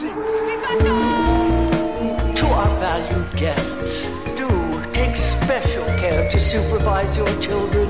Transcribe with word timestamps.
To 0.00 0.06
our 2.46 2.78
valued 2.78 3.36
guests, 3.36 4.08
do 4.34 4.48
take 4.92 5.16
special 5.16 5.84
care 5.84 6.30
to 6.30 6.38
supervise 6.38 7.16
your 7.16 7.40
children. 7.40 7.88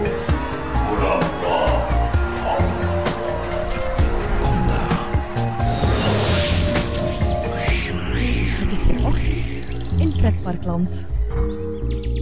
Het 8.58 8.72
is 8.72 8.86
weer 8.86 9.06
ochtend 9.06 9.60
in 9.98 10.12
Pretparkland. 10.16 11.08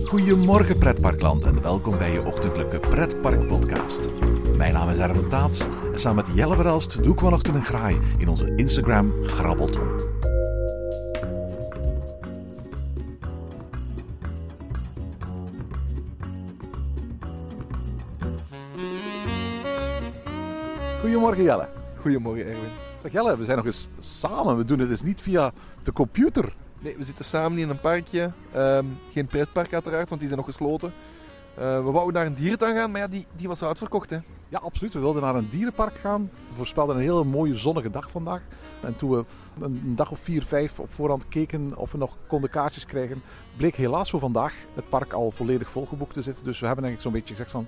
Goedemorgen 0.04 0.78
pretparkland 0.78 1.44
en 1.44 1.62
welkom 1.62 1.98
bij 1.98 2.12
je 2.12 2.24
ochtendelijke 2.24 2.78
pretparkpodcast. 2.78 4.10
Mijn 4.68 4.80
naam 4.80 4.90
is 4.90 4.98
Erwin 4.98 5.28
Taats 5.28 5.66
en 5.92 6.00
samen 6.00 6.24
met 6.24 6.36
Jelle 6.36 6.54
Verelst 6.54 7.02
doe 7.02 7.12
ik 7.12 7.20
vanochtend 7.20 7.56
een 7.56 7.64
graai 7.64 8.00
in 8.18 8.28
onze 8.28 8.54
Instagram 8.56 9.12
Grabbelton. 9.22 9.88
Goedemorgen 21.00 21.42
Jelle. 21.42 21.68
Goedemorgen 22.00 22.46
Erwin. 22.46 22.70
Zeg 23.02 23.12
Jelle, 23.12 23.36
we 23.36 23.44
zijn 23.44 23.56
nog 23.56 23.66
eens 23.66 23.88
samen. 23.98 24.56
We 24.56 24.64
doen 24.64 24.78
het 24.78 24.88
dus 24.88 25.02
niet 25.02 25.20
via 25.20 25.52
de 25.82 25.92
computer. 25.92 26.54
Nee, 26.78 26.96
we 26.96 27.04
zitten 27.04 27.24
samen 27.24 27.58
in 27.58 27.68
een 27.68 27.80
parkje. 27.80 28.30
Ehm, 28.52 28.84
geen 29.12 29.26
pretpark 29.26 29.72
uiteraard, 29.72 30.08
want 30.08 30.20
die 30.20 30.28
zijn 30.28 30.40
nog 30.40 30.48
gesloten. 30.48 30.92
Eh, 31.58 31.84
we 31.84 31.90
wouden 31.90 32.14
naar 32.14 32.26
een 32.26 32.34
dierentuin 32.34 32.76
gaan, 32.76 32.90
maar 32.90 33.00
ja, 33.00 33.08
die, 33.08 33.26
die 33.36 33.48
was 33.48 33.62
uitverkocht. 33.62 34.10
Hè. 34.10 34.18
Ja, 34.48 34.58
absoluut. 34.58 34.92
We 34.92 35.00
wilden 35.00 35.22
naar 35.22 35.34
een 35.34 35.48
dierenpark 35.48 35.96
gaan. 35.96 36.30
We 36.48 36.54
voorspelden 36.54 36.96
een 36.96 37.02
hele 37.02 37.24
mooie 37.24 37.56
zonnige 37.56 37.90
dag 37.90 38.10
vandaag. 38.10 38.42
En 38.82 38.96
toen 38.96 39.10
we 39.10 39.24
een 39.58 39.94
dag 39.96 40.10
of 40.10 40.18
vier, 40.18 40.42
vijf 40.42 40.80
op 40.80 40.92
voorhand 40.92 41.28
keken 41.28 41.76
of 41.76 41.92
we 41.92 41.98
nog 41.98 42.16
konden 42.26 42.50
kaartjes 42.50 42.86
krijgen, 42.86 43.22
bleek 43.56 43.74
helaas 43.74 44.10
voor 44.10 44.20
vandaag 44.20 44.54
het 44.74 44.88
park 44.88 45.12
al 45.12 45.30
volledig 45.30 45.68
volgeboekt 45.68 46.12
te 46.12 46.22
zitten. 46.22 46.44
Dus 46.44 46.60
we 46.60 46.66
hebben 46.66 46.84
eigenlijk 46.84 47.14
zo'n 47.14 47.20
beetje 47.20 47.34
gezegd 47.34 47.50
van 47.50 47.66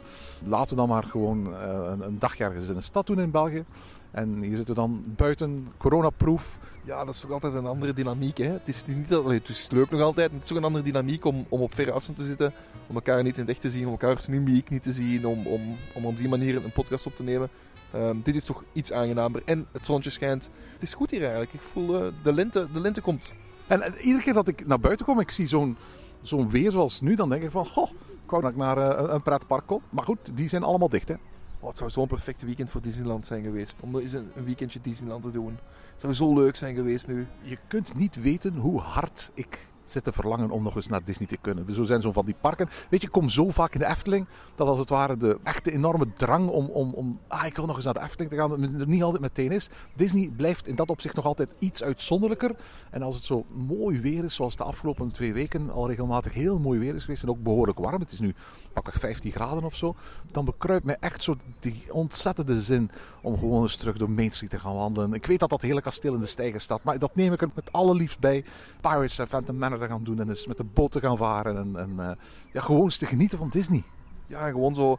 laten 0.48 0.70
we 0.70 0.76
dan 0.76 0.88
maar 0.88 1.04
gewoon 1.04 1.54
eh, 1.54 1.90
een, 1.90 2.00
een 2.00 2.18
dagje 2.18 2.44
ergens 2.44 2.68
in 2.68 2.76
een 2.76 2.82
stad 2.82 3.06
doen 3.06 3.20
in 3.20 3.30
België. 3.30 3.64
En 4.10 4.42
hier 4.42 4.56
zitten 4.56 4.74
we 4.74 4.80
dan 4.80 5.04
buiten, 5.16 5.68
coronaproof. 5.76 6.58
Ja, 6.84 7.04
dat 7.04 7.14
is 7.14 7.20
toch 7.20 7.30
altijd 7.30 7.54
een 7.54 7.66
andere 7.66 7.92
dynamiek. 7.92 8.38
Hè? 8.38 8.50
Het, 8.50 8.68
is 8.68 8.82
niet, 8.86 9.14
allee, 9.14 9.38
het 9.38 9.48
is 9.48 9.70
leuk 9.70 9.90
nog 9.90 10.00
altijd, 10.00 10.30
het 10.32 10.42
is 10.42 10.48
toch 10.48 10.58
een 10.58 10.64
andere 10.64 10.84
dynamiek 10.84 11.24
om, 11.24 11.46
om 11.48 11.60
op 11.60 11.74
verre 11.74 11.92
afstand 11.92 12.18
te 12.18 12.24
zitten. 12.24 12.52
Om 12.86 12.94
elkaar 12.94 13.22
niet 13.22 13.34
in 13.34 13.40
het 13.40 13.50
echt 13.50 13.60
te 13.60 13.70
zien, 13.70 13.84
om 13.84 13.90
elkaars 13.90 14.26
mimiek 14.26 14.70
niet 14.70 14.82
te 14.82 14.92
zien, 14.92 15.26
om, 15.26 15.46
om, 15.46 15.76
om 15.94 16.06
op 16.06 16.16
die 16.16 16.28
manier 16.28 16.64
een 16.64 16.72
podcast 16.72 17.06
op 17.06 17.16
te 17.16 17.22
nemen. 17.22 17.48
Ehm, 17.92 18.16
dit 18.22 18.34
is 18.34 18.44
toch 18.44 18.64
iets 18.72 18.92
aangenamer. 18.92 19.42
En 19.44 19.66
het 19.72 19.86
zonnetje 19.86 20.10
schijnt. 20.10 20.50
Het 20.72 20.82
is 20.82 20.94
goed 20.94 21.10
hier 21.10 21.20
eigenlijk. 21.20 21.52
Ik 21.52 21.60
voel 21.60 22.04
eh, 22.04 22.12
de, 22.22 22.32
lente, 22.32 22.68
de 22.72 22.80
lente 22.80 23.00
komt. 23.00 23.34
En 23.66 23.82
eh, 23.82 24.04
iedere 24.04 24.24
keer 24.24 24.34
dat 24.34 24.48
ik 24.48 24.66
naar 24.66 24.80
buiten 24.80 25.06
kom, 25.06 25.20
ik 25.20 25.30
zie 25.30 25.46
zo'n 25.46 25.76
zo'n 26.22 26.50
weer 26.50 26.70
zoals 26.70 27.00
nu, 27.00 27.14
dan 27.14 27.28
denk 27.28 27.42
ik 27.42 27.50
van, 27.50 27.66
goh, 27.66 27.90
ik 28.24 28.30
wou 28.30 28.42
dat 28.42 28.50
ik 28.50 28.56
naar 28.56 28.78
eh, 28.78 29.12
een 29.12 29.22
pretpark 29.22 29.66
kom. 29.66 29.82
Maar 29.90 30.04
goed, 30.04 30.18
die 30.34 30.48
zijn 30.48 30.62
allemaal 30.62 30.88
dicht 30.88 31.08
hè. 31.08 31.14
Oh, 31.60 31.68
het 31.68 31.78
zou 31.78 31.90
zo'n 31.90 32.06
perfect 32.06 32.42
weekend 32.42 32.70
voor 32.70 32.80
Disneyland 32.80 33.26
zijn 33.26 33.42
geweest. 33.42 33.76
Om 33.80 33.98
eens 33.98 34.12
een, 34.12 34.30
een 34.34 34.44
weekendje 34.44 34.80
Disneyland 34.80 35.22
te 35.22 35.30
doen. 35.30 35.58
Het 35.92 36.00
zou 36.00 36.12
zo 36.14 36.34
leuk 36.34 36.56
zijn 36.56 36.74
geweest 36.74 37.06
nu. 37.06 37.26
Je 37.40 37.58
kunt 37.68 37.94
niet 37.94 38.22
weten 38.22 38.54
hoe 38.54 38.80
hard 38.80 39.30
ik 39.34 39.68
zit 39.90 40.04
te 40.04 40.12
verlangen 40.12 40.50
om 40.50 40.62
nog 40.62 40.76
eens 40.76 40.88
naar 40.88 41.04
Disney 41.04 41.28
te 41.28 41.36
kunnen. 41.36 41.66
Dus 41.66 41.76
zo 41.76 41.82
zijn 41.82 42.02
zo 42.02 42.12
van 42.12 42.24
die 42.24 42.36
parken. 42.40 42.68
Weet 42.90 43.00
je, 43.00 43.06
ik 43.06 43.12
kom 43.12 43.28
zo 43.28 43.50
vaak 43.50 43.74
in 43.74 43.80
de 43.80 43.86
Efteling 43.86 44.26
dat 44.54 44.68
als 44.68 44.78
het 44.78 44.88
ware 44.88 45.16
de 45.16 45.38
echte 45.42 45.72
enorme 45.72 46.12
drang 46.12 46.48
om, 46.48 46.66
om, 46.66 46.92
om 46.92 47.18
ah, 47.28 47.46
ik 47.46 47.56
wil 47.56 47.66
nog 47.66 47.76
eens 47.76 47.84
naar 47.84 47.94
de 47.94 48.00
Efteling 48.00 48.30
te 48.30 48.36
gaan, 48.36 48.80
er 48.80 48.88
niet 48.88 49.02
altijd 49.02 49.22
meteen 49.22 49.52
is. 49.52 49.68
Disney 49.94 50.32
blijft 50.36 50.66
in 50.66 50.74
dat 50.74 50.90
opzicht 50.90 51.16
nog 51.16 51.24
altijd 51.24 51.54
iets 51.58 51.82
uitzonderlijker. 51.82 52.54
En 52.90 53.02
als 53.02 53.14
het 53.14 53.24
zo 53.24 53.44
mooi 53.68 54.00
weer 54.00 54.24
is, 54.24 54.34
zoals 54.34 54.56
de 54.56 54.64
afgelopen 54.64 55.10
twee 55.10 55.32
weken 55.32 55.70
al 55.70 55.88
regelmatig 55.88 56.32
heel 56.32 56.58
mooi 56.58 56.78
weer 56.78 56.94
is 56.94 57.04
geweest 57.04 57.22
en 57.22 57.28
ook 57.28 57.42
behoorlijk 57.42 57.78
warm, 57.78 58.00
het 58.00 58.12
is 58.12 58.18
nu 58.18 58.34
pakweg 58.72 58.94
15 58.94 59.32
graden 59.32 59.64
of 59.64 59.74
zo, 59.74 59.94
dan 60.30 60.44
bekruipt 60.44 60.84
mij 60.84 60.96
echt 61.00 61.22
zo 61.22 61.36
die 61.60 61.84
ontzettende 61.92 62.60
zin 62.60 62.90
om 63.22 63.38
gewoon 63.38 63.62
eens 63.62 63.76
terug 63.76 63.96
door 63.96 64.10
Main 64.10 64.30
Street 64.30 64.50
te 64.50 64.58
gaan 64.58 64.74
wandelen. 64.74 65.12
Ik 65.12 65.26
weet 65.26 65.40
dat 65.40 65.50
dat 65.50 65.62
hele 65.62 65.80
kasteel 65.80 66.14
in 66.14 66.20
de 66.20 66.26
stijger 66.26 66.60
staat, 66.60 66.82
maar 66.82 66.98
dat 66.98 67.14
neem 67.14 67.32
ik 67.32 67.42
er 67.42 67.50
met 67.54 67.72
alle 67.72 67.94
liefst 67.94 68.18
bij. 68.18 68.44
Pirates 68.80 69.18
en 69.18 69.28
Phantom 69.28 69.56
Manor 69.56 69.78
te 69.80 69.88
gaan 69.88 70.04
doen 70.04 70.20
en 70.20 70.28
eens 70.28 70.46
met 70.46 70.56
de 70.56 70.64
boot 70.64 70.90
te 70.90 71.00
gaan 71.00 71.16
varen 71.16 71.56
en, 71.56 71.76
en 71.76 71.90
uh, 71.98 72.10
ja, 72.52 72.60
gewoon 72.60 72.82
eens 72.82 72.98
te 72.98 73.06
genieten 73.06 73.38
van 73.38 73.48
Disney. 73.48 73.82
Ja, 74.26 74.48
gewoon 74.48 74.74
zo 74.74 74.98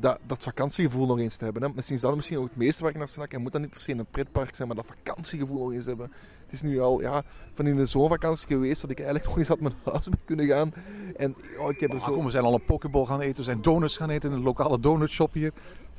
dat, 0.00 0.18
dat 0.26 0.42
vakantiegevoel 0.42 1.06
nog 1.06 1.18
eens 1.18 1.36
te 1.36 1.44
hebben. 1.44 1.62
Hè. 1.62 1.68
Misschien 1.74 1.96
is 1.96 2.02
dat 2.02 2.14
misschien 2.14 2.38
ook 2.38 2.48
het 2.48 2.56
meeste 2.56 2.82
waar 2.82 2.90
ik 2.90 2.96
naar 2.96 3.08
snak. 3.08 3.32
Het 3.32 3.40
moet 3.40 3.52
dan 3.52 3.60
niet 3.60 3.70
per 3.70 3.80
se 3.80 3.92
een 3.92 4.06
pretpark 4.10 4.54
zijn, 4.54 4.68
maar 4.68 4.76
dat 4.76 4.86
vakantiegevoel 4.86 5.58
nog 5.58 5.72
eens 5.72 5.86
hebben. 5.86 6.12
Het 6.42 6.52
is 6.52 6.62
nu 6.62 6.80
al 6.80 7.00
ja, 7.00 7.22
van 7.52 7.66
in 7.66 7.76
de 7.76 7.86
zomervakantie 7.86 8.46
geweest 8.46 8.80
dat 8.80 8.90
ik 8.90 8.96
eigenlijk 8.96 9.28
nog 9.28 9.38
eens 9.38 9.48
had 9.48 9.60
mijn 9.60 9.74
huis 9.84 10.08
mee 10.08 10.18
kunnen 10.24 10.46
gaan. 10.46 10.72
En 11.16 11.36
oh, 11.58 11.70
ik 11.70 11.80
heb 11.80 11.92
er 11.92 12.00
zo... 12.00 12.12
Kom, 12.12 12.24
we 12.24 12.30
zijn 12.30 12.44
al 12.44 12.54
een 12.54 12.64
pokeball 12.64 13.04
gaan 13.04 13.20
eten, 13.20 13.36
we 13.36 13.42
zijn 13.42 13.62
donuts 13.62 13.96
gaan 13.96 14.10
eten 14.10 14.30
in 14.30 14.36
een 14.36 14.42
lokale 14.42 14.80
donutshop 14.80 15.32
hier. 15.32 15.52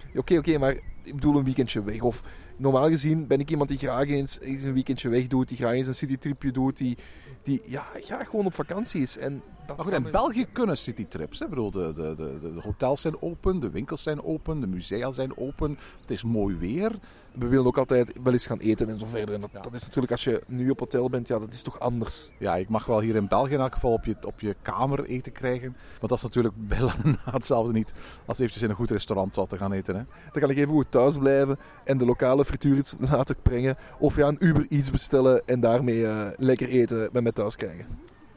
Oké, 0.10 0.20
okay, 0.20 0.38
oké, 0.38 0.50
okay, 0.50 0.60
maar 0.62 0.74
ik 1.04 1.16
bedoel 1.16 1.38
een 1.38 1.44
weekendje 1.44 1.84
weg. 1.84 2.02
Of 2.02 2.24
normaal 2.60 2.90
gezien 2.90 3.28
ben 3.28 3.40
ik 3.40 3.50
iemand 3.50 3.70
die 3.70 3.78
graag 3.78 4.08
eens, 4.08 4.40
eens 4.40 4.64
een 4.64 4.74
weekendje 4.74 5.10
weg 5.10 5.28
doet, 5.28 5.48
die 5.48 5.58
graag 5.58 5.74
eens 5.74 5.88
een 5.88 5.96
citytripje 5.96 6.52
doet, 6.52 6.78
die, 6.78 6.98
die 7.44 7.62
ja, 7.66 7.86
ja, 8.08 8.24
gewoon 8.24 8.46
op 8.46 8.54
vakantie 8.54 9.02
is. 9.02 9.18
En 9.18 9.42
dat 9.66 9.78
maar 9.78 9.86
goed, 9.86 10.06
in 10.06 10.12
België 10.12 10.46
kunnen 10.52 10.78
citytrips. 10.78 11.40
Hè? 11.40 11.46
Ik 11.46 11.50
bedoel, 11.50 11.72
de, 11.72 11.94
de, 11.94 12.14
de, 12.18 12.40
de 12.42 12.62
hotels 12.62 13.02
zijn 13.02 13.22
open, 13.22 13.60
de 13.60 13.70
winkels 13.70 14.04
zijn 14.04 14.24
open, 14.24 14.60
de 14.60 14.68
musea 14.68 15.12
zijn 15.12 15.38
open. 15.38 15.78
Het 16.02 16.12
is 16.12 16.24
mooi 16.24 16.56
weer. 16.56 16.92
We 17.40 17.48
willen 17.48 17.66
ook 17.66 17.78
altijd 17.78 18.14
wel 18.24 18.34
eens 18.34 18.48
gaan 18.48 18.60
eten 18.60 18.90
en 18.90 19.00
zo 19.00 19.06
verder. 19.06 19.36
En 19.36 19.42
dat, 19.42 19.50
ja. 19.54 19.60
dat, 19.60 19.74
is 19.74 19.84
natuurlijk 19.84 20.12
als 20.12 20.24
je 20.24 20.44
nu 20.48 20.70
op 20.70 20.80
hotel 20.80 21.10
bent, 21.10 21.28
ja, 21.28 21.40
dat 21.40 21.54
is 21.54 21.62
toch 21.62 21.80
anders. 21.80 22.32
Ja, 22.40 22.56
ik 22.56 22.70
mag 22.70 22.86
wel 22.86 23.00
hier 23.00 23.16
in 23.16 23.28
België 23.28 23.54
in 23.54 23.60
elk 23.60 23.74
geval 23.74 23.92
op 23.92 24.06
je, 24.06 24.16
op 24.26 24.40
je 24.40 24.56
kamer 24.62 25.06
eten 25.06 25.32
krijgen. 25.32 25.76
Want 26.00 26.10
dat 26.10 26.18
is 26.18 26.24
natuurlijk 26.24 26.54
bij 26.68 26.80
lange 26.80 27.18
na 27.26 27.32
hetzelfde 27.32 27.74
niet 27.74 27.94
als 28.26 28.40
eventjes 28.40 28.64
in 28.64 28.70
een 28.70 28.76
goed 28.76 28.92
restaurant 28.92 29.36
wat 29.36 29.50
te 29.50 29.58
gaan 29.58 29.72
eten. 29.72 29.96
Hè. 29.96 30.04
Dan 30.32 30.42
kan 30.42 30.50
ik 30.50 30.58
even 30.58 30.74
goed 30.74 30.92
thuis 30.92 31.18
blijven 31.18 31.58
en 31.84 31.98
de 31.98 32.06
lokale 32.06 32.46
frituur 32.46 32.78
iets 32.78 32.96
laten 33.00 33.36
brengen. 33.44 33.78
Of 34.00 34.16
ja, 34.16 34.28
een 34.28 34.46
Uber 34.46 34.66
iets 34.70 34.92
bestellen 34.92 35.42
en 35.46 35.60
daarmee 35.60 36.00
uh, 36.00 36.28
lekker 36.36 36.68
eten 36.68 37.10
bij 37.12 37.22
mij 37.22 37.32
thuis 37.32 37.56
krijgen. 37.56 37.86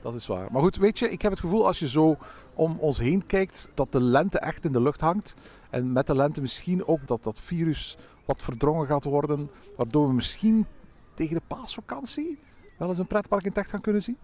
Dat 0.02 0.14
is 0.14 0.26
waar. 0.26 0.52
Maar 0.52 0.62
goed, 0.62 0.76
weet 0.76 0.98
je, 0.98 1.10
ik 1.10 1.22
heb 1.22 1.30
het 1.30 1.40
gevoel 1.40 1.66
als 1.66 1.78
je 1.78 1.88
zo 1.88 2.16
om 2.54 2.76
ons 2.78 2.98
heen 2.98 3.26
kijkt, 3.26 3.70
dat 3.74 3.92
de 3.92 4.00
lente 4.00 4.38
echt 4.38 4.64
in 4.64 4.72
de 4.72 4.82
lucht 4.82 5.00
hangt. 5.00 5.34
En 5.70 5.92
met 5.92 6.06
de 6.06 6.14
lente 6.14 6.40
misschien 6.40 6.86
ook 6.86 7.06
dat 7.06 7.22
dat 7.22 7.40
virus 7.40 7.96
wat 8.24 8.42
verdrongen 8.42 8.86
gaat 8.86 9.04
worden. 9.04 9.50
Waardoor 9.76 10.06
we 10.06 10.14
misschien 10.14 10.66
tegen 11.14 11.34
de 11.34 11.42
paasvakantie 11.46 12.38
wel 12.78 12.88
eens 12.88 12.98
een 12.98 13.06
pretpark 13.06 13.44
in 13.44 13.54
echt 13.54 13.70
gaan 13.70 13.80
kunnen 13.80 14.02
zien. 14.02 14.16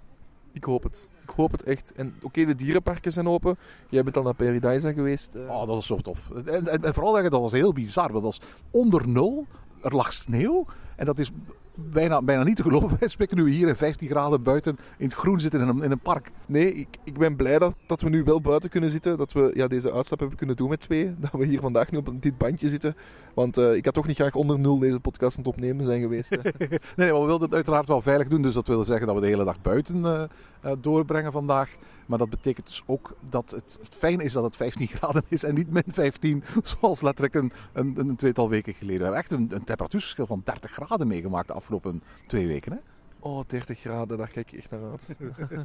Ik 0.52 0.64
hoop 0.64 0.82
het. 0.82 1.08
Ik 1.22 1.30
hoop 1.30 1.52
het 1.52 1.62
echt. 1.62 1.92
En 1.92 2.14
oké, 2.16 2.26
okay, 2.26 2.44
de 2.44 2.54
dierenparken 2.54 3.12
zijn 3.12 3.28
open. 3.28 3.56
Jij 3.88 4.02
bent 4.02 4.16
al 4.16 4.22
naar 4.22 4.34
Paradise 4.34 4.92
geweest. 4.92 5.34
Uh... 5.34 5.50
Oh, 5.50 5.58
dat 5.58 5.68
was 5.68 5.86
zo 5.86 5.96
tof. 5.96 6.30
En, 6.30 6.68
en, 6.68 6.84
en 6.84 6.94
vooral 6.94 7.22
dat 7.22 7.40
was 7.40 7.52
heel 7.52 7.72
bizar. 7.72 8.12
Dat 8.12 8.22
was 8.22 8.40
onder 8.70 9.08
nul. 9.08 9.46
Er 9.82 9.94
lag 9.94 10.12
sneeuw. 10.12 10.66
En 10.96 11.06
dat 11.06 11.18
is 11.18 11.30
bijna, 11.78 12.22
bijna 12.22 12.42
niet 12.42 12.56
te 12.56 12.62
geloven. 12.62 12.96
Wij 13.00 13.08
spreken 13.08 13.36
nu 13.36 13.50
hier 13.50 13.68
in 13.68 13.76
15 13.76 14.08
graden 14.08 14.42
buiten 14.42 14.78
in 14.98 15.04
het 15.04 15.14
groen 15.14 15.40
zitten 15.40 15.60
in 15.60 15.68
een, 15.68 15.82
in 15.82 15.90
een 15.90 15.98
park. 15.98 16.30
Nee, 16.46 16.72
ik, 16.72 16.88
ik 17.04 17.18
ben 17.18 17.36
blij 17.36 17.58
dat, 17.58 17.74
dat 17.86 18.00
we 18.00 18.08
nu 18.08 18.24
wel 18.24 18.40
buiten 18.40 18.70
kunnen 18.70 18.90
zitten. 18.90 19.18
Dat 19.18 19.32
we 19.32 19.50
ja, 19.54 19.66
deze 19.66 19.92
uitstap 19.92 20.18
hebben 20.18 20.38
kunnen 20.38 20.56
doen 20.56 20.68
met 20.68 20.80
twee. 20.80 21.14
Dat 21.20 21.30
we 21.32 21.46
hier 21.46 21.60
vandaag 21.60 21.90
nu 21.90 21.98
op 21.98 22.22
dit 22.22 22.38
bandje 22.38 22.68
zitten. 22.68 22.96
Want 23.34 23.58
uh, 23.58 23.74
ik 23.74 23.84
had 23.84 23.94
toch 23.94 24.06
niet 24.06 24.16
graag 24.16 24.34
onder 24.34 24.58
nul 24.58 24.78
deze 24.78 25.00
podcast 25.00 25.38
aan 25.38 25.44
het 25.44 25.54
opnemen 25.54 25.86
zijn 25.86 26.00
geweest. 26.00 26.30
nee, 26.58 26.68
nee, 26.96 27.12
maar 27.12 27.20
we 27.20 27.26
wilden 27.26 27.46
het 27.46 27.54
uiteraard 27.54 27.88
wel 27.88 28.02
veilig 28.02 28.28
doen. 28.28 28.42
Dus 28.42 28.54
dat 28.54 28.68
wil 28.68 28.84
zeggen 28.84 29.06
dat 29.06 29.14
we 29.14 29.20
de 29.20 29.26
hele 29.26 29.44
dag 29.44 29.60
buiten 29.60 29.96
uh, 29.96 30.22
uh, 30.64 30.72
doorbrengen 30.80 31.32
vandaag. 31.32 31.76
Maar 32.06 32.18
dat 32.18 32.30
betekent 32.30 32.66
dus 32.66 32.82
ook 32.86 33.16
dat 33.30 33.50
het, 33.50 33.78
fijn 33.90 34.20
is 34.20 34.32
dat 34.32 34.44
het 34.44 34.56
15 34.56 34.86
graden 34.86 35.22
is 35.28 35.44
en 35.44 35.54
niet 35.54 35.70
min 35.70 35.82
15. 35.86 36.42
Zoals 36.62 37.00
letterlijk 37.00 37.34
een, 37.34 37.52
een, 37.72 37.94
een 37.98 38.16
tweetal 38.16 38.48
weken 38.48 38.74
geleden. 38.74 38.98
We 38.98 39.04
hebben 39.04 39.20
echt 39.20 39.32
een, 39.32 39.48
een 39.50 39.64
temperatuurverschil 39.64 40.26
van 40.26 40.40
30 40.44 40.70
graden 40.70 41.06
meegemaakt 41.06 41.48
de 41.48 41.54
afgelopen 41.68 42.02
twee 42.26 42.46
weken. 42.46 42.72
Hè? 42.72 42.78
Oh, 43.20 43.40
30 43.46 43.78
graden, 43.78 44.18
daar 44.18 44.30
kijk 44.30 44.52
ik 44.52 44.58
echt 44.58 44.70
naar 44.70 44.90
uit. 44.90 45.16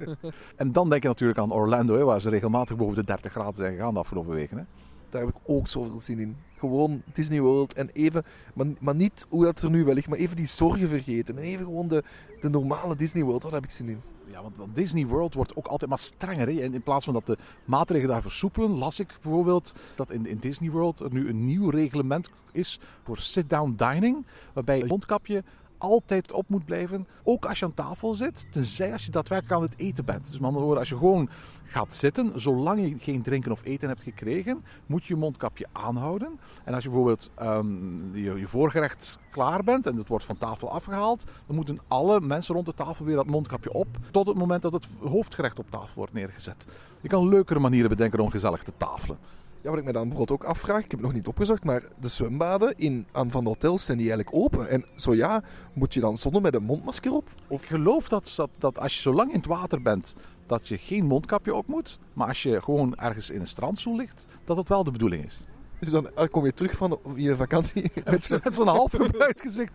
en 0.55 0.71
dan 0.71 0.89
denk 0.89 1.01
je 1.01 1.07
natuurlijk 1.07 1.39
aan 1.39 1.51
Orlando, 1.51 1.95
hè, 1.95 2.03
waar 2.03 2.21
ze 2.21 2.29
regelmatig 2.29 2.77
boven 2.77 2.95
de 2.95 3.03
30 3.03 3.31
graden 3.31 3.55
zijn 3.55 3.75
gegaan 3.75 3.93
de 3.93 3.99
afgelopen 3.99 4.33
weken. 4.33 4.57
Hè? 4.57 4.63
Daar 5.09 5.21
heb 5.21 5.29
ik 5.35 5.41
ook 5.45 5.67
zoveel 5.67 5.99
zin 5.99 6.19
in. 6.19 6.37
Gewoon 6.57 7.01
Disney 7.13 7.41
World 7.41 7.73
en 7.73 7.89
even, 7.93 8.23
maar, 8.53 8.65
maar 8.79 8.95
niet 8.95 9.25
hoe 9.29 9.43
dat 9.43 9.61
er 9.61 9.69
nu 9.69 9.83
wel 9.83 9.93
ligt, 9.93 10.09
maar 10.09 10.17
even 10.17 10.35
die 10.35 10.47
zorgen 10.47 10.87
vergeten. 10.87 11.37
En 11.37 11.43
even 11.43 11.65
gewoon 11.65 11.87
de, 11.87 12.03
de 12.39 12.49
normale 12.49 12.95
Disney 12.95 13.23
World, 13.23 13.41
daar 13.41 13.51
heb 13.51 13.63
ik 13.63 13.71
zin 13.71 13.89
in. 13.89 14.01
Ja, 14.25 14.41
want, 14.41 14.57
want 14.57 14.75
Disney 14.75 15.07
World 15.07 15.33
wordt 15.33 15.55
ook 15.55 15.67
altijd 15.67 15.89
maar 15.89 15.99
strenger. 15.99 16.47
Hè? 16.47 16.61
En 16.61 16.73
in 16.73 16.81
plaats 16.81 17.05
van 17.05 17.13
dat 17.13 17.25
de 17.25 17.37
maatregelen 17.65 18.11
daar 18.11 18.21
versoepelen, 18.21 18.77
las 18.77 18.99
ik 18.99 19.17
bijvoorbeeld 19.21 19.73
dat 19.95 20.11
in, 20.11 20.25
in 20.25 20.37
Disney 20.37 20.71
World 20.71 20.99
er 20.99 21.13
nu 21.13 21.29
een 21.29 21.45
nieuw 21.45 21.69
reglement 21.69 22.29
is 22.51 22.79
voor 23.03 23.17
sit-down 23.17 23.73
dining. 23.77 24.25
Waarbij 24.53 24.81
een 24.81 24.87
mondkapje 24.87 25.43
altijd 25.83 26.31
op 26.31 26.49
moet 26.49 26.65
blijven. 26.65 27.07
Ook 27.23 27.45
als 27.45 27.59
je 27.59 27.65
aan 27.65 27.73
tafel 27.73 28.13
zit, 28.13 28.45
tenzij 28.51 28.91
als 28.91 29.05
je 29.05 29.11
daadwerkelijk 29.11 29.55
aan 29.55 29.69
het 29.69 29.77
eten 29.77 30.05
bent. 30.05 30.27
Dus 30.27 30.39
met 30.39 30.43
andere 30.43 30.63
woorden, 30.63 30.79
als 30.79 30.89
je 30.89 30.97
gewoon 30.97 31.29
gaat 31.63 31.93
zitten, 31.93 32.41
zolang 32.41 32.81
je 32.81 32.97
geen 32.97 33.21
drinken 33.21 33.51
of 33.51 33.63
eten 33.63 33.87
hebt 33.87 34.03
gekregen, 34.03 34.63
moet 34.85 35.05
je 35.05 35.13
je 35.13 35.19
mondkapje 35.19 35.67
aanhouden. 35.71 36.39
En 36.63 36.73
als 36.73 36.83
je 36.83 36.89
bijvoorbeeld 36.89 37.29
ehm, 37.35 38.15
je, 38.15 38.39
je 38.39 38.47
voorgerecht 38.47 39.19
klaar 39.31 39.63
bent 39.63 39.87
en 39.87 39.95
het 39.95 40.07
wordt 40.07 40.25
van 40.25 40.37
tafel 40.37 40.71
afgehaald, 40.71 41.23
dan 41.47 41.55
moeten 41.55 41.79
alle 41.87 42.21
mensen 42.21 42.55
rond 42.55 42.65
de 42.65 42.73
tafel 42.73 43.05
weer 43.05 43.15
dat 43.15 43.25
mondkapje 43.25 43.73
op, 43.73 43.87
tot 44.11 44.27
het 44.27 44.37
moment 44.37 44.61
dat 44.61 44.73
het 44.73 44.87
hoofdgerecht 45.01 45.59
op 45.59 45.69
tafel 45.69 45.93
wordt 45.95 46.13
neergezet. 46.13 46.65
Je 47.01 47.09
kan 47.09 47.29
leukere 47.29 47.59
manieren 47.59 47.89
bedenken 47.89 48.19
om 48.19 48.29
gezellig 48.29 48.63
te 48.63 48.73
tafelen. 48.77 49.17
Ja, 49.63 49.69
wat 49.69 49.79
ik 49.79 49.85
me 49.85 49.91
dan 49.91 50.07
bijvoorbeeld 50.07 50.41
ook 50.41 50.49
afvraag, 50.49 50.83
ik 50.83 50.91
heb 50.91 50.99
het 50.99 51.01
nog 51.01 51.13
niet 51.13 51.27
opgezocht, 51.27 51.63
maar 51.63 51.83
de 51.99 52.07
zwembaden 52.07 52.73
in, 52.77 53.05
aan 53.11 53.31
van 53.31 53.43
de 53.43 53.49
hotels 53.49 53.83
zijn 53.83 53.97
die 53.97 54.11
eigenlijk 54.11 54.43
open? 54.43 54.69
En 54.69 54.85
zo 54.95 55.15
ja, 55.15 55.43
moet 55.73 55.93
je 55.93 55.99
dan 55.99 56.17
zonder 56.17 56.41
met 56.41 56.55
een 56.55 56.63
mondmasker 56.63 57.11
op? 57.11 57.29
Ik 57.49 57.61
geloof 57.61 58.07
dat, 58.07 58.33
dat, 58.35 58.49
dat 58.57 58.79
als 58.79 58.93
je 58.93 59.01
zo 59.01 59.13
lang 59.13 59.29
in 59.29 59.37
het 59.37 59.45
water 59.45 59.81
bent, 59.81 60.15
dat 60.45 60.67
je 60.67 60.77
geen 60.77 61.05
mondkapje 61.05 61.55
op 61.55 61.67
moet. 61.67 61.99
Maar 62.13 62.27
als 62.27 62.43
je 62.43 62.61
gewoon 62.61 62.95
ergens 62.95 63.29
in 63.29 63.39
een 63.39 63.47
strandstoel 63.47 63.95
ligt, 63.95 64.25
dat 64.45 64.55
dat 64.55 64.67
wel 64.67 64.83
de 64.83 64.91
bedoeling 64.91 65.25
is. 65.25 65.39
Dus 65.83 65.91
dan 65.93 66.09
eh, 66.15 66.27
kom 66.31 66.45
je 66.45 66.53
terug 66.53 66.71
van 66.71 66.99
je 67.15 67.35
vakantie 67.35 67.91
met, 68.05 68.23
zo, 68.23 68.37
met 68.43 68.55
zo'n 68.55 68.67
half 68.67 68.91
gebruikt 68.91 69.41
gezicht. 69.41 69.71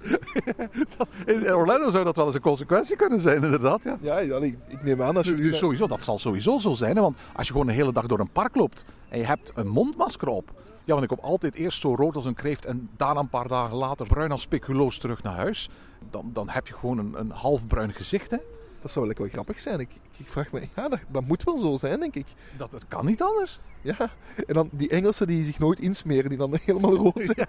in 1.26 1.54
Orlando 1.54 1.90
zou 1.90 2.04
dat 2.04 2.16
wel 2.16 2.26
eens 2.26 2.34
een 2.34 2.40
consequentie 2.40 2.96
kunnen 2.96 3.20
zijn, 3.20 3.42
inderdaad. 3.42 3.82
Ja, 4.00 4.18
ja 4.18 4.36
ik, 4.36 4.58
ik 4.68 4.82
neem 4.82 5.02
aan 5.02 5.16
als 5.16 5.26
je... 5.26 5.34
Dus 5.34 5.58
sowieso, 5.58 5.86
dat 5.86 6.02
zal 6.02 6.18
sowieso 6.18 6.58
zo 6.58 6.74
zijn. 6.74 6.96
Hè? 6.96 7.02
Want 7.02 7.16
als 7.36 7.46
je 7.46 7.52
gewoon 7.52 7.68
een 7.68 7.74
hele 7.74 7.92
dag 7.92 8.06
door 8.06 8.20
een 8.20 8.30
park 8.30 8.54
loopt 8.54 8.84
en 9.08 9.18
je 9.18 9.24
hebt 9.24 9.52
een 9.54 9.68
mondmasker 9.68 10.28
op... 10.28 10.52
Ja, 10.84 10.94
want 10.94 11.10
ik 11.10 11.16
kom 11.16 11.30
altijd 11.30 11.54
eerst 11.54 11.80
zo 11.80 11.94
rood 11.94 12.16
als 12.16 12.24
een 12.24 12.34
kreeft 12.34 12.64
en 12.64 12.88
daarna 12.96 13.20
een 13.20 13.28
paar 13.28 13.48
dagen 13.48 13.76
later 13.76 14.06
bruin 14.06 14.30
als 14.30 14.42
speculoos 14.42 14.98
terug 14.98 15.22
naar 15.22 15.34
huis. 15.34 15.70
Dan, 16.10 16.30
dan 16.32 16.48
heb 16.48 16.66
je 16.66 16.74
gewoon 16.74 16.98
een, 16.98 17.14
een 17.18 17.30
half 17.30 17.66
bruin 17.66 17.92
gezicht, 17.92 18.30
hè. 18.30 18.36
Dat 18.80 18.90
zou 18.90 19.12
wel 19.16 19.28
grappig 19.28 19.60
zijn. 19.60 19.80
Ik, 19.80 19.90
ik, 20.16 20.28
vraag 20.28 20.52
me, 20.52 20.68
ja, 20.76 20.88
dat, 20.88 20.98
dat, 21.08 21.26
moet 21.26 21.44
wel 21.44 21.58
zo 21.58 21.76
zijn, 21.76 22.00
denk 22.00 22.14
ik. 22.14 22.26
Dat, 22.56 22.72
het 22.72 22.84
kan 22.88 23.06
niet 23.06 23.22
anders. 23.22 23.60
Ja, 23.80 24.10
en 24.46 24.54
dan 24.54 24.68
die 24.72 24.88
Engelsen 24.88 25.26
die 25.26 25.44
zich 25.44 25.58
nooit 25.58 25.78
insmeren, 25.78 26.28
die 26.28 26.38
dan 26.38 26.58
helemaal 26.64 26.94
rood 26.94 27.14
zijn. 27.14 27.46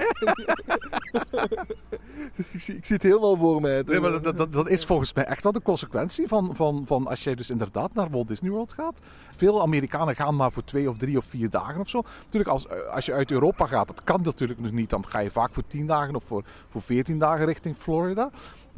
ik, 2.54 2.60
zie, 2.60 2.76
ik 2.76 2.86
zie 2.86 2.96
het 2.96 3.04
helemaal 3.04 3.38
voor 3.38 3.62
mij. 3.62 3.84
Nee, 3.86 4.00
maar 4.00 4.22
dat, 4.22 4.38
dat, 4.38 4.54
dat, 4.54 4.70
is 4.70 4.86
volgens 4.86 5.14
mij 5.14 5.26
echt 5.26 5.44
wel 5.44 5.52
de 5.52 5.62
consequentie 5.62 6.28
van, 6.28 6.56
van, 6.56 6.86
van 6.86 7.08
als 7.08 7.24
jij 7.24 7.36
dus 7.36 7.50
inderdaad 7.50 7.94
naar 7.94 8.10
Walt 8.10 8.28
Disney 8.28 8.52
World 8.52 8.74
gaat. 8.74 9.02
Veel 9.36 9.62
Amerikanen 9.62 10.16
gaan 10.16 10.36
maar 10.36 10.52
voor 10.52 10.64
twee 10.64 10.90
of 10.90 10.98
drie 10.98 11.18
of 11.18 11.26
vier 11.26 11.50
dagen 11.50 11.80
of 11.80 11.90
zo. 11.90 12.02
Natuurlijk, 12.24 12.52
als, 12.52 12.70
als 12.70 13.06
je 13.06 13.14
uit 13.14 13.32
Europa 13.32 13.66
gaat, 13.66 13.88
dat 13.88 14.04
kan 14.04 14.22
natuurlijk 14.22 14.60
nog 14.60 14.72
niet. 14.72 14.90
Dan 14.90 15.06
ga 15.08 15.20
je 15.20 15.32
vaak 15.32 15.54
voor 15.54 15.68
tien 15.68 15.88
dagen 15.88 16.16
of 16.16 16.24
voor, 16.24 16.44
voor 16.70 16.82
veertien 16.82 17.20
dagen 17.20 17.46
richting 17.46 17.76
Florida. 17.76 18.30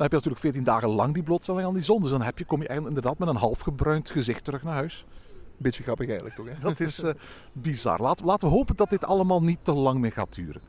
Dan 0.02 0.10
heb 0.10 0.10
je 0.10 0.16
natuurlijk 0.16 0.42
14 0.42 0.64
dagen 0.64 0.90
lang 0.90 1.14
die 1.14 1.24
blootstelling 1.24 1.68
aan 1.68 1.74
die 1.74 1.84
zon. 1.84 2.02
Dus 2.02 2.10
dan 2.10 2.22
heb 2.22 2.38
je, 2.38 2.46
kom 2.46 2.62
je 2.62 2.68
inderdaad 2.68 3.18
met 3.18 3.28
een 3.28 3.36
half 3.36 3.60
gebruind 3.60 4.10
gezicht 4.10 4.44
terug 4.44 4.64
naar 4.64 4.74
huis. 4.74 5.06
Beetje 5.62 5.84
grappig 5.84 6.08
eigenlijk 6.08 6.36
toch? 6.36 6.46
Hè? 6.46 6.54
Dat 6.60 6.80
is 6.80 7.04
uh, 7.04 7.12
bizar. 7.54 8.02
Laten, 8.02 8.26
laten 8.26 8.48
we 8.48 8.54
hopen 8.54 8.76
dat 8.76 8.90
dit 8.90 9.06
allemaal 9.06 9.44
niet 9.44 9.60
te 9.62 9.74
lang 9.74 10.00
meer 10.00 10.12
gaat 10.12 10.36
duren. 10.36 10.62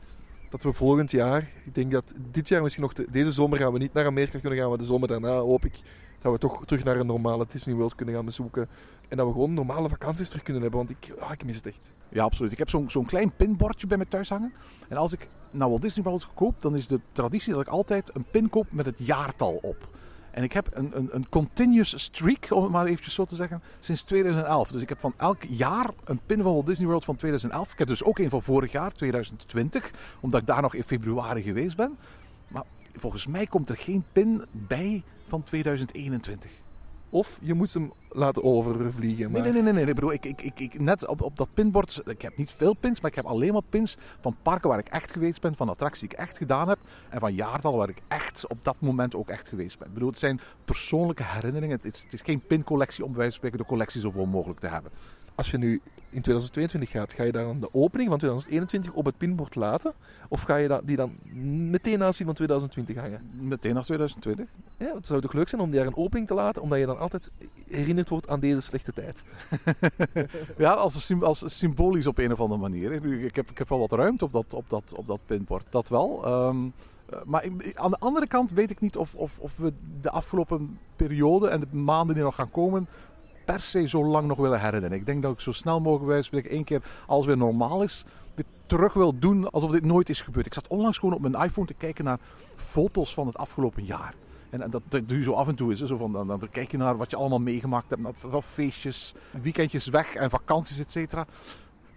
Dat 0.49 0.63
we 0.63 0.73
volgend 0.73 1.11
jaar, 1.11 1.51
ik 1.63 1.75
denk 1.75 1.91
dat 1.91 2.13
dit 2.31 2.47
jaar 2.47 2.61
misschien 2.61 2.83
nog, 2.83 2.93
deze 2.93 3.31
zomer 3.31 3.57
gaan 3.57 3.73
we 3.73 3.79
niet 3.79 3.93
naar 3.93 4.05
Amerika 4.05 4.39
kunnen 4.39 4.59
gaan, 4.59 4.69
maar 4.69 4.77
de 4.77 4.83
zomer 4.83 5.07
daarna 5.07 5.37
hoop 5.37 5.65
ik 5.65 5.81
dat 6.21 6.31
we 6.31 6.37
toch 6.37 6.65
terug 6.65 6.83
naar 6.83 6.97
een 6.97 7.05
normale 7.05 7.45
Disney 7.47 7.75
World 7.75 7.95
kunnen 7.95 8.15
gaan 8.15 8.25
bezoeken. 8.25 8.69
En 9.07 9.17
dat 9.17 9.25
we 9.25 9.33
gewoon 9.33 9.53
normale 9.53 9.89
vakanties 9.89 10.27
terug 10.27 10.43
kunnen 10.43 10.61
hebben, 10.61 10.79
want 10.79 10.91
ik, 10.91 11.13
ah, 11.19 11.31
ik 11.31 11.45
mis 11.45 11.55
het 11.55 11.67
echt. 11.67 11.93
Ja, 12.09 12.23
absoluut. 12.23 12.51
Ik 12.51 12.57
heb 12.57 12.69
zo'n 12.69 12.89
zo'n 12.89 13.05
klein 13.05 13.31
pinbordje 13.35 13.87
bij 13.87 13.97
me 13.97 14.07
thuis 14.07 14.29
hangen. 14.29 14.53
En 14.87 14.97
als 14.97 15.13
ik 15.13 15.27
nou 15.51 15.69
Walt 15.69 15.81
Disney 15.81 16.03
World 16.03 16.27
koop, 16.33 16.61
dan 16.61 16.75
is 16.75 16.87
de 16.87 16.99
traditie 17.11 17.53
dat 17.53 17.61
ik 17.61 17.67
altijd 17.67 18.15
een 18.15 18.25
pin 18.31 18.49
koop 18.49 18.71
met 18.71 18.85
het 18.85 18.99
jaartal 18.99 19.59
op. 19.61 19.87
En 20.33 20.43
ik 20.43 20.53
heb 20.53 20.69
een, 20.73 20.97
een, 20.97 21.09
een 21.11 21.29
continuous 21.29 22.03
streak, 22.03 22.47
om 22.49 22.63
het 22.63 22.71
maar 22.71 22.85
eventjes 22.85 23.13
zo 23.13 23.25
te 23.25 23.35
zeggen, 23.35 23.61
sinds 23.79 24.03
2011. 24.03 24.71
Dus 24.71 24.81
ik 24.81 24.89
heb 24.89 24.99
van 24.99 25.13
elk 25.17 25.43
jaar 25.43 25.89
een 26.03 26.19
pin 26.25 26.41
van 26.41 26.51
Walt 26.51 26.65
Disney 26.65 26.87
World 26.87 27.05
van 27.05 27.15
2011. 27.15 27.71
Ik 27.71 27.77
heb 27.77 27.87
dus 27.87 28.03
ook 28.03 28.19
een 28.19 28.29
van 28.29 28.43
vorig 28.43 28.71
jaar, 28.71 28.91
2020, 28.91 29.91
omdat 30.19 30.41
ik 30.41 30.47
daar 30.47 30.61
nog 30.61 30.73
in 30.73 30.83
februari 30.83 31.41
geweest 31.41 31.75
ben. 31.75 31.97
Maar 32.47 32.63
volgens 32.95 33.27
mij 33.27 33.47
komt 33.47 33.69
er 33.69 33.77
geen 33.77 34.05
pin 34.11 34.45
bij 34.51 35.03
van 35.27 35.43
2021. 35.43 36.51
Of 37.13 37.39
je 37.41 37.53
moet 37.53 37.73
hem 37.73 37.91
laten 38.09 38.43
overvliegen. 38.43 39.31
Maar... 39.31 39.41
Nee, 39.41 39.51
nee, 39.51 39.61
nee, 39.61 39.73
nee. 39.73 39.85
Ik 39.85 39.95
bedoel, 39.95 40.13
ik, 40.13 40.25
ik, 40.25 40.41
ik, 40.41 40.59
ik, 40.59 40.79
net 40.79 41.07
op, 41.07 41.21
op 41.21 41.37
dat 41.37 41.49
pinbord, 41.53 42.01
ik 42.05 42.21
heb 42.21 42.37
niet 42.37 42.51
veel 42.51 42.73
pins, 42.73 43.01
maar 43.01 43.09
ik 43.09 43.15
heb 43.15 43.25
alleen 43.25 43.53
maar 43.53 43.61
pins 43.69 43.97
van 44.21 44.35
parken 44.41 44.69
waar 44.69 44.79
ik 44.79 44.87
echt 44.87 45.11
geweest 45.11 45.41
ben, 45.41 45.55
van 45.55 45.69
attracties 45.69 45.99
die 45.99 46.09
ik 46.09 46.17
echt 46.17 46.37
gedaan 46.37 46.69
heb 46.69 46.79
en 47.09 47.19
van 47.19 47.33
jaartallen 47.33 47.77
waar 47.77 47.89
ik 47.89 48.01
echt 48.07 48.47
op 48.47 48.57
dat 48.61 48.75
moment 48.79 49.15
ook 49.15 49.29
echt 49.29 49.47
geweest 49.47 49.77
ben. 49.77 49.87
Ik 49.87 49.93
bedoel, 49.93 50.09
het 50.09 50.19
zijn 50.19 50.39
persoonlijke 50.65 51.23
herinneringen. 51.23 51.75
Het 51.75 51.93
is, 51.93 52.03
het 52.03 52.13
is 52.13 52.21
geen 52.21 52.41
pincollectie 52.47 53.03
om 53.03 53.09
bij 53.09 53.19
wijze 53.19 53.31
van 53.31 53.39
spreken 53.39 53.65
de 53.65 53.73
collectie 53.73 54.01
zoveel 54.01 54.25
mogelijk 54.25 54.59
te 54.59 54.67
hebben 54.67 54.91
als 55.35 55.51
je 55.51 55.57
nu 55.57 55.81
in 56.09 56.21
2022 56.21 56.89
gaat, 56.89 57.13
ga 57.13 57.23
je 57.23 57.31
dan 57.31 57.59
de 57.59 57.73
opening 57.73 58.09
van 58.09 58.17
2021 58.17 58.93
op 58.93 59.05
het 59.05 59.17
pinbord 59.17 59.55
laten? 59.55 59.93
Of 60.27 60.41
ga 60.41 60.55
je 60.55 60.81
die 60.83 60.95
dan 60.95 61.17
meteen 61.69 61.99
naast 61.99 62.17
die 62.17 62.25
van 62.25 62.35
2020 62.35 62.95
hangen? 62.95 63.21
Meteen 63.39 63.73
naast 63.73 63.85
2020. 63.85 64.47
Ja, 64.77 64.95
het 64.95 65.07
zou 65.07 65.21
toch 65.21 65.33
leuk 65.33 65.49
zijn 65.49 65.61
om 65.61 65.71
daar 65.71 65.85
een 65.85 65.97
opening 65.97 66.27
te 66.27 66.33
laten, 66.33 66.61
omdat 66.61 66.79
je 66.79 66.85
dan 66.85 66.99
altijd 66.99 67.31
herinnerd 67.67 68.09
wordt 68.09 68.27
aan 68.27 68.39
deze 68.39 68.61
slechte 68.61 68.93
tijd. 68.93 69.23
ja, 70.57 70.71
als, 70.71 71.11
als 71.21 71.57
symbolisch 71.57 72.07
op 72.07 72.17
een 72.17 72.31
of 72.31 72.39
andere 72.39 72.61
manier. 72.61 72.91
Ik 73.23 73.35
heb, 73.35 73.49
ik 73.49 73.57
heb 73.57 73.69
wel 73.69 73.79
wat 73.79 73.91
ruimte 73.91 74.25
op 74.25 74.31
dat, 74.31 74.53
op 74.53 74.69
dat, 74.69 74.93
op 74.95 75.07
dat 75.07 75.19
pinbord, 75.25 75.65
dat 75.69 75.89
wel. 75.89 76.27
Um, 76.47 76.73
maar 77.25 77.47
aan 77.73 77.91
de 77.91 77.99
andere 77.99 78.27
kant 78.27 78.51
weet 78.51 78.69
ik 78.69 78.79
niet 78.79 78.97
of, 78.97 79.15
of, 79.15 79.39
of 79.39 79.57
we 79.57 79.73
de 80.01 80.09
afgelopen 80.09 80.79
periode 80.95 81.47
en 81.47 81.59
de 81.59 81.75
maanden 81.75 82.15
die 82.15 82.23
nog 82.23 82.35
gaan 82.35 82.51
komen 82.51 82.87
per 83.45 83.61
se 83.61 83.87
zo 83.87 84.05
lang 84.05 84.27
nog 84.27 84.37
willen 84.37 84.59
herinneren. 84.59 84.97
Ik 84.97 85.05
denk 85.05 85.21
dat 85.21 85.33
ik 85.33 85.39
zo 85.39 85.51
snel 85.51 85.79
mogelijk 85.79 86.31
bij 86.31 86.47
één 86.49 86.63
keer, 86.63 86.81
als 87.07 87.25
weer 87.25 87.37
normaal 87.37 87.83
is, 87.83 88.05
weer 88.35 88.45
terug 88.65 88.93
wil 88.93 89.19
doen 89.19 89.49
alsof 89.49 89.71
dit 89.71 89.85
nooit 89.85 90.09
is 90.09 90.21
gebeurd. 90.21 90.45
Ik 90.45 90.53
zat 90.53 90.67
onlangs 90.67 90.97
gewoon 90.97 91.15
op 91.15 91.21
mijn 91.21 91.43
iPhone 91.43 91.67
te 91.67 91.73
kijken 91.73 92.05
naar 92.05 92.19
foto's 92.55 93.13
van 93.13 93.27
het 93.27 93.37
afgelopen 93.37 93.83
jaar. 93.83 94.13
En, 94.49 94.69
dat, 94.69 94.81
dat 94.87 95.09
doe 95.09 95.17
je 95.17 95.23
zo 95.23 95.33
af 95.33 95.47
en 95.47 95.55
toe 95.55 95.69
eens. 95.69 95.81
Zo 95.81 95.97
van, 95.97 96.11
dan, 96.11 96.27
dan 96.27 96.49
kijk 96.51 96.71
je 96.71 96.77
naar 96.77 96.97
wat 96.97 97.09
je 97.09 97.15
allemaal 97.15 97.39
meegemaakt 97.39 97.89
hebt. 97.89 98.01
Naar 98.01 98.41
feestjes, 98.41 99.13
weekendjes 99.41 99.87
weg 99.87 100.15
en 100.15 100.29
vakanties, 100.29 100.79
et 100.79 100.91
cetera. 100.91 101.25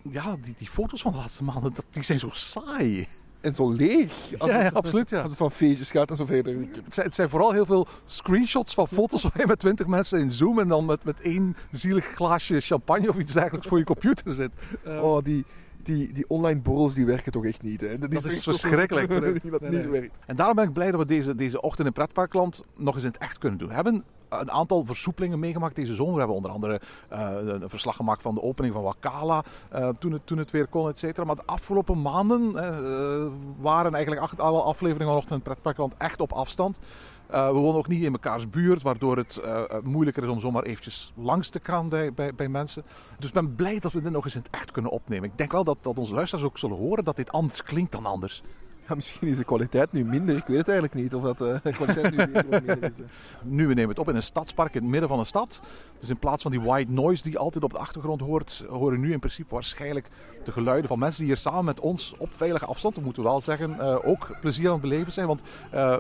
Ja, 0.02 0.36
die, 0.40 0.54
die 0.56 0.68
foto's 0.68 1.02
van 1.02 1.12
de 1.12 1.18
laatste 1.18 1.44
maanden, 1.44 1.74
dat, 1.74 1.84
die 1.90 2.02
zijn 2.02 2.18
zo 2.18 2.28
saai 2.32 3.08
en 3.40 3.54
zo 3.54 3.72
leeg. 3.72 4.12
Als 4.38 4.50
ja, 4.50 4.58
het, 4.58 4.74
absoluut. 4.74 5.10
Ja. 5.10 5.20
Als 5.20 5.28
het 5.28 5.38
van 5.38 5.50
feestjes 5.50 5.90
gaat 5.90 6.10
en 6.10 6.16
zo 6.16 6.24
verder. 6.24 6.56
Het 6.56 6.94
zijn, 6.94 7.06
het 7.06 7.14
zijn, 7.14 7.28
vooral 7.28 7.52
heel 7.52 7.66
veel 7.66 7.86
screenshots 8.04 8.74
van 8.74 8.88
foto's 8.88 9.22
waar 9.22 9.32
je 9.40 9.46
met 9.46 9.58
twintig 9.58 9.86
mensen 9.86 10.20
in 10.20 10.30
Zoom 10.30 10.58
en 10.58 10.68
dan 10.68 10.84
met, 10.84 11.04
met 11.04 11.20
één 11.20 11.56
zielig 11.70 12.04
glaasje 12.04 12.60
champagne 12.60 13.08
of 13.08 13.16
iets 13.16 13.32
dergelijks 13.32 13.68
voor 13.68 13.78
je 13.78 13.84
computer 13.84 14.34
zit. 14.34 14.50
oh, 14.84 15.22
die, 15.22 15.44
die, 15.82 16.12
die 16.12 16.28
online 16.28 16.60
borrels 16.60 16.94
die 16.94 17.06
werken 17.06 17.32
toch 17.32 17.44
echt 17.44 17.62
niet. 17.62 17.80
Hè? 17.80 17.98
Dat 17.98 18.12
is, 18.12 18.22
dat 18.22 18.32
is 18.32 18.42
verschrikkelijk. 18.42 19.08
dat 19.50 19.70
niet 19.70 19.88
werkt. 19.88 20.18
En 20.26 20.36
daarom 20.36 20.56
ben 20.56 20.64
ik 20.64 20.72
blij 20.72 20.90
dat 20.90 21.00
we 21.00 21.06
deze, 21.06 21.34
deze 21.34 21.60
ochtend 21.60 21.86
in 21.86 21.92
Pretparkland 21.92 22.62
nog 22.76 22.94
eens 22.94 23.04
in 23.04 23.10
het 23.10 23.20
echt 23.20 23.38
kunnen 23.38 23.58
doen. 23.58 23.68
We 23.68 23.74
hebben 23.74 24.04
een 24.28 24.50
aantal 24.50 24.84
versoepelingen 24.84 25.38
meegemaakt 25.38 25.76
deze 25.76 25.94
zomer. 25.94 26.12
We 26.12 26.18
hebben 26.18 26.36
onder 26.36 26.50
andere 26.50 26.80
uh, 27.12 27.30
een 27.44 27.68
verslag 27.68 27.96
gemaakt 27.96 28.22
van 28.22 28.34
de 28.34 28.42
opening 28.42 28.74
van 28.74 28.82
Wakala 28.82 29.44
uh, 29.74 29.88
toen, 29.98 30.12
het, 30.12 30.26
toen 30.26 30.38
het 30.38 30.50
weer 30.50 30.66
kon, 30.66 30.88
et 30.88 30.98
cetera. 30.98 31.26
Maar 31.26 31.36
de 31.36 31.46
afgelopen 31.46 32.02
maanden 32.02 32.50
uh, 32.50 33.26
waren 33.58 33.94
eigenlijk 33.94 34.32
alle 34.38 34.60
afleveringen 34.60 35.06
van 35.06 35.16
Ochtend 35.16 35.78
in 35.78 35.92
echt 35.98 36.20
op 36.20 36.32
afstand. 36.32 36.78
We 37.26 37.52
wonen 37.52 37.76
ook 37.76 37.88
niet 37.88 38.02
in 38.02 38.12
mekaars 38.12 38.50
buurt, 38.50 38.82
waardoor 38.82 39.16
het 39.16 39.40
moeilijker 39.82 40.22
is 40.22 40.28
om 40.28 40.40
zomaar 40.40 40.62
eventjes 40.62 41.12
langs 41.16 41.48
te 41.48 41.60
gaan 41.62 41.88
bij, 41.88 42.12
bij, 42.12 42.34
bij, 42.34 42.48
mensen. 42.48 42.82
Dus 43.18 43.28
ik 43.28 43.34
ben 43.34 43.54
blij 43.54 43.78
dat 43.78 43.92
we 43.92 44.02
dit 44.02 44.12
nog 44.12 44.24
eens 44.24 44.34
in 44.34 44.42
het 44.42 44.50
echt 44.60 44.70
kunnen 44.70 44.90
opnemen. 44.90 45.28
Ik 45.30 45.38
denk 45.38 45.52
wel 45.52 45.64
dat, 45.64 45.78
dat 45.80 45.98
onze 45.98 46.14
luisteraars 46.14 46.46
ook 46.46 46.58
zullen 46.58 46.76
horen 46.76 47.04
dat 47.04 47.16
dit 47.16 47.32
anders 47.32 47.62
klinkt 47.62 47.92
dan 47.92 48.06
anders. 48.06 48.42
Ja, 48.88 48.94
misschien 48.94 49.28
is 49.28 49.36
de 49.36 49.44
kwaliteit 49.44 49.92
nu 49.92 50.04
minder. 50.04 50.36
Ik 50.36 50.46
weet 50.46 50.56
het 50.56 50.68
eigenlijk 50.68 51.00
niet 51.00 51.14
of 51.14 51.22
dat 51.22 51.40
uh, 51.40 51.56
de 51.62 51.72
kwaliteit 51.72 52.16
nu 52.16 52.26
minder 52.32 52.82
is. 52.82 52.96
Nu, 53.42 53.66
we 53.66 53.74
nemen 53.74 53.90
het 53.90 53.98
op 53.98 54.08
in 54.08 54.16
een 54.16 54.22
stadspark 54.22 54.74
in 54.74 54.80
het 54.80 54.90
midden 54.90 55.08
van 55.08 55.18
een 55.18 55.26
stad. 55.26 55.62
Dus 56.00 56.08
in 56.08 56.18
plaats 56.18 56.42
van 56.42 56.50
die 56.50 56.60
white 56.60 56.92
noise 56.92 57.22
die 57.22 57.38
altijd 57.38 57.64
op 57.64 57.70
de 57.70 57.78
achtergrond 57.78 58.20
hoort, 58.20 58.64
horen 58.68 59.00
nu 59.00 59.12
in 59.12 59.18
principe 59.18 59.54
waarschijnlijk 59.54 60.08
de 60.44 60.52
geluiden 60.52 60.88
van 60.88 60.98
mensen 60.98 61.20
die 61.20 61.32
hier 61.32 61.40
samen 61.40 61.64
met 61.64 61.80
ons 61.80 62.14
op 62.18 62.28
veilige 62.34 62.66
afstand, 62.66 62.96
we 62.96 63.00
moeten 63.00 63.22
wel 63.22 63.40
zeggen, 63.40 63.70
uh, 63.70 63.96
ook 64.02 64.36
plezier 64.40 64.66
aan 64.66 64.72
het 64.72 64.80
beleven 64.80 65.12
zijn. 65.12 65.26
Want 65.26 65.42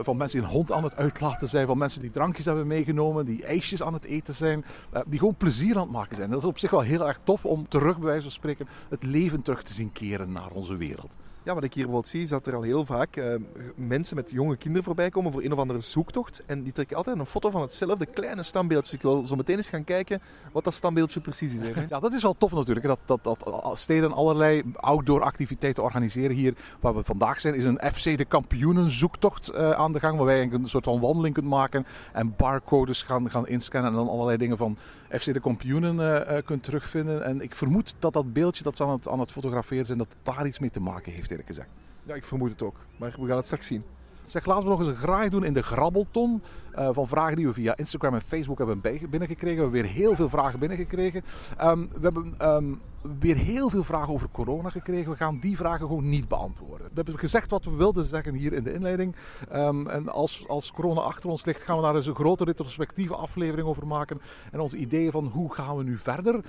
van 0.02 0.16
mensen 0.16 0.38
die 0.38 0.48
een 0.48 0.54
hond 0.54 0.72
aan 0.72 0.84
het 0.84 0.96
uitlaten 0.96 1.48
zijn, 1.48 1.66
van 1.66 1.78
mensen 1.78 2.00
die 2.00 2.10
drankjes 2.10 2.44
hebben 2.44 2.66
meegenomen, 2.66 3.24
die 3.24 3.44
ijsjes 3.44 3.82
aan 3.82 3.92
het 3.92 4.04
eten 4.04 4.34
zijn, 4.34 4.64
die 5.06 5.18
gewoon 5.18 5.34
plezier 5.34 5.76
aan 5.76 5.82
het 5.82 5.90
maken 5.90 6.16
zijn. 6.16 6.30
Dat 6.30 6.38
is 6.38 6.48
op 6.48 6.58
zich 6.58 6.70
wel 6.70 6.80
heel 6.80 7.06
erg 7.06 7.18
tof 7.24 7.44
om 7.44 7.68
terug, 7.68 7.98
bij 7.98 8.06
wijze 8.06 8.22
van 8.22 8.30
spreken, 8.30 8.68
het 8.88 9.02
leven 9.02 9.42
terug 9.42 9.62
te 9.62 9.72
zien 9.72 9.92
keren 9.92 10.32
naar 10.32 10.50
onze 10.50 10.76
wereld. 10.76 11.14
Ja, 11.46 11.54
wat 11.54 11.64
ik 11.64 11.74
hier 11.74 11.84
bijvoorbeeld 11.84 12.12
zie 12.12 12.22
is 12.22 12.28
dat 12.28 12.46
er 12.46 12.54
al 12.54 12.62
heel 12.62 12.84
vaak 12.84 13.16
eh, 13.16 13.34
mensen 13.76 14.16
met 14.16 14.30
jonge 14.30 14.56
kinderen 14.56 14.84
voorbij 14.84 15.10
komen 15.10 15.32
voor 15.32 15.42
een 15.42 15.52
of 15.52 15.58
andere 15.58 15.80
zoektocht. 15.80 16.42
En 16.46 16.62
die 16.62 16.72
trekken 16.72 16.96
altijd 16.96 17.18
een 17.18 17.26
foto 17.26 17.50
van 17.50 17.60
hetzelfde 17.60 18.06
kleine 18.06 18.42
standbeeldje. 18.42 18.96
Ik 18.96 19.02
wil 19.02 19.26
zo 19.26 19.36
meteen 19.36 19.56
eens 19.56 19.68
gaan 19.68 19.84
kijken 19.84 20.20
wat 20.52 20.64
dat 20.64 20.74
standbeeldje 20.74 21.20
precies 21.20 21.54
is. 21.54 21.60
Hè? 21.60 21.86
Ja, 21.88 22.00
dat 22.00 22.12
is 22.12 22.22
wel 22.22 22.36
tof 22.38 22.52
natuurlijk. 22.52 22.86
Dat, 22.86 22.98
dat, 23.04 23.24
dat 23.24 23.78
steden 23.78 24.12
allerlei 24.12 24.62
outdoor 24.74 25.22
activiteiten 25.22 25.82
organiseren. 25.82 26.36
Hier 26.36 26.54
waar 26.80 26.94
we 26.94 27.04
vandaag 27.04 27.40
zijn 27.40 27.54
is 27.54 27.64
een 27.64 27.80
FC 27.92 28.04
de 28.04 28.24
kampioenen 28.24 28.90
zoektocht 28.90 29.52
uh, 29.54 29.70
aan 29.70 29.92
de 29.92 30.00
gang. 30.00 30.16
Waarbij 30.16 30.40
je 30.40 30.52
een 30.52 30.68
soort 30.68 30.84
van 30.84 31.00
wandeling 31.00 31.34
kunt 31.34 31.48
maken 31.48 31.86
en 32.12 32.34
barcodes 32.36 33.02
gaan, 33.02 33.30
gaan 33.30 33.48
inscannen. 33.48 33.90
En 33.90 33.96
dan 33.96 34.08
allerlei 34.08 34.36
dingen 34.36 34.56
van 34.56 34.76
FC 35.10 35.24
de 35.24 35.40
kampioenen 35.40 35.96
uh, 35.96 36.38
kunt 36.44 36.62
terugvinden. 36.62 37.24
En 37.24 37.40
ik 37.40 37.54
vermoed 37.54 37.94
dat 37.98 38.12
dat 38.12 38.32
beeldje 38.32 38.62
dat 38.62 38.76
ze 38.76 38.84
aan 38.84 38.90
het, 38.90 39.08
aan 39.08 39.20
het 39.20 39.30
fotograferen 39.30 39.86
zijn, 39.86 39.98
dat 39.98 40.16
daar 40.22 40.46
iets 40.46 40.58
mee 40.58 40.70
te 40.70 40.80
maken 40.80 41.12
heeft 41.12 41.30
eerlijk 41.30 41.48
gezegd. 41.48 41.68
Ja, 42.02 42.14
ik 42.14 42.24
vermoed 42.24 42.50
het 42.50 42.62
ook. 42.62 42.76
Maar 42.96 43.14
we 43.18 43.26
gaan 43.26 43.36
het 43.36 43.44
straks 43.44 43.66
zien. 43.66 43.84
Zeg, 44.24 44.46
laten 44.46 44.64
we 44.64 44.70
nog 44.70 44.78
eens 44.78 44.88
een 44.88 44.96
graai 44.96 45.28
doen 45.28 45.44
in 45.44 45.54
de 45.54 45.62
grabbelton 45.62 46.42
uh, 46.78 46.88
van 46.92 47.06
vragen 47.06 47.36
die 47.36 47.46
we 47.46 47.52
via 47.52 47.76
Instagram 47.76 48.14
en 48.14 48.20
Facebook 48.20 48.58
hebben 48.58 48.80
binnengekregen. 48.80 49.56
We 49.56 49.62
hebben 49.62 49.82
weer 49.82 49.90
heel 49.90 50.14
veel 50.14 50.28
vragen 50.28 50.58
binnengekregen. 50.58 51.22
Um, 51.62 51.88
we 51.88 52.00
hebben 52.00 52.34
um, 52.42 52.80
weer 53.18 53.36
heel 53.36 53.70
veel 53.70 53.84
vragen 53.84 54.12
over 54.12 54.28
corona 54.32 54.68
gekregen. 54.68 55.10
We 55.10 55.16
gaan 55.16 55.38
die 55.38 55.56
vragen 55.56 55.86
gewoon 55.86 56.08
niet 56.08 56.28
beantwoorden. 56.28 56.86
We 56.86 56.92
hebben 56.94 57.18
gezegd 57.18 57.50
wat 57.50 57.64
we 57.64 57.70
wilden 57.70 58.04
zeggen 58.04 58.34
hier 58.34 58.52
in 58.52 58.62
de 58.62 58.72
inleiding. 58.72 59.16
Um, 59.54 59.88
en 59.88 60.08
als, 60.08 60.48
als 60.48 60.72
corona 60.72 61.00
achter 61.00 61.30
ons 61.30 61.44
ligt, 61.44 61.62
gaan 61.62 61.76
we 61.76 61.82
daar 61.82 61.96
eens 61.96 62.06
een 62.06 62.14
grote 62.14 62.44
retrospectieve 62.44 63.14
aflevering 63.14 63.68
over 63.68 63.86
maken. 63.86 64.20
En 64.52 64.60
onze 64.60 64.76
ideeën 64.76 65.10
van 65.10 65.26
hoe 65.26 65.54
gaan 65.54 65.76
we 65.76 65.82
nu 65.82 65.98
verder 65.98 66.34
uh, 66.34 66.42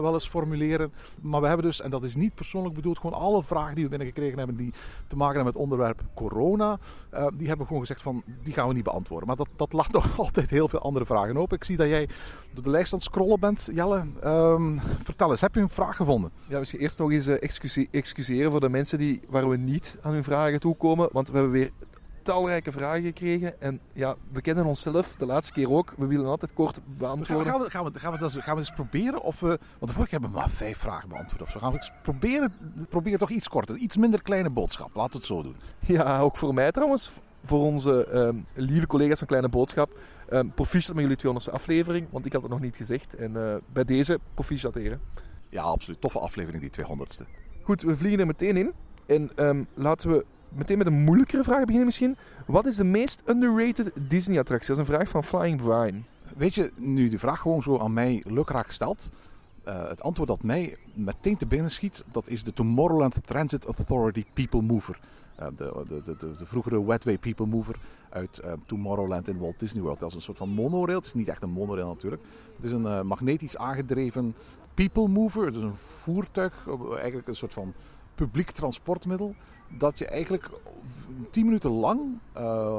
wel 0.00 0.14
eens 0.14 0.28
formuleren. 0.28 0.92
Maar 1.20 1.40
we 1.40 1.46
hebben 1.46 1.66
dus, 1.66 1.80
en 1.80 1.90
dat 1.90 2.04
is 2.04 2.14
niet 2.14 2.34
persoonlijk 2.34 2.74
bedoeld, 2.74 2.98
gewoon 2.98 3.20
alle 3.20 3.42
vragen 3.42 3.74
die 3.74 3.84
we 3.84 3.90
binnengekregen 3.90 4.38
hebben 4.38 4.56
die 4.56 4.72
te 5.06 5.16
maken 5.16 5.34
hebben 5.34 5.44
met 5.44 5.54
het 5.54 5.62
onderwerp 5.62 6.02
corona. 6.14 6.78
Uh, 7.14 7.26
die 7.36 7.46
hebben 7.46 7.58
we 7.58 7.66
gewoon 7.66 7.80
gezegd 7.80 8.02
van, 8.02 8.22
die 8.42 8.52
gaan 8.52 8.68
we 8.68 8.74
niet 8.74 8.84
beantwoorden. 8.84 9.26
Maar 9.26 9.36
dat, 9.36 9.48
dat 9.56 9.72
laat 9.74 9.92
nog 9.92 10.18
altijd 10.24 10.50
heel 10.50 10.68
veel 10.68 10.78
andere 10.78 11.06
vragen 11.06 11.36
open. 11.36 11.56
Ik 11.56 11.64
zie 11.64 11.76
dat 11.76 11.88
jij 11.88 12.08
door 12.52 12.64
de 12.64 12.70
lijst 12.70 12.92
aan 12.92 12.98
het 12.98 13.08
scrollen 13.08 13.40
bent. 13.40 13.68
Jelle, 13.72 14.04
um, 14.24 14.80
vertel 15.02 15.30
eens, 15.30 15.40
heb 15.40 15.54
je 15.54 15.60
een 15.60 15.70
vraag 15.70 15.96
gevonden? 15.96 16.30
Ja, 16.48 16.58
misschien 16.58 16.80
eerst 16.80 16.98
nog 16.98 17.10
eens 17.10 17.26
excuse 17.26 17.88
excuseren 17.90 18.50
voor 18.50 18.60
de 18.60 18.68
mensen 18.68 18.98
die, 18.98 19.20
waar 19.28 19.48
we 19.48 19.56
niet 19.56 19.98
aan 20.02 20.12
hun 20.12 20.24
vragen 20.24 20.60
toekomen. 20.60 21.08
Want 21.12 21.28
we 21.28 21.34
hebben 21.34 21.52
weer 21.52 21.70
talrijke 22.24 22.72
vragen 22.72 23.02
gekregen. 23.02 23.60
En 23.60 23.80
ja, 23.92 24.14
we 24.32 24.40
kennen 24.40 24.64
onszelf 24.64 25.14
de 25.18 25.26
laatste 25.26 25.52
keer 25.52 25.70
ook. 25.70 25.94
We 25.96 26.06
willen 26.06 26.26
altijd 26.26 26.54
kort 26.54 26.80
beantwoorden. 26.84 27.46
Gaan 27.46 27.60
we, 27.60 27.70
gaan 27.70 27.84
we, 27.84 27.98
gaan 28.00 28.12
we, 28.12 28.18
gaan 28.18 28.30
we, 28.32 28.42
gaan 28.42 28.54
we 28.54 28.60
eens 28.60 28.72
proberen 28.72 29.22
of 29.22 29.40
we... 29.40 29.58
Want 29.78 29.92
vorige 29.92 30.10
keer 30.10 30.20
hebben 30.20 30.30
we 30.30 30.36
maar 30.36 30.50
vijf 30.50 30.78
vragen 30.78 31.08
beantwoord 31.08 31.42
of 31.42 31.50
zo. 31.50 31.58
Gaan 31.58 31.72
we 31.72 31.76
eens 31.76 31.92
proberen, 32.02 32.54
proberen 32.88 33.18
toch 33.18 33.30
iets 33.30 33.48
korter. 33.48 33.76
Iets 33.76 33.96
minder 33.96 34.22
kleine 34.22 34.50
boodschap. 34.50 34.96
Laten 34.96 35.12
we 35.12 35.16
het 35.16 35.26
zo 35.26 35.42
doen. 35.42 35.56
Ja, 35.78 36.20
ook 36.20 36.36
voor 36.36 36.54
mij 36.54 36.72
trouwens. 36.72 37.12
Voor 37.44 37.60
onze 37.60 38.08
um, 38.14 38.46
lieve 38.54 38.86
collega's 38.86 39.18
van 39.18 39.26
Kleine 39.26 39.48
Boodschap. 39.48 39.98
Um, 40.30 40.52
proficiat 40.52 40.96
met 40.96 41.04
jullie 41.04 41.40
200ste 41.40 41.52
aflevering. 41.52 42.06
Want 42.10 42.26
ik 42.26 42.32
had 42.32 42.42
het 42.42 42.50
nog 42.50 42.60
niet 42.60 42.76
gezegd. 42.76 43.14
En 43.14 43.32
uh, 43.32 43.54
bij 43.72 43.84
deze 43.84 44.18
proficiat 44.34 44.74
heren. 44.74 45.00
Ja, 45.48 45.62
absoluut. 45.62 46.00
Toffe 46.00 46.18
aflevering, 46.18 46.70
die 46.70 46.84
200ste. 46.84 47.26
Goed, 47.62 47.82
we 47.82 47.96
vliegen 47.96 48.20
er 48.20 48.26
meteen 48.26 48.56
in. 48.56 48.72
En 49.06 49.30
um, 49.36 49.66
laten 49.74 50.10
we 50.10 50.24
meteen 50.48 50.78
met 50.78 50.86
een 50.86 51.04
moeilijkere 51.04 51.44
vraag 51.44 51.60
beginnen 51.60 51.84
misschien. 51.84 52.16
Wat 52.46 52.66
is 52.66 52.76
de 52.76 52.84
meest 52.84 53.22
underrated 53.26 53.92
Disney-attractie? 54.08 54.74
Dat 54.74 54.82
is 54.82 54.88
een 54.88 54.94
vraag 54.94 55.08
van 55.08 55.24
Flying 55.24 55.62
Brian. 55.62 56.04
Weet 56.36 56.54
je, 56.54 56.72
nu 56.76 57.08
de 57.08 57.18
vraag 57.18 57.40
gewoon 57.40 57.62
zo 57.62 57.78
aan 57.78 57.92
mij 57.92 58.22
lukraak 58.26 58.70
stelt... 58.70 59.10
Uh, 59.68 59.88
het 59.88 60.02
antwoord 60.02 60.28
dat 60.28 60.42
mij 60.42 60.76
meteen 60.94 61.36
te 61.36 61.46
binnen 61.46 61.70
schiet... 61.70 62.04
dat 62.12 62.28
is 62.28 62.44
de 62.44 62.52
Tomorrowland 62.52 63.26
Transit 63.26 63.64
Authority 63.64 64.24
People 64.32 64.62
Mover. 64.62 65.00
Uh, 65.40 65.46
de, 65.56 65.84
de, 65.88 66.02
de, 66.02 66.16
de, 66.16 66.46
vroegere 66.46 66.84
Wetway 66.84 67.18
People 67.18 67.46
Mover 67.46 67.78
uit 68.10 68.40
uh, 68.44 68.52
Tomorrowland 68.66 69.28
in 69.28 69.38
Walt 69.38 69.58
Disney 69.58 69.82
World. 69.82 70.00
Dat 70.00 70.08
is 70.08 70.14
een 70.14 70.22
soort 70.22 70.38
van 70.38 70.48
monorail. 70.48 70.96
Het 70.96 71.06
is 71.06 71.14
niet 71.14 71.28
echt 71.28 71.42
een 71.42 71.50
monorail 71.50 71.88
natuurlijk. 71.88 72.22
Het 72.56 72.64
is 72.64 72.72
een 72.72 73.06
magnetisch 73.06 73.56
aangedreven 73.56 74.34
people 74.74 75.08
mover. 75.08 75.52
Dus 75.52 75.62
een 75.62 75.74
voertuig, 75.74 76.66
eigenlijk 76.94 77.28
een 77.28 77.36
soort 77.36 77.52
van 77.52 77.74
publiek 78.14 78.50
transportmiddel. 78.50 79.34
Dat 79.78 79.98
je 79.98 80.06
eigenlijk 80.06 80.50
10 81.30 81.44
minuten 81.44 81.70
lang 81.70 82.00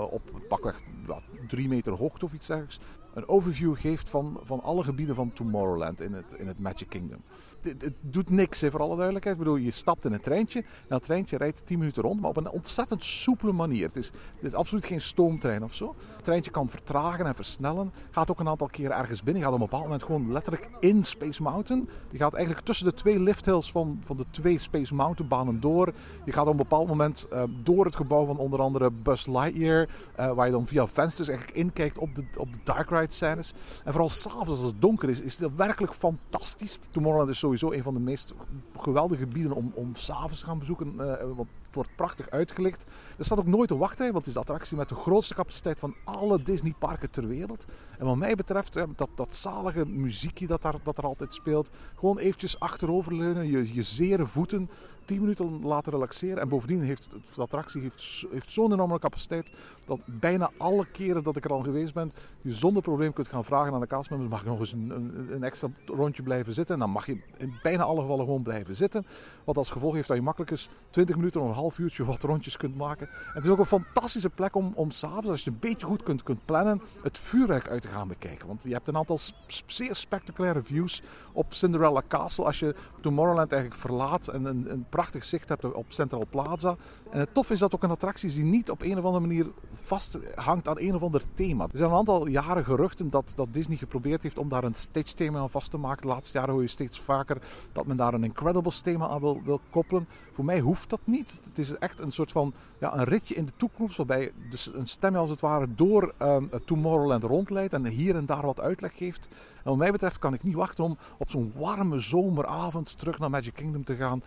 op 0.10 0.22
pakweg 0.48 0.82
wat, 1.06 1.24
drie 1.48 1.68
meter 1.68 1.94
hoogte 1.94 2.26
of 2.26 2.34
iets 2.34 2.48
dergelijks 2.48 2.80
een 3.16 3.28
overview 3.28 3.76
geeft 3.78 4.10
van, 4.10 4.40
van 4.44 4.62
alle 4.62 4.84
gebieden 4.84 5.16
van 5.16 5.34
Tomorrowland 5.34 6.02
in 6.02 6.14
het, 6.14 6.34
in 6.38 6.48
het 6.48 6.60
Magic 6.60 6.90
Kingdom. 6.90 7.22
Het, 7.66 7.94
doet 8.02 8.30
niks, 8.30 8.62
hè, 8.62 8.72
voor 8.72 8.80
alle 8.80 8.96
duidelijkheid. 8.96 9.38
Ik 9.38 9.44
bedoel, 9.44 9.60
je 9.60 9.72
stapt 9.72 10.06
in 10.06 10.14
een 10.14 10.22
treintje 10.22 10.60
en 10.60 10.66
dat 10.88 11.04
treintje 11.04 11.38
rijdt 11.38 11.66
10 11.66 11.80
minuten 11.80 12.04
rond, 12.04 12.22
maar 12.22 12.30
op 12.30 12.38
een 12.38 12.50
ontzettend 12.50 13.04
soepele 13.04 13.52
manier. 13.52 13.88
Het 13.88 13.96
is, 13.96 14.08
het 14.36 14.46
is 14.46 14.54
absoluut 14.54 14.86
geen 14.86 15.02
stoomtrein 15.02 15.64
of 15.64 15.74
zo. 15.74 15.96
Het 16.16 16.24
treintje 16.24 16.52
kan 16.52 16.70
vertragen 16.70 17.26
en 17.26 17.36
versnellen. 17.36 17.94
Gaat 18.12 18.32
ook 18.32 18.40
een 18.40 18.48
aantal 18.48 18.68
keren 18.68 18.98
ergens 18.98 19.24
binnen. 19.24 19.44
Gaat 19.44 19.54
op 19.54 19.60
een 19.60 19.66
bepaald 19.66 19.84
moment 19.84 20.04
gewoon 20.04 20.32
letterlijk 20.32 20.70
in 20.80 21.04
Space 21.04 21.42
Mountain. 21.42 21.90
Je 22.12 22.18
gaat 22.18 22.34
eigenlijk 22.34 22.66
tussen 22.66 22.86
de 22.86 22.94
twee 22.94 23.20
lifthills 23.20 23.72
van, 23.72 24.00
van 24.02 24.18
de 24.18 24.26
twee 24.30 24.60
Space 24.60 24.96
Mountain 24.96 25.30
banen 25.30 25.60
door. 25.60 25.94
Je 26.26 26.32
gaat 26.32 26.46
op 26.46 26.52
een 26.52 26.58
bepaald 26.58 26.88
moment 26.88 27.28
uh, 27.34 27.44
door 27.64 27.86
het 27.86 27.96
gebouw 27.96 28.26
van 28.26 28.38
onder 28.38 28.62
andere 28.62 28.92
Buzz 28.92 29.28
Lightyear, 29.28 29.88
uh, 30.20 30.32
waar 30.32 30.46
je 30.46 30.52
dan 30.52 30.68
via 30.68 30.88
vensters 30.88 31.28
eigenlijk 31.28 31.58
inkijkt 31.58 31.98
op 31.98 32.16
de, 32.16 32.26
op 32.38 32.54
de 32.54 32.60
Dark 32.64 32.90
Ride 32.90 33.14
scènes. 33.14 33.54
En 33.84 33.92
vooral 33.92 34.10
s'avonds 34.10 34.50
als 34.50 34.62
het 34.62 34.82
donker 34.82 35.10
is, 35.10 35.20
is 35.20 35.38
het 35.38 35.56
werkelijk 35.56 35.94
fantastisch. 35.94 36.80
Tomorrowland 36.90 37.30
is 37.30 37.40
sowieso 37.40 37.55
een 37.62 37.84
van 37.84 37.94
de 37.94 38.00
meest 38.00 38.34
geweldige 38.80 39.22
gebieden 39.22 39.56
om, 39.56 39.72
om 39.74 39.96
s'avonds 39.96 40.40
te 40.40 40.46
gaan 40.46 40.60
bezoeken. 40.60 40.98
Het 40.98 41.65
wordt 41.76 41.96
prachtig 41.96 42.30
uitgelicht. 42.30 42.86
Er 43.18 43.26
staat 43.26 43.40
ook 43.40 43.48
nooit 43.48 43.72
een 43.72 43.78
wachtrij, 43.78 44.12
want 44.12 44.18
het 44.18 44.28
is 44.28 44.34
de 44.34 44.40
attractie 44.40 44.78
met 44.78 44.90
de 44.90 44.96
grootste 44.96 45.34
capaciteit 45.34 45.80
van 45.80 45.96
alle 46.04 46.44
Disney-parken 46.44 47.12
ter 47.12 47.28
wereld. 47.28 47.66
En 47.98 48.06
wat 48.06 48.16
mij 48.16 48.36
betreft, 48.36 48.74
dat, 48.74 49.10
dat 49.16 49.36
zalige 49.36 49.86
muziekje 49.86 50.48
dat, 50.48 50.62
daar, 50.62 50.76
dat 50.84 50.98
er 50.98 51.04
altijd 51.04 51.34
speelt. 51.34 51.72
Gewoon 51.96 52.18
eventjes 52.18 52.60
achteroverleunen, 52.60 53.48
je, 53.50 53.74
je 53.74 53.84
zere 53.84 54.26
voeten 54.26 54.70
10 55.06 55.20
minuten 55.20 55.62
laten 55.66 55.92
relaxeren. 55.92 56.42
En 56.42 56.50
bovendien 56.50 56.82
heeft 56.82 57.08
de 57.36 57.42
attractie 57.42 57.82
heeft, 57.82 58.26
heeft 58.32 58.52
zo'n 58.52 58.74
enorme 58.74 59.00
capaciteit 59.00 59.52
dat 59.86 60.00
bijna 60.06 60.52
alle 60.58 60.86
keren 60.92 61.24
dat 61.24 61.36
ik 61.36 61.46
er 61.46 61.52
al 61.52 61.64
geweest 61.64 61.94
ben, 61.94 62.14
je 62.42 62.52
zonder 62.52 62.82
probleem 62.82 63.14
kunt 63.14 63.28
gaan 63.28 63.46
vragen 63.46 63.74
aan 63.74 63.80
de 63.80 63.88
castmembers: 63.88 64.32
mag 64.32 64.42
ik 64.42 64.48
nog 64.48 64.60
eens 64.60 64.72
een, 64.72 64.90
een, 64.90 65.28
een, 65.32 65.44
extra 65.44 65.70
rondje 65.86 66.24
blijven 66.24 66.54
zitten? 66.54 66.74
En 66.74 66.82
dan 66.82 66.90
mag 66.90 67.06
je 67.06 67.18
in 67.38 67.54
bijna 67.64 67.84
alle 67.84 68.02
gevallen 68.02 68.26
gewoon 68.26 68.44
blijven 68.44 68.76
zitten. 68.76 69.06
Wat 69.44 69.58
als 69.58 69.70
gevolg 69.70 69.94
heeft 69.94 70.08
dat 70.08 70.18
je 70.18 70.24
makkelijk 70.24 70.52
eens 70.52 70.70
20 70.90 71.16
minuten 71.16 71.42
of 71.42 71.48
een 71.48 71.54
half 71.54 71.65
uurtje 71.78 72.06
wat 72.06 72.24
rondjes 72.24 72.58
kunt 72.58 72.76
maken. 72.76 73.08
En 73.08 73.34
het 73.34 73.46
is 73.46 73.52
ook 73.52 73.60
een 73.60 73.66
fantastische 73.66 74.30
plek 74.30 74.56
om, 74.56 74.72
om 74.76 74.92
s'avonds, 74.92 75.28
als 75.28 75.44
je 75.44 75.50
een 75.50 75.60
beetje 75.60 75.86
goed 75.86 76.04
kunt, 76.04 76.24
kunt 76.24 76.46
plannen, 76.46 76.82
het 77.04 77.18
vuurwerk 77.18 77.70
uit 77.70 77.82
te 77.82 77.88
gaan 77.88 78.08
bekijken. 78.08 78.48
Want 78.48 78.64
je 78.64 78.74
hebt 78.74 78.88
een 78.88 78.98
aantal 78.98 79.20
zeer 79.66 79.96
spectaculaire 79.96 80.62
views 80.62 81.02
op 81.32 81.54
Cinderella 81.54 82.02
Castle 82.08 82.46
als 82.46 82.60
je 82.60 82.76
Tomorrowland 83.02 83.52
eigenlijk 83.52 83.82
verlaat 83.82 84.28
en 84.28 84.46
een, 84.46 84.72
een 84.72 84.86
prachtig 84.90 85.24
zicht 85.24 85.50
hebt 85.50 85.74
op 85.74 85.86
Central 85.88 86.26
Plaza. 86.30 86.76
En 87.12 87.20
het 87.20 87.34
tof 87.34 87.50
is 87.50 87.60
dat 87.60 87.76
ook 87.76 87.84
een 87.84 87.90
attractie 87.90 88.30
is 88.30 88.36
die 88.36 88.44
niet 88.44 88.70
op 88.70 88.82
een 88.82 88.98
of 88.98 89.04
andere 89.04 89.28
manier 89.28 89.48
vasthangt 89.72 90.68
aan 90.68 90.80
een 90.80 90.96
of 90.96 91.02
ander 91.02 91.24
thema. 91.34 91.64
Er 91.64 91.78
zijn 91.78 91.90
een 91.90 91.96
aantal 91.98 92.28
jaren 92.28 92.64
geruchten 92.64 93.10
dat, 93.10 93.32
dat 93.36 93.54
Disney 93.54 93.78
geprobeerd 93.78 94.22
heeft 94.22 94.38
om 94.38 94.50
daar 94.50 94.64
een 94.64 94.76
stage 94.76 95.14
thema 95.14 95.40
aan 95.40 95.50
vast 95.50 95.72
te 95.72 95.78
maken. 95.78 96.02
De 96.02 96.08
laatste 96.08 96.38
jaren 96.38 96.54
hoor 96.54 96.62
je 96.62 96.68
steeds 96.68 97.00
vaker 97.00 97.38
dat 97.72 97.86
men 97.86 97.98
daar 97.98 98.14
een 98.14 98.24
Incredibles 98.24 98.82
thema 98.82 99.08
aan 99.08 99.20
wil, 99.20 99.42
wil 99.44 99.62
koppelen. 99.70 100.08
Voor 100.32 100.46
mij 100.46 100.60
hoeft 100.60 100.90
dat 100.90 101.00
niet. 101.04 101.40
Het 101.56 101.66
is 101.66 101.78
echt 101.78 102.00
een 102.00 102.12
soort 102.12 102.32
van 102.32 102.54
ja, 102.80 102.98
een 102.98 103.04
ritje 103.04 103.36
in 103.36 103.46
de 103.46 103.52
toekomst 103.58 103.98
waarbij 103.98 104.32
dus 104.50 104.72
een 104.74 104.88
stem 104.88 105.16
als 105.16 105.30
het 105.30 105.42
ware 105.42 105.68
door 105.76 106.14
um, 106.22 106.50
Tomorrowland 106.66 107.24
rondleidt 107.24 107.74
en 107.74 107.86
hier 107.86 108.16
en 108.16 108.26
daar 108.26 108.46
wat 108.46 108.60
uitleg 108.60 108.98
geeft. 108.98 109.28
En 109.56 109.64
wat 109.64 109.78
mij 109.78 109.92
betreft 109.92 110.20
kan 110.20 110.34
ik 110.34 110.44
niet 110.44 110.56
wachten 110.56 110.84
om 110.84 110.98
op 111.18 111.30
zo'n 111.30 111.54
warme 111.56 112.00
zomeravond 112.00 112.98
terug 112.98 113.20
naar 113.20 113.30
Magic 113.30 113.54
Kingdom 113.54 113.84
te 113.84 113.96
gaan 113.96 114.24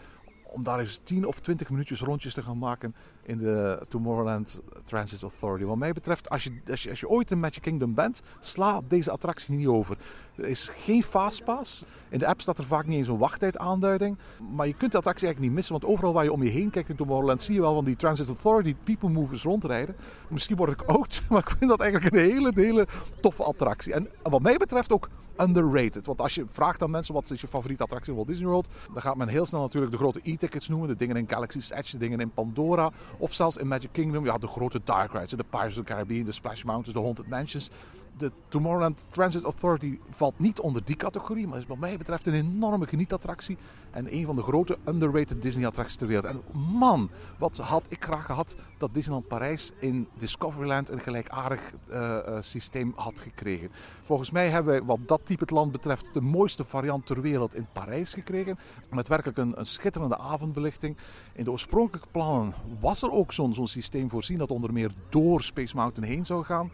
om 0.52 0.62
daar 0.62 0.78
eens 0.78 1.00
10 1.02 1.26
of 1.26 1.40
20 1.40 1.70
minuutjes 1.70 2.00
rondjes 2.00 2.34
te 2.34 2.42
gaan 2.42 2.58
maken 2.58 2.94
in 3.28 3.38
de 3.38 3.80
Tomorrowland 3.88 4.60
Transit 4.84 5.22
Authority. 5.22 5.64
Wat 5.64 5.76
mij 5.76 5.92
betreft, 5.92 6.30
als 6.30 6.44
je, 6.44 6.60
als 6.70 6.82
je, 6.82 6.90
als 6.90 7.00
je 7.00 7.08
ooit 7.08 7.30
in 7.30 7.40
Magic 7.40 7.62
Kingdom 7.62 7.94
bent, 7.94 8.22
sla 8.40 8.80
deze 8.88 9.10
attractie 9.10 9.54
niet 9.54 9.66
over. 9.66 9.96
Er 10.34 10.46
is 10.46 10.70
geen 10.76 11.02
fastpass. 11.02 11.84
In 12.08 12.18
de 12.18 12.26
app 12.26 12.40
staat 12.40 12.58
er 12.58 12.64
vaak 12.64 12.86
niet 12.86 12.98
eens 12.98 13.08
een 13.08 13.18
wachttijdaanduiding. 13.18 14.18
Maar 14.54 14.66
je 14.66 14.74
kunt 14.74 14.92
de 14.92 14.98
attractie 14.98 15.26
eigenlijk 15.26 15.40
niet 15.40 15.52
missen, 15.52 15.80
want 15.80 15.92
overal 15.92 16.12
waar 16.12 16.24
je 16.24 16.32
om 16.32 16.42
je 16.42 16.50
heen 16.50 16.70
kijkt 16.70 16.88
in 16.88 16.96
Tomorrowland 16.96 17.42
zie 17.42 17.54
je 17.54 17.60
wel 17.60 17.74
van 17.74 17.84
die 17.84 17.96
Transit 17.96 18.28
Authority 18.28 18.74
people 18.84 19.08
movers 19.08 19.42
rondrijden. 19.42 19.96
Misschien 20.28 20.56
word 20.56 20.72
ik 20.72 20.82
oud, 20.82 21.22
maar 21.30 21.40
ik 21.40 21.56
vind 21.58 21.70
dat 21.70 21.80
eigenlijk 21.80 22.14
een 22.14 22.30
hele, 22.30 22.52
hele 22.54 22.86
toffe 23.20 23.42
attractie. 23.42 23.92
En 23.92 24.08
wat 24.22 24.42
mij 24.42 24.56
betreft 24.56 24.92
ook 24.92 25.08
underrated. 25.40 26.06
Want 26.06 26.20
als 26.20 26.34
je 26.34 26.44
vraagt 26.48 26.82
aan 26.82 26.90
mensen 26.90 27.14
wat 27.14 27.30
is 27.30 27.40
je 27.40 27.48
favoriete 27.48 27.82
attractie 27.82 28.10
in 28.10 28.16
Walt 28.16 28.28
Disney 28.28 28.48
World, 28.48 28.68
dan 28.92 29.02
gaat 29.02 29.16
men 29.16 29.28
heel 29.28 29.46
snel 29.46 29.60
natuurlijk 29.60 29.92
de 29.92 29.98
grote 29.98 30.20
e-tickets 30.22 30.68
noemen. 30.68 30.88
De 30.88 30.96
dingen 30.96 31.16
in 31.16 31.28
Galaxy's 31.28 31.70
Edge, 31.70 31.90
de 31.90 31.98
dingen 31.98 32.20
in 32.20 32.30
Pandora. 32.30 32.90
Of 33.18 33.34
zelfs 33.34 33.56
in 33.56 33.68
Magic 33.68 33.92
Kingdom, 33.92 34.24
ja, 34.24 34.38
de 34.38 34.46
grote 34.46 34.80
dark 34.84 35.12
rides. 35.12 35.30
De 35.30 35.44
Pirates 35.50 35.78
of 35.78 35.84
the 35.84 35.92
Caribbean, 35.92 36.24
de 36.24 36.32
Splash 36.32 36.64
Mountains, 36.64 36.94
de 36.94 37.00
Haunted 37.00 37.28
Mansions. 37.28 37.70
De 38.18 38.32
Tomorrowland 38.48 39.06
Transit 39.10 39.42
Authority 39.42 39.98
valt 40.10 40.38
niet 40.38 40.60
onder 40.60 40.84
die 40.84 40.96
categorie, 40.96 41.46
maar 41.46 41.58
is 41.58 41.66
wat 41.66 41.78
mij 41.78 41.98
betreft 41.98 42.26
een 42.26 42.34
enorme 42.34 42.86
genietattractie. 42.86 43.56
En 43.90 44.14
een 44.14 44.26
van 44.26 44.36
de 44.36 44.42
grote 44.42 44.78
underrated 44.84 45.42
Disney-attracties 45.42 45.96
ter 45.96 46.06
wereld. 46.06 46.24
En 46.24 46.42
man, 46.78 47.10
wat 47.38 47.56
had 47.56 47.84
ik 47.88 48.04
graag 48.04 48.24
gehad 48.24 48.56
dat 48.78 48.94
Disneyland 48.94 49.28
Parijs 49.28 49.72
in 49.78 50.08
Discoveryland 50.16 50.90
een 50.90 51.00
gelijkaardig 51.00 51.60
uh, 51.90 52.18
systeem 52.40 52.92
had 52.96 53.20
gekregen. 53.20 53.70
Volgens 54.00 54.30
mij 54.30 54.48
hebben 54.48 54.72
wij, 54.72 54.82
wat 54.82 54.98
dat 55.06 55.20
type 55.24 55.54
land 55.54 55.72
betreft, 55.72 56.14
de 56.14 56.20
mooiste 56.20 56.64
variant 56.64 57.06
ter 57.06 57.20
wereld 57.20 57.54
in 57.54 57.66
Parijs 57.72 58.14
gekregen. 58.14 58.58
Met 58.90 59.08
werkelijk 59.08 59.38
een, 59.38 59.54
schitterende 59.66 60.18
avondbelichting. 60.18 60.96
In 61.32 61.44
de 61.44 61.50
oorspronkelijke 61.50 62.08
plannen 62.10 62.54
was 62.80 63.02
er 63.02 63.12
ook 63.12 63.32
zo'n 63.32 63.68
systeem 63.68 64.08
voorzien 64.08 64.38
dat 64.38 64.50
onder 64.50 64.72
meer 64.72 64.90
door 65.08 65.42
Space 65.42 65.76
Mountain 65.76 66.10
heen 66.10 66.26
zou 66.26 66.44
gaan. 66.44 66.70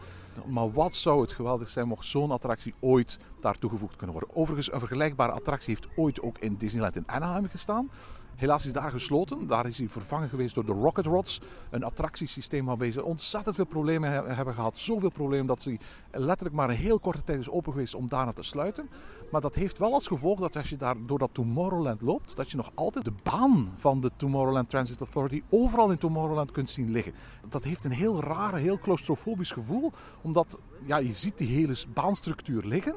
Maar 0.46 0.72
wat 0.72 0.94
zou 0.94 1.20
het 1.20 1.32
geweldig 1.32 1.68
zijn 1.68 1.88
mocht 1.88 2.06
zo'n 2.06 2.30
attractie 2.30 2.74
ooit 2.80 3.18
daar 3.40 3.58
toegevoegd 3.58 3.96
kunnen 3.96 4.16
worden. 4.16 4.36
Overigens, 4.36 4.72
een 4.72 4.78
vergelijkbare 4.78 5.32
attractie 5.32 5.74
heeft 5.74 5.96
ooit 5.96 6.22
ook 6.22 6.38
in 6.38 6.56
Disneyland 6.56 6.96
in 6.96 7.08
Anaheim 7.08 7.48
gestaan. 7.48 7.90
Helaas 8.36 8.66
is 8.66 8.72
daar 8.72 8.90
gesloten. 8.90 9.46
Daar 9.46 9.66
is 9.66 9.78
hij 9.78 9.88
vervangen 9.88 10.28
geweest 10.28 10.54
door 10.54 10.66
de 10.66 10.72
Rocket 10.72 11.06
Rods. 11.06 11.40
Een 11.70 11.84
attractiesysteem 11.84 12.64
waarbij 12.64 12.92
ze 12.92 13.04
ontzettend 13.04 13.56
veel 13.56 13.64
problemen 13.64 14.36
hebben 14.36 14.54
gehad. 14.54 14.76
Zoveel 14.76 15.10
problemen 15.10 15.46
dat 15.46 15.62
ze 15.62 15.78
letterlijk 16.10 16.56
maar 16.56 16.70
een 16.70 16.76
heel 16.76 17.00
korte 17.00 17.22
tijd 17.22 17.38
is 17.38 17.50
open 17.50 17.72
geweest 17.72 17.94
om 17.94 18.08
daarna 18.08 18.32
te 18.32 18.42
sluiten. 18.42 18.88
Maar 19.30 19.40
dat 19.40 19.54
heeft 19.54 19.78
wel 19.78 19.94
als 19.94 20.06
gevolg 20.06 20.40
dat 20.40 20.56
als 20.56 20.68
je 20.68 20.76
daar 20.76 20.94
door 21.06 21.18
dat 21.18 21.30
Tomorrowland 21.32 22.00
loopt, 22.00 22.36
dat 22.36 22.50
je 22.50 22.56
nog 22.56 22.70
altijd 22.74 23.04
de 23.04 23.12
baan 23.22 23.72
van 23.76 24.00
de 24.00 24.10
Tomorrowland 24.16 24.70
Transit 24.70 25.00
Authority 25.00 25.42
overal 25.50 25.90
in 25.90 25.98
Tomorrowland 25.98 26.50
kunt 26.50 26.70
zien 26.70 26.90
liggen. 26.90 27.14
Dat 27.48 27.64
heeft 27.64 27.84
een 27.84 27.90
heel 27.90 28.20
rare, 28.20 28.58
heel 28.58 28.78
claustrofobisch 28.78 29.52
gevoel, 29.52 29.92
omdat 30.22 30.58
ja, 30.86 30.96
je 30.96 31.12
ziet 31.12 31.38
die 31.38 31.48
hele 31.48 31.76
baanstructuur 31.94 32.64
liggen 32.64 32.94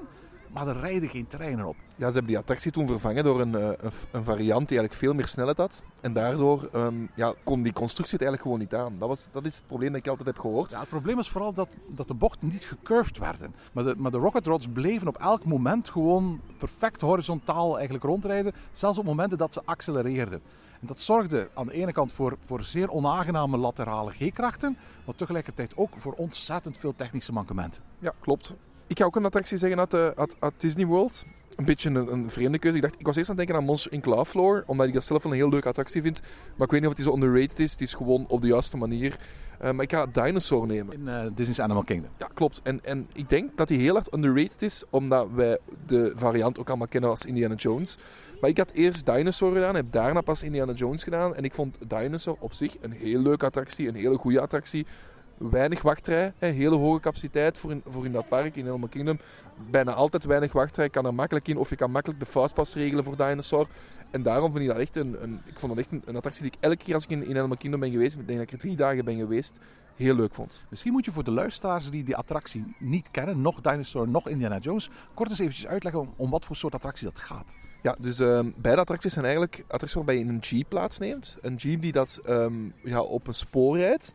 maar 0.58 0.76
er 0.76 0.82
rijden 0.82 1.10
geen 1.10 1.28
treinen 1.28 1.66
op. 1.66 1.76
Ja, 1.96 2.08
ze 2.08 2.14
hebben 2.14 2.26
die 2.26 2.38
attractie 2.38 2.72
toen 2.72 2.88
vervangen 2.88 3.24
door 3.24 3.42
een, 3.42 3.54
een, 3.54 3.92
een 4.12 4.24
variant 4.24 4.68
die 4.68 4.78
eigenlijk 4.78 4.94
veel 4.94 5.14
meer 5.14 5.28
snelheid 5.28 5.58
had. 5.58 5.84
En 6.02 6.14
daardoor 6.14 6.70
um, 6.74 7.10
ja, 7.16 7.34
kon 7.44 7.62
die 7.62 7.74
constructie 7.74 8.18
het 8.18 8.28
eigenlijk 8.28 8.42
gewoon 8.42 8.60
niet 8.60 8.76
aan. 8.76 9.00
Dat, 9.00 9.08
was, 9.08 9.28
dat 9.32 9.46
is 9.46 9.56
het 9.56 9.68
probleem 9.68 9.92
dat 9.92 10.00
ik 10.00 10.08
altijd 10.08 10.28
heb 10.28 10.40
gehoord. 10.40 10.72
Ja, 10.72 10.80
het 10.80 10.90
probleem 10.90 11.20
is 11.20 11.30
vooral 11.30 11.54
dat, 11.54 11.78
dat 11.88 12.08
de 12.08 12.14
bochten 12.14 12.48
niet 12.48 12.66
gecurved 12.66 13.18
werden. 13.18 13.56
Maar 13.74 13.84
de, 13.84 13.96
maar 13.98 14.12
de 14.12 14.18
rocket 14.18 14.46
rods 14.46 14.68
bleven 14.74 15.08
op 15.08 15.18
elk 15.18 15.46
moment 15.46 15.90
gewoon 15.90 16.42
perfect 16.58 17.02
horizontaal 17.02 17.76
eigenlijk 17.76 18.06
rondrijden. 18.06 18.54
Zelfs 18.72 18.98
op 18.98 19.06
momenten 19.06 19.38
dat 19.38 19.54
ze 19.54 19.62
accelereerden. 19.66 20.42
En 20.82 20.88
dat 20.88 21.00
zorgde 21.00 21.50
aan 21.54 21.66
de 21.66 21.74
ene 21.74 21.92
kant 21.92 22.14
voor, 22.14 22.38
voor 22.46 22.64
zeer 22.64 22.92
onaangename 22.92 23.58
laterale 23.58 24.12
G-krachten, 24.12 24.78
maar 25.06 25.16
tegelijkertijd 25.16 25.78
ook 25.78 25.94
voor 25.96 26.14
ontzettend 26.14 26.78
veel 26.78 26.96
technische 26.96 27.32
mankementen. 27.32 27.84
Ja, 28.00 28.14
klopt. 28.20 28.54
Ik 28.88 28.98
ga 28.98 29.06
ook 29.06 29.16
een 29.16 29.26
attractie 29.26 29.58
zeggen 29.58 29.80
uit, 29.80 29.94
uh, 29.94 30.08
uit, 30.40 30.54
Disney 30.58 30.86
World. 30.86 31.26
Een 31.56 31.66
beetje 31.66 31.90
een, 31.90 32.12
een, 32.12 32.30
vreemde 32.30 32.60
keuze. 32.60 32.78
Ik, 32.78 32.84
dacht, 32.84 33.00
ik 33.00 33.06
was 33.06 33.16
eerst 33.16 33.30
aan 33.30 33.36
het 33.36 33.46
denken 33.46 33.64
aan 33.64 33.70
Monster 33.70 33.94
in 33.94 34.02
Cloudflower, 34.02 34.64
omdat 34.66 34.88
ik 34.88 34.94
dat 34.94 35.04
zelf 35.04 35.24
een 35.24 35.32
heel 35.32 35.50
leuke 35.50 35.68
attractie 35.68 36.02
vind. 36.02 36.22
Maar 36.56 36.66
ik 36.66 36.72
weet 36.72 36.82
niet 36.82 36.90
of 36.90 36.96
die 36.96 37.06
zo 37.06 37.14
underrated 37.14 37.60
is. 37.60 37.78
Die 37.78 37.88
is 37.88 37.94
gewoon 37.94 38.26
op 38.28 38.42
de 38.42 38.48
juiste 38.48 38.78
manier. 38.78 39.18
Uh, 39.64 39.72
maar 39.72 39.84
ik 39.84 39.92
ga 39.92 40.06
Dinosaur 40.06 40.68
nemen. 40.68 40.94
In 40.94 41.08
uh, 41.08 41.22
Disney's 41.36 41.60
Animal 41.60 41.84
Kingdom. 41.84 42.12
Ja, 42.18 42.30
klopt. 42.34 42.62
En, 42.64 42.80
en 42.84 43.08
ik 43.14 43.30
denk 43.30 43.58
dat 43.58 43.68
die 43.68 43.80
heel 43.80 43.96
erg 43.96 44.14
underrated 44.14 44.62
is, 44.62 44.84
omdat 44.90 45.28
wij 45.36 45.58
de 45.86 46.12
variant 46.16 46.60
ook 46.60 46.68
allemaal 46.68 46.88
kennen 46.88 47.10
als 47.10 47.26
Indiana 47.26 47.56
Jones. 47.56 47.98
Maar 48.42 48.50
ik 48.50 48.58
had 48.58 48.72
eerst 48.72 49.06
Dinosaur 49.06 49.54
gedaan, 49.54 49.76
heb 49.76 49.92
daarna 49.92 50.22
pas 50.22 50.44
Indiana 50.44 50.74
Jones 50.74 51.04
gedaan. 51.04 51.36
En 51.36 51.44
ik 51.44 51.54
vond 51.54 51.78
Dinosaur 51.88 52.38
op 52.40 52.54
zich 52.54 52.76
een 52.82 52.92
heel 52.92 53.20
leuke 53.20 53.46
attractie, 53.46 53.88
een 53.88 53.96
hele 53.96 54.18
goede 54.18 54.42
attractie 54.42 54.86
weinig 55.38 55.82
wachtrij. 55.82 56.34
Hè, 56.38 56.48
hele 56.48 56.76
hoge 56.76 57.00
capaciteit 57.00 57.58
voor 57.58 57.72
in, 57.72 57.82
voor 57.86 58.06
in 58.06 58.12
dat 58.12 58.28
park, 58.28 58.56
in 58.56 58.68
Animal 58.68 58.90
Kingdom. 58.90 59.20
Bijna 59.70 59.94
altijd 59.94 60.26
weinig 60.26 60.52
wachtrij. 60.52 60.90
Kan 60.90 61.06
er 61.06 61.14
makkelijk 61.14 61.48
in 61.48 61.58
of 61.58 61.70
je 61.70 61.76
kan 61.76 61.92
makkelijk 61.92 62.20
de 62.20 62.26
fastpass 62.26 62.74
regelen 62.74 63.04
voor 63.04 63.18
Dinosaur. 63.18 63.68
En 64.12 64.24
daarom 64.24 64.52
vind 64.52 64.64
ik 64.64 64.70
dat 64.70 64.80
echt 64.80 64.96
een, 64.96 65.24
een 65.24 65.42
ik 65.46 65.60
vond 65.60 65.76
dat 65.76 65.82
echt 65.82 65.92
een, 65.92 66.02
een, 66.06 66.16
attractie 66.16 66.44
die 66.44 66.52
ik 66.52 66.58
elke 66.64 66.84
keer 66.84 66.94
als 66.94 67.04
ik 67.04 67.10
in, 67.10 67.26
in 67.26 67.38
Animal 67.38 67.58
Kingdom 67.58 67.80
ben 67.80 67.92
geweest, 67.92 68.16
ik 68.16 68.28
denk 68.28 68.40
dat 68.40 68.48
ik 68.48 68.54
er 68.54 68.60
drie 68.60 68.76
dagen 68.76 69.06
ben 69.06 69.18
geweest, 69.18 69.60
heel 69.96 70.16
leuk 70.16 70.34
vond. 70.34 70.62
Misschien 70.70 70.92
moet 70.92 71.06
je 71.06 71.12
voor 71.12 71.24
de 71.24 71.32
luisteraars 71.32 71.90
die 71.90 72.04
die 72.04 72.16
attractie 72.16 72.76
niet 72.80 73.12
kennen, 73.12 73.42
nog 73.42 73.62
Dinosaur, 73.62 74.10
nog 74.10 74.28
Indiana 74.28 74.58
Jones, 74.58 74.90
kort 75.14 75.30
eens 75.30 75.40
eventjes 75.40 75.68
uitleggen 75.68 76.02
om, 76.02 76.14
om 76.16 76.30
wat 76.30 76.46
voor 76.46 76.56
soort 76.56 76.74
attractie 76.74 77.06
dat 77.06 77.20
gaat. 77.20 77.56
Ja, 77.82 77.96
dus 78.00 78.20
um, 78.20 78.54
beide 78.58 78.82
attracties 78.82 79.14
zijn 79.14 79.26
eigenlijk 79.26 79.60
attracties 79.60 79.94
waarbij 79.94 80.18
je 80.18 80.26
een 80.26 80.38
jeep 80.38 80.70
plaatsneemt. 80.70 81.38
Een 81.42 81.56
jeep 81.56 81.82
die 81.82 81.92
dat 81.92 82.22
um, 82.30 82.74
ja, 82.84 83.02
op 83.02 83.28
een 83.28 83.34
spoor 83.34 83.78
rijdt. 83.78 84.14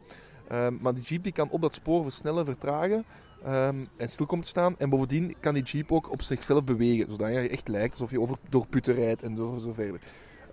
Um, 0.52 0.78
maar 0.80 0.94
die 0.94 1.04
jeep 1.04 1.22
die 1.22 1.32
kan 1.32 1.50
op 1.50 1.62
dat 1.62 1.74
spoor 1.74 2.02
versnellen, 2.02 2.44
vertragen 2.44 3.04
um, 3.46 3.88
en 3.96 4.08
stil 4.08 4.26
komt 4.26 4.42
te 4.42 4.48
staan. 4.48 4.74
En 4.78 4.90
bovendien 4.90 5.34
kan 5.40 5.54
die 5.54 5.62
jeep 5.62 5.92
ook 5.92 6.10
op 6.10 6.22
zichzelf 6.22 6.64
bewegen, 6.64 7.10
zodat 7.10 7.28
je 7.28 7.48
echt 7.48 7.68
lijkt 7.68 7.92
alsof 7.92 8.10
je 8.10 8.20
over, 8.20 8.36
door 8.48 8.66
putten 8.66 8.94
rijdt 8.94 9.22
en 9.22 9.36
zo, 9.36 9.72
verder. 9.72 10.00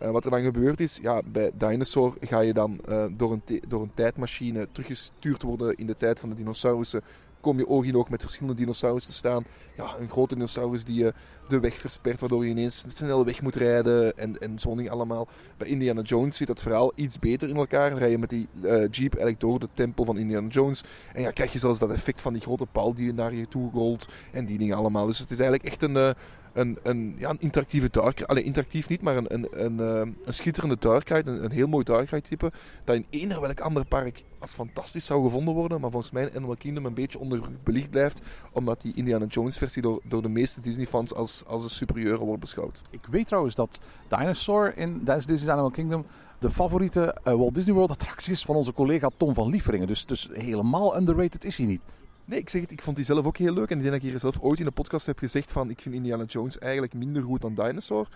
Uh, 0.01 0.10
wat 0.12 0.25
er 0.25 0.32
dan 0.32 0.41
gebeurt 0.41 0.79
is, 0.79 1.00
ja, 1.01 1.22
bij 1.25 1.51
Dinosaur 1.53 2.13
ga 2.20 2.39
je 2.39 2.53
dan 2.53 2.79
uh, 2.89 3.06
door, 3.12 3.32
een 3.32 3.62
door 3.68 3.82
een 3.82 3.94
tijdmachine 3.94 4.68
teruggestuurd 4.72 5.41
worden 5.41 5.75
in 5.75 5.88
de 5.88 5.96
tijd 5.96 6.20
van 6.20 6.29
de 6.29 6.36
dinosaurussen 6.36 7.01
kom 7.41 7.58
je 7.58 7.67
oog 7.67 7.86
in 7.86 7.96
oog 7.96 8.10
met 8.10 8.22
verschillende 8.22 8.58
dinosaurussen 8.58 9.12
te 9.12 9.17
staan. 9.17 9.46
Ja, 9.77 9.96
een 10.00 10.10
grote 10.10 10.34
dinosaurus 10.34 10.84
die 10.84 11.03
je 11.03 11.13
de 11.48 11.59
weg 11.59 11.75
verspert, 11.75 12.20
waardoor 12.20 12.46
je 12.46 12.50
ineens 12.51 12.85
snel 12.87 13.25
weg 13.25 13.42
moet 13.42 13.55
rijden 13.55 14.18
en, 14.18 14.37
en 14.37 14.59
zo'n 14.59 14.77
ding 14.77 14.90
allemaal. 14.90 15.27
Bij 15.57 15.68
Indiana 15.68 16.01
Jones 16.01 16.37
zit 16.37 16.48
dat 16.48 16.61
verhaal 16.61 16.92
iets 16.96 17.20
beter 17.20 17.50
in 17.50 17.55
elkaar. 17.55 17.90
Dan 17.90 18.00
rij 18.00 18.09
je 18.09 18.18
met 18.18 18.29
die 18.29 18.48
uh, 18.55 18.72
jeep 18.72 19.13
eigenlijk 19.13 19.40
door 19.40 19.59
de 19.59 19.70
tempel 19.74 20.05
van 20.05 20.18
Indiana 20.18 20.48
Jones. 20.48 20.83
En 21.13 21.22
ja, 21.22 21.31
krijg 21.31 21.51
je 21.53 21.59
zelfs 21.59 21.79
dat 21.79 21.92
effect 21.92 22.22
van 22.22 22.33
die 22.33 22.42
grote 22.42 22.66
paal 22.66 22.94
die 22.94 23.13
naar 23.13 23.33
je 23.33 23.48
toe 23.48 23.72
rolt 23.72 24.07
en 24.31 24.46
die 24.46 24.57
dingen 24.57 24.77
allemaal. 24.77 25.05
Dus 25.05 25.20
het 25.20 25.31
is 25.31 25.40
eigenlijk 25.40 25.70
echt 25.70 25.81
een, 25.83 25.96
uh, 25.96 26.09
een, 26.53 26.77
een, 26.83 27.16
ja, 27.18 27.29
een 27.29 27.40
interactieve 27.40 27.90
dark 27.92 28.22
Alleen 28.22 28.44
interactief 28.44 28.90
niet, 28.90 29.01
maar 29.01 29.18
een, 29.18 29.33
een, 29.33 29.48
een, 29.51 29.79
uh, 29.79 30.14
een 30.25 30.33
schitterende 30.33 30.77
dark. 30.79 31.09
Een, 31.09 31.51
heel 31.51 31.68
mooi 31.68 31.83
dark 31.83 32.20
type. 32.20 32.51
Dat 32.83 32.96
in 32.96 33.05
eender 33.09 33.42
welk 33.42 33.59
ander 33.59 33.85
park 33.85 34.24
als 34.40 34.51
fantastisch 34.51 35.05
zou 35.05 35.24
gevonden 35.24 35.53
worden. 35.53 35.81
Maar 35.81 35.92
volgens 35.92 36.12
mij 36.12 36.24
in 36.24 36.35
Animal 36.35 36.55
Kingdom 36.55 36.85
een 36.85 36.94
beetje 36.94 37.20
onderbelicht 37.20 37.90
blijft. 37.90 38.22
Omdat 38.51 38.81
die 38.81 38.94
Indiana 38.96 39.25
Jones 39.25 39.57
versie 39.57 39.81
door, 39.81 40.01
door 40.03 40.22
de 40.22 40.29
meeste 40.29 40.62
Disney 40.62 40.88
fans 40.88 41.14
als, 41.14 41.44
als 41.48 41.64
een 41.64 41.70
superieure 41.70 42.25
wordt 42.25 42.42
beschouwd. 42.42 42.81
Ik 42.90 43.05
weet 43.12 43.27
trouwens 43.27 43.55
dat 43.55 43.79
Dinosaur 44.07 44.77
in 44.77 45.03
Disney's 45.03 45.48
Animal 45.48 45.72
Kingdom 45.72 46.05
de 46.40 46.51
favoriete 46.51 47.18
uh, 47.27 47.33
Walt 47.33 47.55
Disney 47.55 47.74
World 47.74 47.92
attractie 47.92 48.31
is 48.31 48.46
van 48.46 48.55
onze 48.55 48.74
collega 48.74 49.09
Tom 49.18 49.33
van 49.33 49.50
Lieferingen. 49.50 49.88
Dus, 49.88 50.05
dus 50.05 50.29
helemaal 50.31 50.98
underrated 50.98 51.44
is 51.44 51.57
hij 51.57 51.66
niet. 51.66 51.81
Nee, 52.29 52.39
ik 52.39 52.50
zeg 52.50 52.61
het, 52.61 52.72
ik 52.72 52.81
vond 52.81 52.96
die 52.96 53.05
zelf 53.05 53.25
ook 53.25 53.37
heel 53.37 53.53
leuk. 53.53 53.70
En 53.70 53.77
ik 53.77 53.81
denk 53.81 53.94
dat 53.94 54.03
ik 54.03 54.09
hier 54.09 54.20
zelf 54.20 54.39
ooit 54.39 54.59
in 54.59 54.65
de 54.65 54.72
podcast 54.72 55.05
heb 55.05 55.20
gezegd 55.20 55.51
van 55.51 55.70
ik 55.70 55.81
vind 55.81 55.96
Indiana 55.96 56.24
Jones 56.24 56.57
eigenlijk 56.57 56.94
minder 56.94 57.24
goed 57.24 57.42
dan 57.42 57.53
Dinosaur. 57.53 58.07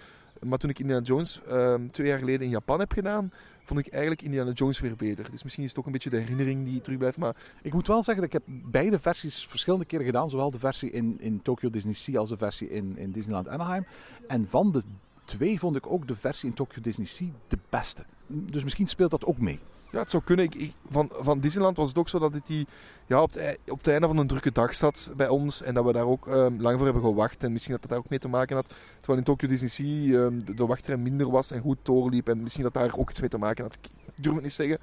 Maar 0.41 0.57
toen 0.57 0.69
ik 0.69 0.79
Indiana 0.79 1.03
Jones 1.03 1.41
um, 1.51 1.91
twee 1.91 2.07
jaar 2.07 2.19
geleden 2.19 2.41
in 2.41 2.49
Japan 2.49 2.79
heb 2.79 2.91
gedaan, 2.91 3.31
vond 3.63 3.79
ik 3.79 3.87
eigenlijk 3.87 4.21
Indiana 4.21 4.51
Jones 4.51 4.79
weer 4.79 4.95
beter. 4.95 5.31
Dus 5.31 5.43
misschien 5.43 5.63
is 5.63 5.69
het 5.69 5.79
ook 5.79 5.85
een 5.85 5.91
beetje 5.91 6.09
de 6.09 6.17
herinnering 6.17 6.65
die 6.65 6.81
terugblijft. 6.81 7.17
Maar 7.17 7.35
ik 7.61 7.73
moet 7.73 7.87
wel 7.87 8.03
zeggen 8.03 8.23
dat 8.23 8.33
ik 8.33 8.45
heb 8.45 8.55
beide 8.71 8.99
versies 8.99 9.47
verschillende 9.47 9.85
keren 9.85 10.05
gedaan. 10.05 10.29
Zowel 10.29 10.51
de 10.51 10.59
versie 10.59 10.91
in, 10.91 11.17
in 11.19 11.41
Tokyo 11.41 11.69
Disney 11.69 11.93
Sea 11.93 12.19
als 12.19 12.29
de 12.29 12.37
versie 12.37 12.69
in, 12.69 12.97
in 12.97 13.11
Disneyland 13.11 13.47
Anaheim. 13.47 13.85
En 14.27 14.49
van 14.49 14.71
de 14.71 14.83
twee 15.25 15.59
vond 15.59 15.75
ik 15.75 15.91
ook 15.91 16.07
de 16.07 16.15
versie 16.15 16.49
in 16.49 16.55
Tokyo 16.55 16.81
Disney 16.81 17.07
Sea 17.07 17.29
de 17.47 17.57
beste. 17.69 18.03
Dus 18.27 18.63
misschien 18.63 18.87
speelt 18.87 19.11
dat 19.11 19.25
ook 19.25 19.37
mee. 19.37 19.59
Ja, 19.93 19.99
het 19.99 20.09
zou 20.09 20.23
kunnen. 20.23 20.45
Ik, 20.45 20.73
van, 20.89 21.11
van 21.15 21.39
Disneyland 21.39 21.77
was 21.77 21.89
het 21.89 21.97
ook 21.97 22.09
zo 22.09 22.19
dat 22.19 22.33
het 22.33 22.45
die, 22.45 22.67
ja, 23.05 23.21
op, 23.21 23.33
het, 23.33 23.59
op 23.67 23.77
het 23.77 23.87
einde 23.87 24.07
van 24.07 24.17
een 24.17 24.27
drukke 24.27 24.51
dag 24.51 24.75
zat 24.75 25.11
bij 25.15 25.27
ons. 25.27 25.61
En 25.61 25.73
dat 25.73 25.85
we 25.85 25.93
daar 25.93 26.05
ook 26.05 26.27
um, 26.27 26.61
lang 26.61 26.77
voor 26.77 26.85
hebben 26.85 27.03
gewacht. 27.03 27.43
En 27.43 27.51
misschien 27.51 27.73
dat 27.73 27.81
dat 27.81 27.89
daar 27.89 27.99
ook 27.99 28.09
mee 28.09 28.19
te 28.19 28.27
maken 28.27 28.55
had. 28.55 28.73
Terwijl 28.95 29.17
in 29.17 29.23
Tokyo 29.23 29.47
Disney 29.47 30.09
um, 30.09 30.45
de, 30.45 30.77
de 30.83 30.97
minder 30.97 31.31
was 31.31 31.51
en 31.51 31.61
goed 31.61 31.77
doorliep. 31.81 32.29
En 32.29 32.41
misschien 32.41 32.63
dat 32.63 32.73
daar 32.73 32.97
ook 32.97 33.09
iets 33.09 33.19
mee 33.19 33.29
te 33.29 33.37
maken 33.37 33.63
had. 33.63 33.73
Ik 33.81 33.89
durf 34.15 34.33
het 34.33 34.43
niet 34.43 34.53
zeggen. 34.53 34.77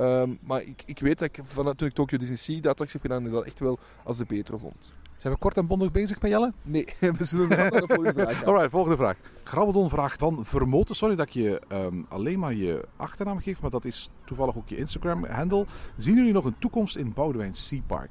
Um, 0.00 0.38
maar 0.42 0.62
ik, 0.62 0.82
ik 0.86 0.98
weet 0.98 1.18
dat 1.18 1.28
ik 1.28 1.44
vanuit 1.44 1.78
toen 1.78 1.88
ik 1.88 1.94
Tokyo 1.94 2.18
Disney 2.18 2.60
de 2.60 2.68
attractie 2.68 3.00
heb 3.00 3.10
gedaan, 3.10 3.30
dat 3.30 3.44
echt 3.44 3.60
wel 3.60 3.78
als 4.04 4.16
de 4.16 4.24
betere 4.24 4.58
vond. 4.58 4.92
Zijn 5.24 5.36
we 5.36 5.42
kort 5.42 5.56
en 5.56 5.66
bondig 5.66 5.90
bezig 5.90 6.20
met 6.20 6.30
Jelle? 6.30 6.52
Nee, 6.62 6.86
we 7.18 7.24
zullen 7.24 7.48
naar 7.48 7.70
de 7.70 7.84
volgende 7.86 8.12
vraag 8.12 8.38
gaan. 8.38 8.46
Alright, 8.46 8.70
volgende 8.70 8.96
vraag. 8.96 9.16
Grabbedon 9.44 9.88
vraagt 9.88 10.18
van 10.18 10.44
Vermoten. 10.44 10.94
Sorry 10.96 11.16
dat 11.16 11.26
ik 11.26 11.32
je 11.32 11.60
um, 11.72 12.06
alleen 12.08 12.38
maar 12.38 12.54
je 12.54 12.84
achternaam 12.96 13.38
geef, 13.38 13.62
maar 13.62 13.70
dat 13.70 13.84
is 13.84 14.10
toevallig 14.24 14.56
ook 14.56 14.68
je 14.68 14.76
Instagram-handle. 14.76 15.66
Zien 15.96 16.14
jullie 16.14 16.32
nog 16.32 16.44
een 16.44 16.58
toekomst 16.58 16.96
in 16.96 17.12
Boudewijn 17.12 17.54
Sea 17.54 17.80
Park? 17.86 18.10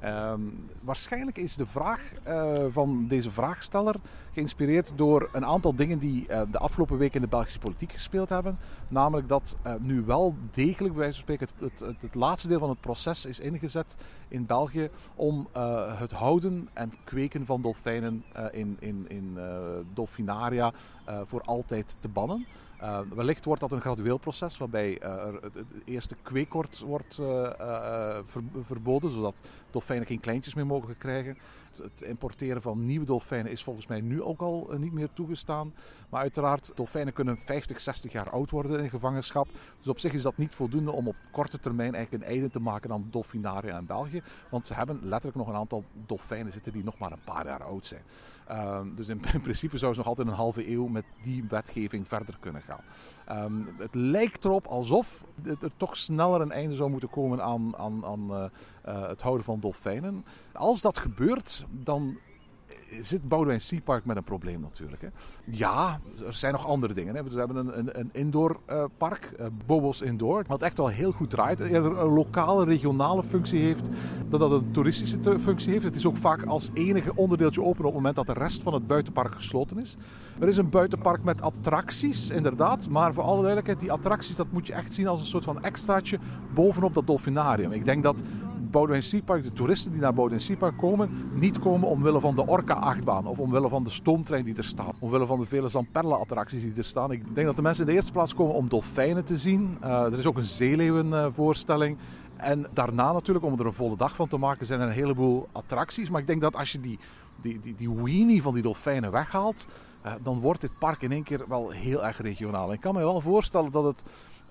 Ehm, 0.00 0.40
waarschijnlijk 0.82 1.38
is 1.38 1.56
de 1.56 1.66
vraag 1.66 2.00
eh, 2.22 2.64
van 2.70 3.06
deze 3.08 3.30
vraagsteller 3.30 3.94
geïnspireerd 4.32 4.92
door 4.96 5.28
een 5.32 5.44
aantal 5.44 5.74
dingen 5.74 5.98
die 5.98 6.28
eh, 6.28 6.42
de 6.50 6.58
afgelopen 6.58 6.98
week 6.98 7.14
in 7.14 7.20
de 7.20 7.28
Belgische 7.28 7.58
politiek 7.58 7.92
gespeeld 7.92 8.28
hebben. 8.28 8.58
Namelijk 8.88 9.28
dat 9.28 9.56
eh, 9.62 9.74
nu 9.80 10.02
wel 10.02 10.34
degelijk, 10.50 10.94
bij 10.94 11.02
wijze 11.02 11.24
van 11.24 11.36
spreken, 11.36 11.48
het, 11.58 11.80
het, 11.80 12.02
het, 12.02 12.14
laatste 12.14 12.48
deel 12.48 12.58
van 12.58 12.68
het 12.68 12.80
proces 12.80 13.26
is 13.26 13.40
ingezet 13.40 13.96
in 14.28 14.46
België 14.46 14.88
om 15.14 15.48
het 15.98 16.12
houden 16.12 16.68
en 16.72 16.92
kweken 17.04 17.46
van 17.46 17.62
dolfijnen 17.62 18.24
in, 18.52 18.76
in, 18.80 19.04
in 19.08 19.38
dolfinaria 19.94 20.72
voor 21.24 21.40
altijd 21.40 21.96
te 22.00 22.08
bannen. 22.08 22.46
Uh, 22.82 22.98
wellicht 23.14 23.44
wordt 23.44 23.60
dat 23.60 23.72
een 23.72 23.80
gradueel 23.80 24.18
proces 24.18 24.58
waarbij 24.58 25.02
uh, 25.02 25.08
er 25.08 25.38
het, 25.42 25.54
eerste 25.84 26.16
kweekort 26.22 26.78
wordt 26.78 27.18
uh, 27.20 28.18
verboden, 28.62 29.10
zodat 29.10 29.34
dolfijnen 29.70 30.06
geen 30.06 30.20
kleintjes 30.20 30.54
meer 30.54 30.66
mogen 30.66 30.98
krijgen. 30.98 31.38
Het 31.78 32.02
importeren 32.02 32.62
van 32.62 32.86
nieuwe 32.86 33.06
dolfijnen 33.06 33.52
is 33.52 33.62
volgens 33.62 33.86
mij 33.86 34.00
nu 34.00 34.22
ook 34.22 34.40
al 34.40 34.70
niet 34.78 34.92
meer 34.92 35.08
toegestaan. 35.12 35.74
Maar 36.08 36.20
uiteraard, 36.20 36.72
dolfijnen 36.74 37.12
kunnen 37.12 37.38
50, 37.38 37.80
60 37.80 38.12
jaar 38.12 38.30
oud 38.30 38.50
worden 38.50 38.80
in 38.80 38.90
gevangenschap. 38.90 39.48
Dus 39.78 39.88
op 39.88 39.98
zich 39.98 40.12
is 40.12 40.22
dat 40.22 40.36
niet 40.36 40.54
voldoende 40.54 40.92
om 40.92 41.08
op 41.08 41.16
korte 41.30 41.60
termijn 41.60 41.94
eigenlijk 41.94 42.24
een 42.24 42.30
einde 42.30 42.50
te 42.50 42.60
maken 42.60 42.92
aan 42.92 43.08
dolfinaria 43.10 43.78
in 43.78 43.86
België. 43.86 44.22
Want 44.50 44.66
ze 44.66 44.74
hebben 44.74 44.98
letterlijk 45.02 45.36
nog 45.36 45.48
een 45.48 45.60
aantal 45.60 45.84
dolfijnen 46.06 46.52
zitten 46.52 46.72
die 46.72 46.84
nog 46.84 46.98
maar 46.98 47.12
een 47.12 47.24
paar 47.24 47.46
jaar 47.46 47.62
oud 47.62 47.86
zijn. 47.86 48.02
Ehm, 48.46 48.94
dus 48.94 49.08
in, 49.08 49.20
principe 49.42 49.78
zou 49.78 49.92
ze 49.92 49.98
nog 49.98 50.08
altijd 50.08 50.28
een 50.28 50.34
halve 50.34 50.70
eeuw 50.70 50.86
met 50.86 51.04
die 51.22 51.44
wetgeving 51.48 52.08
verder 52.08 52.36
kunnen 52.40 52.62
gaan. 52.62 52.84
Ehm, 53.26 53.62
het 53.78 53.94
lijkt 53.94 54.44
erop 54.44 54.66
alsof 54.66 55.24
er 55.44 55.70
toch 55.76 55.96
sneller 55.96 56.40
een 56.40 56.52
einde 56.52 56.74
zou 56.74 56.90
moeten 56.90 57.10
komen 57.10 57.42
aan, 57.42 57.76
aan, 57.76 58.04
aan 58.04 58.30
uh, 58.30 58.44
uh, 58.88 59.08
het 59.08 59.22
houden 59.22 59.44
van 59.44 59.60
dolfijnen. 59.60 60.24
Als 60.52 60.80
dat 60.80 60.98
gebeurt, 60.98 61.64
dan 61.70 62.18
zit 63.02 63.28
Boudewijn 63.28 63.60
Park 63.84 64.04
met 64.04 64.16
een 64.16 64.24
probleem 64.24 64.60
natuurlijk. 64.60 65.02
Hè. 65.02 65.08
Ja, 65.44 66.00
er 66.26 66.32
zijn 66.32 66.52
nog 66.52 66.66
andere 66.66 66.94
dingen. 66.94 67.14
Hè. 67.14 67.24
We 67.24 67.38
hebben 67.38 67.56
een, 67.56 67.78
een, 67.78 67.98
een 67.98 68.08
indoor 68.12 68.60
uh, 68.70 68.84
park, 68.96 69.32
uh, 69.40 69.46
Bobos 69.66 70.00
Indoor, 70.00 70.44
wat 70.46 70.62
echt 70.62 70.76
wel 70.76 70.88
heel 70.88 71.12
goed 71.12 71.30
draait. 71.30 71.60
Eerder 71.60 71.98
een 71.98 72.12
lokale, 72.12 72.64
regionale 72.64 73.22
functie 73.22 73.60
heeft, 73.60 73.88
dan 74.28 74.40
dat 74.40 74.50
een 74.50 74.70
toeristische 74.70 75.18
functie 75.40 75.72
heeft. 75.72 75.84
Het 75.84 75.94
is 75.94 76.06
ook 76.06 76.16
vaak 76.16 76.44
als 76.44 76.70
enige 76.74 77.12
onderdeeltje 77.14 77.62
open 77.62 77.78
op 77.78 77.84
het 77.84 77.94
moment 77.94 78.16
dat 78.16 78.26
de 78.26 78.32
rest 78.32 78.62
van 78.62 78.74
het 78.74 78.86
buitenpark 78.86 79.34
gesloten 79.34 79.78
is. 79.78 79.96
Er 80.38 80.48
is 80.48 80.56
een 80.56 80.70
buitenpark 80.70 81.24
met 81.24 81.42
attracties, 81.42 82.30
inderdaad. 82.30 82.88
Maar 82.88 83.14
voor 83.14 83.22
alle 83.22 83.36
duidelijkheid, 83.36 83.80
die 83.80 83.92
attracties 83.92 84.36
dat 84.36 84.46
moet 84.50 84.66
je 84.66 84.72
echt 84.72 84.92
zien 84.92 85.06
als 85.06 85.20
een 85.20 85.26
soort 85.26 85.44
van 85.44 85.62
extraatje 85.62 86.18
bovenop 86.54 86.94
dat 86.94 87.06
dolfinarium. 87.06 87.72
Ik 87.72 87.84
denk 87.84 88.02
dat 88.02 88.22
Boudewijn 88.70 89.02
Seapark, 89.02 89.42
de 89.42 89.52
toeristen 89.52 89.92
die 89.92 90.00
naar 90.00 90.14
Boudewijn 90.14 90.44
Seapark 90.44 90.76
komen, 90.76 91.30
niet 91.34 91.58
komen 91.58 91.88
omwille 91.88 92.20
van 92.20 92.34
de 92.34 92.46
Orca-achtbaan 92.46 93.26
of 93.26 93.38
omwille 93.38 93.68
van 93.68 93.84
de 93.84 93.90
stoomtrein 93.90 94.44
die 94.44 94.56
er 94.56 94.64
staat, 94.64 94.94
omwille 94.98 95.26
van 95.26 95.40
de 95.40 95.46
vele 95.46 95.68
Zamperla-attracties 95.68 96.62
die 96.62 96.74
er 96.76 96.84
staan. 96.84 97.10
Ik 97.10 97.34
denk 97.34 97.46
dat 97.46 97.56
de 97.56 97.62
mensen 97.62 97.82
in 97.84 97.88
de 97.88 97.96
eerste 97.96 98.12
plaats 98.12 98.34
komen 98.34 98.54
om 98.54 98.68
dolfijnen 98.68 99.24
te 99.24 99.36
zien. 99.38 99.78
Uh, 99.84 100.04
er 100.04 100.18
is 100.18 100.26
ook 100.26 100.36
een 100.36 100.44
zeeleeuwenvoorstelling. 100.44 101.98
En 102.36 102.66
daarna 102.72 103.12
natuurlijk, 103.12 103.46
om 103.46 103.58
er 103.58 103.66
een 103.66 103.72
volle 103.72 103.96
dag 103.96 104.14
van 104.14 104.28
te 104.28 104.36
maken, 104.36 104.66
zijn 104.66 104.80
er 104.80 104.86
een 104.86 104.92
heleboel 104.92 105.48
attracties. 105.52 106.10
Maar 106.10 106.20
ik 106.20 106.26
denk 106.26 106.40
dat 106.40 106.56
als 106.56 106.72
je 106.72 106.80
die, 106.80 106.98
die, 107.40 107.60
die, 107.60 107.74
die 107.74 107.90
weenie 107.90 108.42
van 108.42 108.54
die 108.54 108.62
dolfijnen 108.62 109.10
weghaalt, 109.10 109.66
uh, 110.06 110.12
dan 110.22 110.40
wordt 110.40 110.60
dit 110.60 110.78
park 110.78 111.02
in 111.02 111.12
één 111.12 111.22
keer 111.22 111.44
wel 111.48 111.70
heel 111.70 112.04
erg 112.04 112.20
regionaal. 112.20 112.68
En 112.68 112.74
ik 112.74 112.80
kan 112.80 112.94
me 112.94 113.00
wel 113.00 113.20
voorstellen 113.20 113.70
dat 113.70 113.84
het 113.84 114.02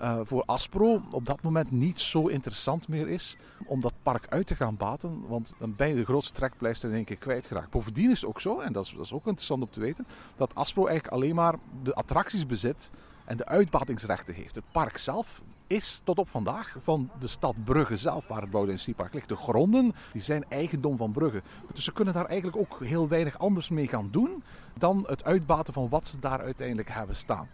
uh, 0.01 0.19
voor 0.23 0.43
Aspro 0.45 1.01
op 1.12 1.25
dat 1.25 1.41
moment 1.41 1.71
niet 1.71 1.99
zo 1.99 2.27
interessant 2.27 2.88
meer 2.88 3.08
is 3.08 3.38
om 3.65 3.81
dat 3.81 3.93
park 4.03 4.25
uit 4.29 4.47
te 4.47 4.55
gaan 4.55 4.77
baten. 4.77 5.27
Want 5.27 5.55
dan 5.60 5.75
ben 5.75 5.88
je 5.88 5.95
de 5.95 6.05
grootste 6.05 6.34
trekpleister 6.34 6.89
in 6.89 6.95
één 6.95 7.05
keer 7.05 7.17
kwijtgeraakt. 7.17 7.69
Bovendien 7.69 8.12
is 8.12 8.21
het 8.21 8.29
ook 8.29 8.41
zo, 8.41 8.60
en 8.60 8.73
dat 8.73 8.93
is, 8.99 9.13
ook 9.13 9.25
interessant 9.25 9.62
om 9.62 9.69
te 9.69 9.79
weten, 9.79 10.08
dat 10.36 10.55
Aspro 10.55 10.86
eigenlijk 10.86 11.15
alleen 11.15 11.36
maar 11.36 11.55
de 11.84 11.93
attracties 11.93 12.45
bezit 12.45 12.91
en 13.25 13.38
de 13.38 13.45
uitbatingsrechten 13.45 14.34
heeft. 14.34 14.55
Het 14.55 14.71
park 14.71 14.97
zelf 14.97 15.41
is 15.67 16.01
tot 16.03 16.17
op 16.17 16.29
vandaag 16.29 16.75
van 16.79 17.10
de 17.19 17.27
stad 17.27 17.63
Brugge 17.63 17.97
zelf, 17.97 18.27
waar 18.27 18.41
het 18.41 18.49
Boudewijn 18.49 19.10
ligt. 19.12 19.29
De 19.29 19.36
gronden 19.36 19.93
die 20.12 20.21
zijn 20.21 20.45
eigendom 20.49 20.97
van 20.97 21.12
Brugge. 21.12 21.41
Dus 21.73 21.84
ze 21.84 21.93
kunnen 21.93 22.13
daar 22.13 22.25
eigenlijk 22.25 22.58
ook 22.58 22.79
heel 22.84 23.08
weinig 23.08 23.39
anders 23.39 23.69
mee 23.69 23.88
gaan 23.88 24.08
doen 24.12 24.43
dan 24.77 25.03
het 25.08 25.23
uitbaten 25.23 25.73
van 25.73 25.89
wat 25.89 26.08
ze 26.08 26.19
daar 26.19 26.41
uiteindelijk 26.41 26.89
hebben 26.89 27.15
staan. 27.15 27.47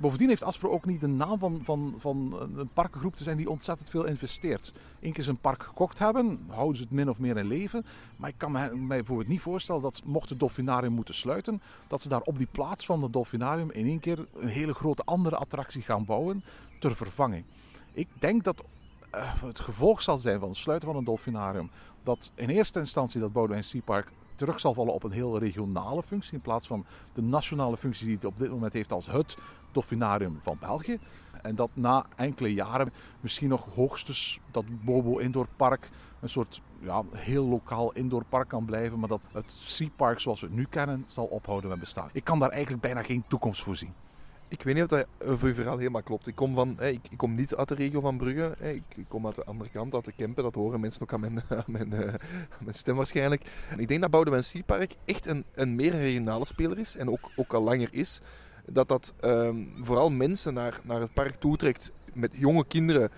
Bovendien 0.00 0.28
heeft 0.28 0.42
Aspro 0.42 0.70
ook 0.70 0.84
niet 0.84 1.00
de 1.00 1.06
naam 1.06 1.38
van, 1.38 1.60
van, 1.62 1.94
van 1.96 2.36
een 2.56 2.68
parkengroep 2.72 3.16
te 3.16 3.22
zijn 3.22 3.36
die 3.36 3.50
ontzettend 3.50 3.90
veel 3.90 4.04
investeert. 4.04 4.72
Eén 5.00 5.12
keer 5.12 5.24
ze 5.24 5.30
een 5.30 5.36
park 5.36 5.62
gekocht 5.62 5.98
hebben, 5.98 6.46
houden 6.48 6.76
ze 6.76 6.82
het 6.82 6.92
min 6.92 7.08
of 7.08 7.18
meer 7.18 7.36
in 7.36 7.46
leven. 7.46 7.86
Maar 8.16 8.28
ik 8.28 8.34
kan 8.38 8.52
mij 8.52 8.70
bijvoorbeeld 8.86 9.28
niet 9.28 9.40
voorstellen 9.40 9.82
dat 9.82 10.02
mocht 10.04 10.28
het 10.28 10.38
Dolfinarium 10.38 10.92
moeten 10.92 11.14
sluiten, 11.14 11.62
dat 11.86 12.02
ze 12.02 12.08
daar 12.08 12.20
op 12.20 12.38
die 12.38 12.48
plaats 12.50 12.86
van 12.86 13.02
het 13.02 13.12
Dolfinarium 13.12 13.70
in 13.70 13.86
één 13.86 14.00
keer 14.00 14.26
een 14.34 14.48
hele 14.48 14.74
grote 14.74 15.04
andere 15.04 15.36
attractie 15.36 15.82
gaan 15.82 16.04
bouwen 16.04 16.44
ter 16.78 16.96
vervanging. 16.96 17.44
Ik 17.92 18.08
denk 18.18 18.44
dat 18.44 18.62
uh, 19.14 19.42
het 19.42 19.60
gevolg 19.60 20.02
zal 20.02 20.18
zijn 20.18 20.40
van 20.40 20.48
het 20.48 20.58
sluiten 20.58 20.88
van 20.88 20.98
een 20.98 21.04
Dolfinarium 21.04 21.70
dat 22.02 22.32
in 22.34 22.48
eerste 22.48 22.78
instantie 22.78 23.20
dat 23.20 23.32
Boudewijn 23.32 23.64
Sea 23.64 23.80
Park 23.84 24.12
terug 24.40 24.60
zal 24.60 24.74
vallen 24.74 24.94
op 24.94 25.02
een 25.02 25.10
heel 25.10 25.38
regionale 25.38 26.02
functie. 26.02 26.32
In 26.32 26.40
plaats 26.40 26.66
van 26.66 26.84
de 27.12 27.22
nationale 27.22 27.76
functie 27.76 28.06
die 28.06 28.14
het 28.14 28.24
op 28.24 28.38
dit 28.38 28.50
moment 28.50 28.72
heeft 28.72 28.92
als 28.92 29.06
het 29.06 29.36
Dolfinarium 29.72 30.36
van 30.40 30.56
België. 30.60 30.98
En 31.42 31.54
dat 31.54 31.70
na 31.72 32.06
enkele 32.16 32.54
jaren 32.54 32.92
misschien 33.20 33.48
nog 33.48 33.66
hoogstens 33.74 34.40
dat 34.50 34.64
Bobo 34.84 35.18
Indoor 35.18 35.46
Park 35.56 35.90
een 36.20 36.28
soort 36.28 36.62
ja, 36.78 37.02
heel 37.10 37.46
lokaal 37.46 37.92
indoorpark 37.92 38.48
kan 38.48 38.64
blijven. 38.64 38.98
Maar 38.98 39.08
dat 39.08 39.26
het 39.32 39.50
Sea 39.50 39.88
Park 39.96 40.20
zoals 40.20 40.40
we 40.40 40.46
het 40.46 40.56
nu 40.56 40.66
kennen 40.70 41.02
zal 41.06 41.24
ophouden 41.24 41.70
met 41.70 41.80
bestaan. 41.80 42.08
Ik 42.12 42.24
kan 42.24 42.38
daar 42.38 42.50
eigenlijk 42.50 42.82
bijna 42.82 43.02
geen 43.02 43.24
toekomst 43.28 43.62
voor 43.62 43.76
zien. 43.76 43.94
Ik 44.50 44.62
weet 44.62 44.74
niet 44.74 44.82
of 44.82 44.88
dat 44.88 45.06
voor 45.38 45.48
je 45.48 45.54
verhaal 45.54 45.78
helemaal 45.78 46.02
klopt. 46.02 46.26
Ik 46.26 46.34
kom, 46.34 46.54
van, 46.54 46.80
ik, 46.80 47.00
ik, 47.10 47.16
kom 47.16 47.34
niet 47.34 47.54
uit 47.54 47.68
de 47.68 47.74
regio 47.74 48.00
van 48.00 48.16
Brugge. 48.16 48.54
Ik, 48.60 49.04
kom 49.08 49.26
uit 49.26 49.34
de 49.34 49.44
andere 49.44 49.70
kant, 49.70 49.94
uit 49.94 50.04
de 50.04 50.12
Kempen. 50.16 50.42
Dat 50.42 50.54
horen 50.54 50.80
mensen 50.80 51.02
ook 51.02 51.12
aan 51.12 51.20
mijn, 51.20 51.42
aan 51.48 51.64
mijn, 51.66 52.74
stem 52.74 52.96
waarschijnlijk. 52.96 53.42
Ik 53.76 53.88
denk 53.88 54.00
dat 54.00 54.10
Boudewijn 54.10 54.44
Seapark 54.44 54.94
echt 55.04 55.26
een, 55.26 55.44
een 55.54 55.74
meer 55.74 55.90
regionale 55.90 56.44
speler 56.44 56.78
is. 56.78 56.96
En 56.96 57.10
ook, 57.10 57.30
ook 57.36 57.52
al 57.52 57.62
langer 57.62 57.88
is. 57.92 58.20
Dat 58.66 58.88
dat 58.88 59.14
um, 59.20 59.72
vooral 59.80 60.10
mensen 60.10 60.54
naar, 60.54 60.80
naar 60.84 61.00
het 61.00 61.12
park 61.12 61.34
toetrekt 61.34 61.92
met 62.12 62.32
jonge 62.34 62.66
kinderen 62.66 63.10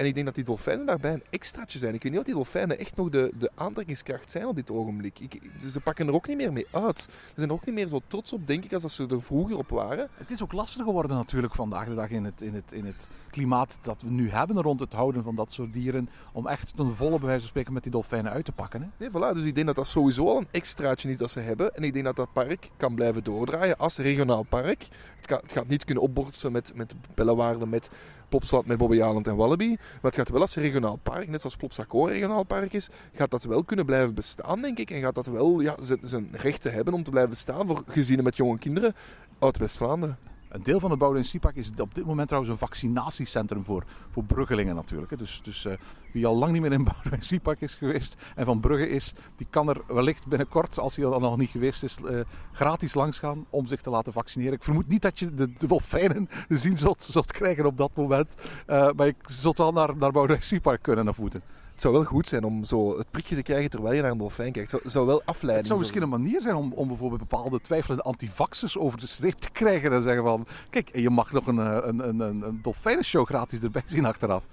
en 0.00 0.06
ik 0.06 0.14
denk 0.14 0.26
dat 0.26 0.34
die 0.34 0.44
dolfijnen 0.44 0.86
daarbij 0.86 1.12
een 1.12 1.22
extraatje 1.30 1.78
zijn. 1.78 1.94
Ik 1.94 2.02
weet 2.02 2.12
niet 2.12 2.20
of 2.20 2.26
die 2.26 2.34
dolfijnen 2.34 2.78
echt 2.78 2.96
nog 2.96 3.08
de, 3.08 3.32
de 3.38 3.50
aantrekkingskracht 3.54 4.32
zijn 4.32 4.46
op 4.46 4.56
dit 4.56 4.70
ogenblik. 4.70 5.18
Ik, 5.18 5.40
ze 5.68 5.80
pakken 5.80 6.06
er 6.06 6.14
ook 6.14 6.28
niet 6.28 6.36
meer 6.36 6.52
mee 6.52 6.66
uit. 6.70 7.00
Ze 7.00 7.32
zijn 7.34 7.48
er 7.48 7.54
ook 7.54 7.64
niet 7.64 7.74
meer 7.74 7.88
zo 7.88 8.00
trots 8.06 8.32
op, 8.32 8.46
denk 8.46 8.64
ik, 8.64 8.72
als 8.72 8.82
dat 8.82 8.92
ze 8.92 9.06
er 9.06 9.22
vroeger 9.22 9.58
op 9.58 9.68
waren. 9.68 10.08
Het 10.14 10.30
is 10.30 10.42
ook 10.42 10.52
lastiger 10.52 10.84
geworden 10.84 11.16
natuurlijk 11.16 11.54
vandaag 11.54 11.88
de 11.88 11.94
dag 11.94 12.10
in 12.10 12.24
het, 12.24 12.42
in 12.42 12.54
het, 12.54 12.72
in 12.72 12.86
het 12.86 13.08
klimaat 13.30 13.78
dat 13.82 14.02
we 14.02 14.10
nu 14.10 14.30
hebben 14.30 14.62
rond 14.62 14.80
het 14.80 14.92
houden 14.92 15.22
van 15.22 15.34
dat 15.34 15.52
soort 15.52 15.72
dieren. 15.72 16.08
Om 16.32 16.46
echt 16.46 16.76
ten 16.76 16.94
volle 16.94 17.18
bij 17.18 17.26
wijze 17.26 17.40
van 17.40 17.48
spreken 17.48 17.72
met 17.72 17.82
die 17.82 17.92
dolfijnen 17.92 18.32
uit 18.32 18.44
te 18.44 18.52
pakken. 18.52 18.82
Hè? 18.82 18.88
Nee, 18.96 19.08
voilà. 19.08 19.34
Dus 19.34 19.44
ik 19.44 19.54
denk 19.54 19.66
dat 19.66 19.76
dat 19.76 19.86
sowieso 19.86 20.26
al 20.26 20.38
een 20.38 20.48
extraatje 20.50 21.10
is 21.10 21.16
dat 21.16 21.30
ze 21.30 21.40
hebben. 21.40 21.74
En 21.74 21.82
ik 21.82 21.92
denk 21.92 22.04
dat 22.04 22.16
dat 22.16 22.32
park 22.32 22.70
kan 22.76 22.94
blijven 22.94 23.24
doordraaien 23.24 23.78
als 23.78 23.96
regionaal 23.96 24.42
park. 24.42 24.88
Het 25.16 25.30
gaat, 25.30 25.42
het 25.42 25.52
gaat 25.52 25.68
niet 25.68 25.84
kunnen 25.84 26.02
opborsten 26.02 26.52
met, 26.52 26.72
met 26.74 26.94
bellenwaarden, 27.14 27.68
met 27.68 27.90
Plopsaland 28.30 28.66
met 28.66 28.78
Bobbejaanland 28.78 29.26
en 29.26 29.36
Wallaby. 29.36 29.68
Maar 29.68 29.98
het 30.00 30.16
gaat 30.16 30.28
wel 30.28 30.40
als 30.40 30.54
regionaal 30.54 30.96
park, 30.96 31.28
net 31.28 31.40
zoals 31.40 31.56
Plopsaco 31.56 32.04
regionaal 32.04 32.44
park 32.44 32.72
is, 32.72 32.88
gaat 33.14 33.30
dat 33.30 33.44
wel 33.44 33.64
kunnen 33.64 33.86
blijven 33.86 34.14
bestaan, 34.14 34.62
denk 34.62 34.78
ik. 34.78 34.90
En 34.90 35.00
gaat 35.00 35.14
dat 35.14 35.26
wel 35.26 35.60
ja, 35.60 35.74
zijn 36.02 36.28
rechten 36.32 36.72
hebben 36.72 36.94
om 36.94 37.02
te 37.02 37.10
blijven 37.10 37.30
bestaan 37.30 37.66
voor 37.66 37.82
gezinnen 37.86 38.24
met 38.24 38.36
jonge 38.36 38.58
kinderen 38.58 38.94
uit 39.38 39.58
West-Vlaanderen. 39.58 40.18
Een 40.48 40.62
deel 40.62 40.80
van 40.80 40.90
het 40.90 40.98
Boudewijn 40.98 41.28
Seapark 41.28 41.56
is 41.56 41.70
op 41.78 41.94
dit 41.94 42.04
moment 42.04 42.28
trouwens 42.28 42.52
een 42.52 42.66
vaccinatiecentrum 42.66 43.64
voor, 43.64 43.84
voor 44.08 44.24
Bruggelingen 44.24 44.74
natuurlijk. 44.74 45.18
Dus, 45.18 45.40
dus 45.42 45.64
uh, 45.64 45.72
wie 46.12 46.26
al 46.26 46.36
lang 46.36 46.52
niet 46.52 46.62
meer 46.62 46.72
in 46.72 46.84
Boudewijn 46.84 47.22
Seapark 47.30 47.60
is 47.60 47.74
geweest 47.74 48.16
en 48.34 48.44
van 48.44 48.60
Brugge 48.60 48.88
is, 48.88 49.12
die 49.36 49.46
kan 49.50 49.68
er 49.68 49.80
wellicht 49.86 50.26
binnenkort, 50.26 50.78
als 50.78 50.96
hij 50.96 51.04
er 51.04 51.20
nog 51.20 51.36
niet 51.36 51.50
geweest 51.50 51.82
is, 51.82 51.96
uh, 52.04 52.20
gratis 52.52 52.94
langs 52.94 53.18
gaan 53.18 53.46
om 53.50 53.66
zich 53.66 53.80
te 53.80 53.90
laten 53.90 54.12
vaccineren. 54.12 54.52
Ik 54.52 54.62
vermoed 54.62 54.88
niet 54.88 55.02
dat 55.02 55.18
je 55.18 55.34
de, 55.34 55.52
de 55.52 55.66
dolfijnen 55.66 56.28
te 56.48 56.58
zien 56.58 56.78
zult, 56.78 57.02
zult 57.02 57.32
krijgen 57.32 57.66
op 57.66 57.76
dat 57.76 57.90
moment. 57.94 58.34
Uh, 58.66 58.90
maar 58.96 59.06
je 59.06 59.14
zult 59.22 59.58
wel 59.58 59.72
naar, 59.72 59.96
naar 59.96 60.12
Boudewijn 60.12 60.80
kunnen 60.80 61.04
naar 61.04 61.14
voeten. 61.14 61.42
Het 61.80 61.88
zou 61.88 62.00
wel 62.00 62.10
goed 62.10 62.28
zijn 62.28 62.44
om 62.44 62.64
zo 62.64 62.98
het 62.98 63.10
prikje 63.10 63.34
te 63.34 63.42
krijgen 63.42 63.70
terwijl 63.70 63.94
je 63.94 64.02
naar 64.02 64.10
een 64.10 64.18
dolfijn 64.18 64.52
kijkt. 64.52 64.70
Het 64.70 64.80
zou, 64.80 64.92
zou 64.92 65.06
wel 65.06 65.22
afleiden. 65.24 65.56
Het 65.56 65.66
zou 65.66 65.78
misschien 65.78 66.02
een 66.02 66.08
manier 66.08 66.40
zijn 66.40 66.54
om, 66.54 66.72
om 66.72 66.88
bijvoorbeeld 66.88 67.20
bepaalde 67.20 67.60
twijfelende 67.60 68.02
antivaxers 68.02 68.78
over 68.78 69.00
de 69.00 69.06
streep 69.06 69.38
te 69.38 69.50
krijgen. 69.50 69.92
En 69.92 70.02
zeggen 70.02 70.22
van, 70.22 70.46
kijk, 70.70 70.96
je 70.96 71.10
mag 71.10 71.32
nog 71.32 71.46
een, 71.46 71.56
een, 71.58 72.08
een, 72.08 72.20
een, 72.20 72.42
een 72.42 72.58
dolfijnenshow 72.62 73.26
gratis 73.26 73.60
erbij 73.60 73.82
zien 73.86 74.04
achteraf. 74.04 74.44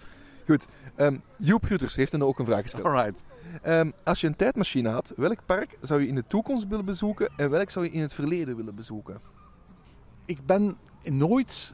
Goed, 0.48 0.68
um, 0.98 1.22
Joep 1.38 1.66
Gutters 1.66 1.96
heeft 1.96 2.12
dan 2.12 2.22
ook 2.22 2.40
een 2.40 2.46
vraag 2.46 2.62
gesteld. 2.62 2.86
Alright. 2.86 3.24
Um, 3.66 3.94
als 4.04 4.22
je 4.22 4.28
een 4.28 4.36
tijdmachine 4.36 4.90
had, 4.90 5.14
welk 5.16 5.46
park 5.46 5.78
zou 5.82 6.02
je 6.02 6.08
in 6.08 6.16
de 6.16 6.28
toekomst 6.28 6.68
willen 6.68 6.86
bezoeken 6.86 7.30
en 7.38 7.50
welk 7.50 7.70
zou 7.70 7.86
je 7.86 7.92
in 7.92 8.02
het 8.02 8.14
verleden 8.14 8.56
willen 8.56 8.76
bezoeken? 8.76 9.22
Ik 10.26 10.46
ben 10.46 10.78
nooit 11.04 11.74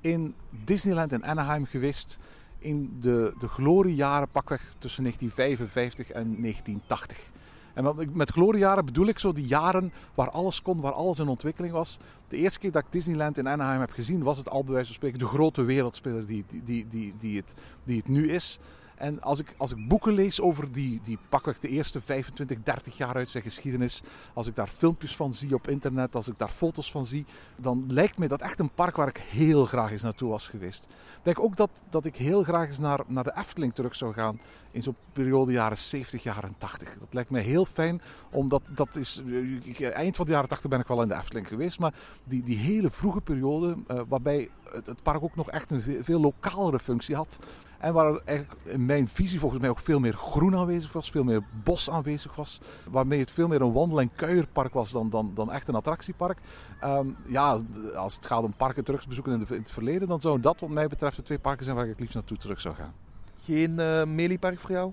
in 0.00 0.34
Disneyland 0.64 1.12
in 1.12 1.24
Anaheim 1.24 1.66
geweest 1.66 2.18
in 2.58 2.96
de, 3.00 3.34
de 3.38 3.48
gloriejaren 3.48 4.28
pakweg 4.28 4.60
tussen 4.78 5.02
1955 5.02 6.10
en 6.10 6.40
1980. 6.40 7.30
En 7.74 8.10
met 8.12 8.30
gloriejaren 8.30 8.84
bedoel 8.84 9.06
ik 9.06 9.18
zo 9.18 9.32
die 9.32 9.46
jaren 9.46 9.92
waar 10.14 10.30
alles 10.30 10.62
kon, 10.62 10.80
waar 10.80 10.92
alles 10.92 11.18
in 11.18 11.28
ontwikkeling 11.28 11.72
was. 11.72 11.98
De 12.28 12.36
eerste 12.36 12.58
keer 12.58 12.72
dat 12.72 12.82
ik 12.82 12.92
Disneyland 12.92 13.38
in 13.38 13.48
Anaheim 13.48 13.80
heb 13.80 13.90
gezien, 13.90 14.22
was 14.22 14.38
het 14.38 14.48
al 14.48 14.64
bij 14.64 14.72
wijze 14.72 14.86
van 14.86 14.94
spreken 14.94 15.18
de 15.18 15.26
grote 15.26 15.62
wereldspeler 15.62 16.26
die, 16.26 16.44
die, 16.64 16.86
die, 16.88 17.14
die, 17.18 17.36
het, 17.36 17.54
die 17.84 17.96
het 17.96 18.08
nu 18.08 18.30
is. 18.30 18.58
En 18.94 19.22
als 19.22 19.38
ik, 19.38 19.54
als 19.56 19.70
ik 19.72 19.88
boeken 19.88 20.12
lees 20.12 20.40
over 20.40 20.72
die, 20.72 21.00
die 21.02 21.18
pakweg 21.28 21.58
de 21.58 21.68
eerste 21.68 22.00
25, 22.00 22.58
30 22.62 22.96
jaar 22.96 23.14
uit 23.14 23.28
zijn 23.30 23.42
geschiedenis, 23.42 24.02
als 24.34 24.46
ik 24.46 24.56
daar 24.56 24.66
filmpjes 24.66 25.16
van 25.16 25.32
zie 25.32 25.54
op 25.54 25.68
internet, 25.68 26.14
als 26.14 26.28
ik 26.28 26.38
daar 26.38 26.48
foto's 26.48 26.90
van 26.90 27.04
zie, 27.04 27.24
dan 27.56 27.84
lijkt 27.88 28.18
me 28.18 28.28
dat 28.28 28.40
echt 28.40 28.58
een 28.60 28.70
park 28.70 28.96
waar 28.96 29.08
ik 29.08 29.16
heel 29.28 29.64
graag 29.64 29.90
eens 29.90 30.02
naartoe 30.02 30.30
was 30.30 30.48
geweest. 30.48 30.84
Ik 30.84 31.24
denk 31.24 31.40
ook 31.40 31.56
dat, 31.56 31.82
dat 31.90 32.04
ik 32.04 32.16
heel 32.16 32.42
graag 32.42 32.66
eens 32.66 32.78
naar, 32.78 33.00
naar 33.06 33.24
de 33.24 33.36
Efteling 33.36 33.74
terug 33.74 33.94
zou 33.94 34.12
gaan 34.12 34.40
in 34.70 34.82
zo'n 34.82 34.96
periode 35.12 35.52
jaren 35.52 35.78
70, 35.78 36.22
jaren 36.22 36.54
80. 36.58 36.96
Dat 37.00 37.14
lijkt 37.14 37.30
mij 37.30 37.42
heel 37.42 37.64
fijn, 37.64 38.00
omdat 38.30 38.62
dat 38.74 38.96
is... 38.96 39.22
ik- 39.62 39.80
Eind 39.80 40.16
van 40.16 40.26
de 40.26 40.32
jaren 40.32 40.48
80 40.48 40.70
ben 40.70 40.80
ik 40.80 40.86
wel 40.86 41.02
in 41.02 41.08
de 41.08 41.14
Efteling 41.14 41.48
geweest, 41.48 41.78
maar 41.78 41.94
die, 42.24 42.42
die 42.42 42.56
hele 42.56 42.90
vroege 42.90 43.20
periode, 43.20 43.76
eh, 43.86 44.00
waarbij 44.08 44.48
het, 44.72 44.86
het 44.86 45.02
park 45.02 45.22
ook 45.22 45.36
nog 45.36 45.50
echt 45.50 45.70
een 45.70 45.80
veel, 45.82 46.04
veel 46.04 46.20
lokalere 46.20 46.78
functie 46.78 47.14
had. 47.16 47.38
En 47.84 47.92
waar 47.92 48.20
eigenlijk 48.24 48.60
in 48.64 48.86
mijn 48.86 49.08
visie 49.08 49.38
volgens 49.38 49.60
mij 49.60 49.70
ook 49.70 49.78
veel 49.78 49.98
meer 50.00 50.12
groen 50.12 50.56
aanwezig 50.56 50.92
was, 50.92 51.10
veel 51.10 51.24
meer 51.24 51.42
bos 51.64 51.90
aanwezig 51.90 52.34
was. 52.36 52.60
Waarmee 52.90 53.18
het 53.20 53.30
veel 53.30 53.48
meer 53.48 53.60
een 53.60 53.72
wandel- 53.72 54.00
en 54.00 54.12
kuierpark 54.14 54.72
was 54.72 54.90
dan, 54.90 55.10
dan, 55.10 55.30
dan 55.34 55.52
echt 55.52 55.68
een 55.68 55.74
attractiepark. 55.74 56.38
Ehm, 56.80 57.06
ja, 57.26 57.58
als 57.94 58.14
het 58.14 58.26
gaat 58.26 58.42
om 58.42 58.54
parken 58.56 58.84
terug 58.84 59.02
te 59.02 59.08
bezoeken 59.08 59.32
in, 59.32 59.38
de- 59.38 59.54
in 59.54 59.60
het 59.60 59.72
verleden, 59.72 60.08
dan 60.08 60.20
zouden 60.20 60.42
dat 60.42 60.60
wat 60.60 60.70
mij 60.70 60.88
betreft 60.88 61.16
de 61.16 61.22
twee 61.22 61.38
parken 61.38 61.64
zijn 61.64 61.76
waar 61.76 61.84
ik 61.84 61.90
het 61.90 62.00
liefst 62.00 62.14
naartoe 62.14 62.36
terug 62.36 62.60
zou 62.60 62.74
gaan. 62.74 62.92
Geen 63.40 63.78
eh 63.78 64.04
Meliepark 64.04 64.58
voor 64.60 64.70
jou? 64.70 64.92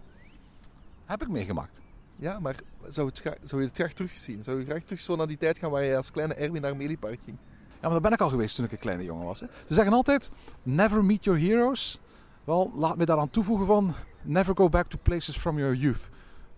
Heb 1.06 1.22
ik 1.22 1.28
meegemaakt. 1.30 1.80
Ja, 2.16 2.40
maar 2.40 2.56
zou, 2.88 3.08
het 3.08 3.38
zou 3.44 3.62
je 3.62 3.68
het 3.68 3.78
graag 3.78 3.94
terugzien? 3.94 4.44
Zou 4.44 4.60
je 4.60 4.66
graag 4.66 4.84
terug 4.84 5.02
zo 5.02 5.16
naar 5.16 5.28
die 5.28 5.38
tijd 5.38 5.58
gaan 5.58 5.72
waar 5.72 5.84
je 5.84 5.96
als 5.96 6.12
kleine 6.12 6.34
Erwin 6.34 6.62
naar 6.62 6.76
Meliepark 6.76 7.20
ging? 7.24 7.38
Ja, 7.70 7.78
maar 7.82 7.92
daar 7.92 8.02
ben 8.02 8.12
ik 8.12 8.22
al 8.22 8.30
geweest 8.30 8.56
toen 8.56 8.66
ik 8.66 8.72
een 8.72 8.80
kleine 8.80 9.04
jongen 9.04 9.26
was. 9.26 9.40
Hè. 9.40 9.46
Ze 9.68 9.74
zeggen 9.74 9.94
altijd, 9.94 10.32
never 10.64 11.06
meet 11.06 11.24
your 11.24 11.40
heroes. 11.40 12.00
Wel, 12.44 12.72
laat 12.76 12.98
me 12.98 13.06
daaraan 13.06 13.30
toevoegen 13.30 13.66
van, 13.66 13.94
never 14.22 14.56
go 14.56 14.70
back 14.70 14.88
to 14.90 14.98
places 15.02 15.38
from 15.38 15.58
your 15.58 15.76
youth. 15.76 16.10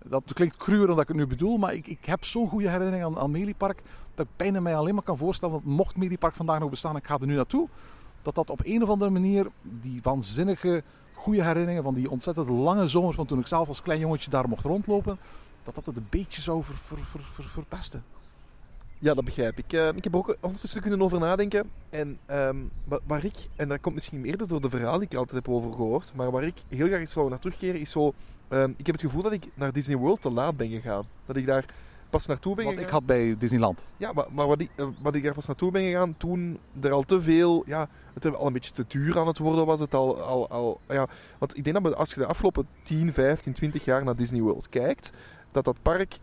Dat 0.06 0.34
klinkt 0.34 0.58
cruwer 0.58 0.88
dan 0.88 0.96
dat 0.96 1.02
ik 1.02 1.08
het 1.08 1.18
nu 1.18 1.28
bedoel, 1.28 1.58
maar 1.58 1.74
ik, 1.74 1.88
ik 1.88 2.06
heb 2.06 2.24
zo'n 2.24 2.50
goede 2.50 2.70
herinnering 2.70 3.04
aan, 3.04 3.20
aan 3.20 3.32
Meliepark, 3.32 3.82
dat 4.16 4.26
ik 4.26 4.32
bijna 4.38 4.60
mij 4.60 4.76
alleen 4.76 4.94
maar 4.94 5.04
kan 5.04 5.18
voorstellen, 5.18 5.54
dat 5.56 5.64
mocht 5.64 5.98
Meliepark 5.98 6.34
vandaag 6.36 6.60
nog 6.60 6.70
bestaan 6.70 6.96
ik 6.96 7.08
ga 7.08 7.18
er 7.20 7.26
nu 7.28 7.36
naartoe, 7.36 7.70
dat 8.22 8.36
dat 8.36 8.50
op 8.50 8.62
een 8.64 8.84
of 8.84 8.90
andere 8.90 9.12
manier 9.12 9.48
die 9.62 10.00
waanzinnige 10.04 10.84
goede 11.14 11.44
herinneringen 11.44 11.84
van 11.84 11.94
die 11.94 12.10
ontzettend 12.10 12.50
lange 12.50 12.88
zomers 12.88 13.16
van 13.16 13.26
toen 13.26 13.40
ik 13.40 13.48
zelf 13.48 13.68
als 13.68 13.82
klein 13.82 14.00
jongetje 14.00 14.30
daar 14.30 14.50
mocht 14.50 14.64
rondlopen, 14.64 15.18
dat 15.64 15.76
dat 15.76 15.86
het 15.86 15.98
een 15.98 16.08
beetje 16.10 16.42
zou 16.42 16.64
ver, 16.64 16.98
ver- 17.06 17.50
verpesten. 17.50 18.04
Ja, 19.04 19.14
dat 19.14 19.24
begrijp 19.26 19.58
ik. 19.58 19.74
Eh, 19.74 19.88
ik 19.88 20.04
heb 20.04 20.14
er 20.14 20.20
ook 20.20 20.38
ondertussen 20.42 20.82
kunnen 20.82 21.02
over 21.02 21.20
nadenken. 21.20 21.70
En 21.90 22.18
ehm, 22.26 22.58
wa- 22.86 23.00
waar 23.08 23.24
ik, 23.26 23.36
en 23.56 23.68
dat 23.70 23.80
komt 23.82 23.96
misschien 23.96 24.26
eerder 24.26 24.48
door 24.48 24.62
de 24.62 24.70
verhalen 24.70 24.98
die 25.00 25.08
ik 25.08 25.14
er 25.14 25.18
altijd 25.20 25.46
heb 25.46 25.54
over 25.56 25.72
gehoord, 25.72 26.12
maar 26.16 26.32
waar 26.32 26.44
ik 26.44 26.54
heel 26.70 26.88
graag 26.88 27.00
eens 27.00 27.12
zou 27.12 27.30
naar 27.30 27.40
terugkeren, 27.40 27.80
is 27.80 27.92
zo... 27.92 28.14
ehm, 28.48 28.70
ik 28.78 28.86
heb 28.86 28.96
het 28.96 29.02
gevoel 29.04 29.22
dat 29.22 29.34
ik 29.34 29.46
naar 29.54 29.72
Disney 29.74 29.98
World 29.98 30.22
te 30.22 30.32
laat 30.32 30.58
ben 30.58 30.70
gegaan. 30.70 31.04
Dat 31.26 31.36
ik 31.38 31.46
daar 31.46 31.66
pas 32.10 32.26
naartoe 32.26 32.56
ben 32.56 32.64
Wat 32.66 32.74
gegaan. 32.74 32.88
ik 32.90 32.94
had 32.94 33.06
bij 33.06 33.36
Disneyland. 33.38 33.86
Ja, 33.98 34.12
maar, 34.14 34.26
maar 34.32 34.48
wat, 34.48 34.62
ik, 34.62 34.70
eh, 34.76 34.88
wat 35.02 35.16
ik 35.16 35.24
daar 35.24 35.34
pas 35.34 35.46
naartoe 35.48 35.72
ben 35.72 35.84
gegaan 35.84 36.18
toen 36.18 36.60
er 36.82 36.92
al 36.92 37.04
te 37.04 37.22
veel, 37.22 37.64
ja, 37.66 37.88
het 38.14 38.36
al 38.36 38.48
een 38.48 38.54
beetje 38.54 38.72
te 38.74 38.86
duur 38.88 39.20
aan 39.20 39.28
het 39.28 39.38
worden 39.38 39.66
was. 39.66 39.80
Het 39.80 39.94
al, 39.94 40.22
al, 40.22 40.50
al, 40.50 40.80
ja, 40.88 41.08
want 41.38 41.58
ik 41.58 41.64
denk 41.64 41.84
dat 41.84 41.96
als 41.96 42.14
je 42.14 42.20
de 42.20 42.26
afgelopen 42.26 42.68
10, 42.84 43.14
15, 43.14 43.54
20 43.54 43.86
jaar 43.86 44.04
naar 44.04 44.16
Disney 44.16 44.42
World 44.42 44.70
kijkt, 44.70 45.10
dat 45.52 45.64
dat 45.66 45.78
park 45.82 46.18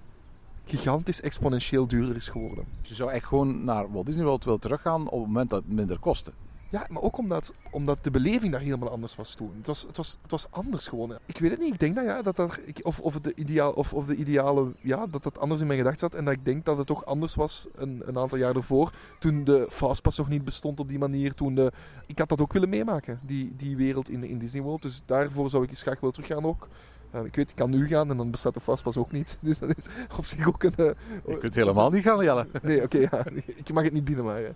gigantisch 0.70 1.20
exponentieel 1.20 1.86
duurder 1.86 2.16
is 2.16 2.28
geworden. 2.28 2.64
Dus 2.80 2.88
je 2.88 2.94
zou 2.94 3.10
echt 3.10 3.26
gewoon 3.26 3.64
naar 3.64 3.92
Walt 3.92 4.06
Disney 4.06 4.24
World 4.24 4.44
willen 4.44 4.60
teruggaan 4.60 5.02
op 5.02 5.18
het 5.18 5.26
moment 5.26 5.50
dat 5.50 5.62
het 5.62 5.72
minder 5.72 5.98
kostte. 5.98 6.32
Ja, 6.70 6.86
maar 6.90 7.02
ook 7.02 7.18
omdat, 7.18 7.52
omdat 7.70 8.04
de 8.04 8.10
beleving 8.10 8.52
daar 8.52 8.60
helemaal 8.60 8.90
anders 8.90 9.16
was 9.16 9.34
toen. 9.34 9.52
Het 9.56 9.66
was, 9.66 9.82
het 9.82 9.96
was, 9.96 10.18
het 10.22 10.30
was 10.30 10.46
anders 10.50 10.88
gewoon. 10.88 11.18
Ik 11.26 11.38
weet 11.38 11.50
het 11.50 11.60
niet. 11.60 11.72
Ik 11.72 11.78
denk 11.78 11.94
dat 11.94 12.04
ja, 12.04 12.22
dat 12.22 12.58
ik, 12.64 12.80
of, 12.82 13.00
of, 13.00 13.20
de 13.20 13.34
ideaal, 13.34 13.72
of, 13.72 13.94
of 13.94 14.06
de 14.06 14.14
ideale, 14.16 14.72
ja, 14.80 15.06
dat 15.06 15.22
dat 15.22 15.38
anders 15.38 15.60
in 15.60 15.66
mijn 15.66 15.78
gedachten 15.78 16.08
zat. 16.10 16.18
En 16.18 16.24
dat 16.24 16.34
ik 16.34 16.44
denk 16.44 16.64
dat 16.64 16.78
het 16.78 16.86
toch 16.86 17.04
anders 17.04 17.34
was 17.34 17.66
een, 17.74 18.02
een 18.04 18.18
aantal 18.18 18.38
jaar 18.38 18.56
ervoor. 18.56 18.92
Toen 19.18 19.44
de 19.44 19.66
Fastpass 19.70 20.18
nog 20.18 20.28
niet 20.28 20.44
bestond 20.44 20.80
op 20.80 20.88
die 20.88 20.98
manier. 20.98 21.34
Toen 21.34 21.54
de, 21.54 21.72
ik 22.06 22.18
had 22.18 22.28
dat 22.28 22.40
ook 22.40 22.52
willen 22.52 22.68
meemaken, 22.68 23.20
die, 23.22 23.56
die 23.56 23.76
wereld 23.76 24.08
in, 24.08 24.24
in 24.24 24.38
Disney 24.38 24.62
World. 24.62 24.82
Dus 24.82 25.02
daarvoor 25.06 25.50
zou 25.50 25.62
ik 25.62 25.70
eens 25.70 25.82
graag 25.82 26.00
willen 26.00 26.14
teruggaan 26.14 26.44
ook. 26.44 26.68
Ik 27.24 27.34
weet, 27.36 27.50
ik 27.50 27.56
kan 27.56 27.70
nu 27.70 27.86
gaan 27.86 28.10
en 28.10 28.16
dan 28.16 28.30
bestaat 28.30 28.54
de 28.54 28.60
Fastpass 28.60 28.96
ook 28.96 29.12
niet. 29.12 29.38
Dus 29.42 29.58
dat 29.58 29.76
is 29.76 29.88
op 30.18 30.24
zich 30.24 30.46
ook 30.46 30.62
een... 30.62 30.74
eh, 30.76 30.90
Je 31.26 31.38
kunt 31.38 31.54
helemaal 31.54 31.90
niet 31.90 32.02
gaan, 32.02 32.24
Jelle. 32.24 32.46
Nee, 32.62 32.82
oké, 32.82 32.98
ja. 32.98 33.24
Ik 33.46 33.72
mag 33.72 33.84
het 33.84 33.92
niet 33.92 34.04
bieden, 34.04 34.24
maar... 34.24 34.44
eh. 34.44 34.50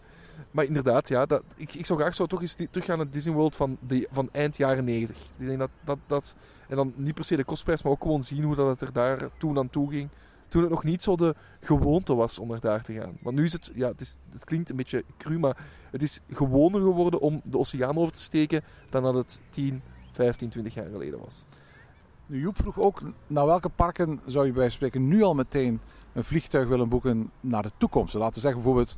Maar 0.51 0.64
inderdaad, 0.64 1.09
ja, 1.09 1.27
dat, 1.27 1.43
ik, 1.57 1.75
ik 1.75 1.87
zou 1.87 1.99
graag 2.01 2.14
zo 2.14 2.27
toch 2.27 2.40
eens 2.40 2.57
die- 2.57 2.71
teruggaan 2.71 2.97
naar 2.99 3.11
Disney 3.11 3.35
World 3.35 3.57
van, 3.57 3.77
de, 3.87 4.09
van 4.11 4.29
eind 4.33 4.57
jaren 4.57 4.85
90. 4.85 5.17
Ik 5.37 5.47
denk 5.47 5.59
dat, 5.59 5.71
dat, 5.85 5.99
dat, 6.07 6.35
en 6.69 6.77
dan 6.77 6.93
niet 6.97 7.14
per 7.14 7.25
se 7.25 7.37
de 7.37 7.45
kostprijs, 7.45 7.83
maar 7.83 7.93
ook 7.93 8.03
gewoon 8.03 8.23
zien 8.23 8.43
hoe 8.45 8.55
dat 8.55 8.69
het 8.69 8.81
er 8.81 8.93
daar 8.93 9.29
toen 9.38 9.59
aan 9.59 9.71
toe 9.71 9.90
ging. 9.90 10.09
Toen 10.49 10.62
het 10.62 10.71
nog 10.71 10.85
niet 10.85 11.03
zo 11.03 11.17
de 11.17 11.35
gewoonte 11.61 12.14
was 12.14 12.38
om 12.38 12.51
er 12.53 12.61
daar 12.61 12.83
te 12.83 12.93
gaan. 12.93 13.19
Want 13.23 13.37
nu 13.37 13.45
is 13.45 13.53
het, 13.53 13.71
ja, 13.75 13.88
het, 13.88 14.01
is, 14.01 14.17
het 14.33 14.45
klinkt 14.45 14.71
een 14.71 14.77
beetje 14.77 15.05
cru, 15.19 15.38
maar 15.38 15.57
het 15.90 16.03
is 16.03 16.21
gewoner 16.29 16.81
geworden 16.81 17.21
om 17.21 17.40
de 17.45 17.59
oceaan 17.59 17.97
over 17.99 18.12
te 18.12 18.21
steken 18.23 18.62
dan 18.90 19.03
dat 19.03 19.14
het 19.14 19.43
10, 19.51 19.83
15, 20.12 20.49
20 20.49 20.75
jaar 20.75 20.88
geleden 20.90 21.19
was. 21.19 21.45
Nu, 22.27 22.41
Joep 22.41 22.57
vroeg 22.57 22.79
ook, 22.79 23.03
naar 23.27 23.47
welke 23.47 23.69
parken 23.69 24.21
zou 24.27 24.47
je 24.47 24.53
bij 24.53 24.69
spreken 24.69 25.09
nu 25.09 25.23
al 25.23 25.35
meteen 25.35 25.81
een 26.13 26.25
vliegtuig 26.25 26.69
willen 26.69 26.89
boeken 26.89 27.31
naar 27.41 27.63
de 27.63 27.71
toekomst? 27.77 28.15
Laten 28.15 28.35
we 28.35 28.41
zeggen 28.41 28.63
bijvoorbeeld 28.63 28.95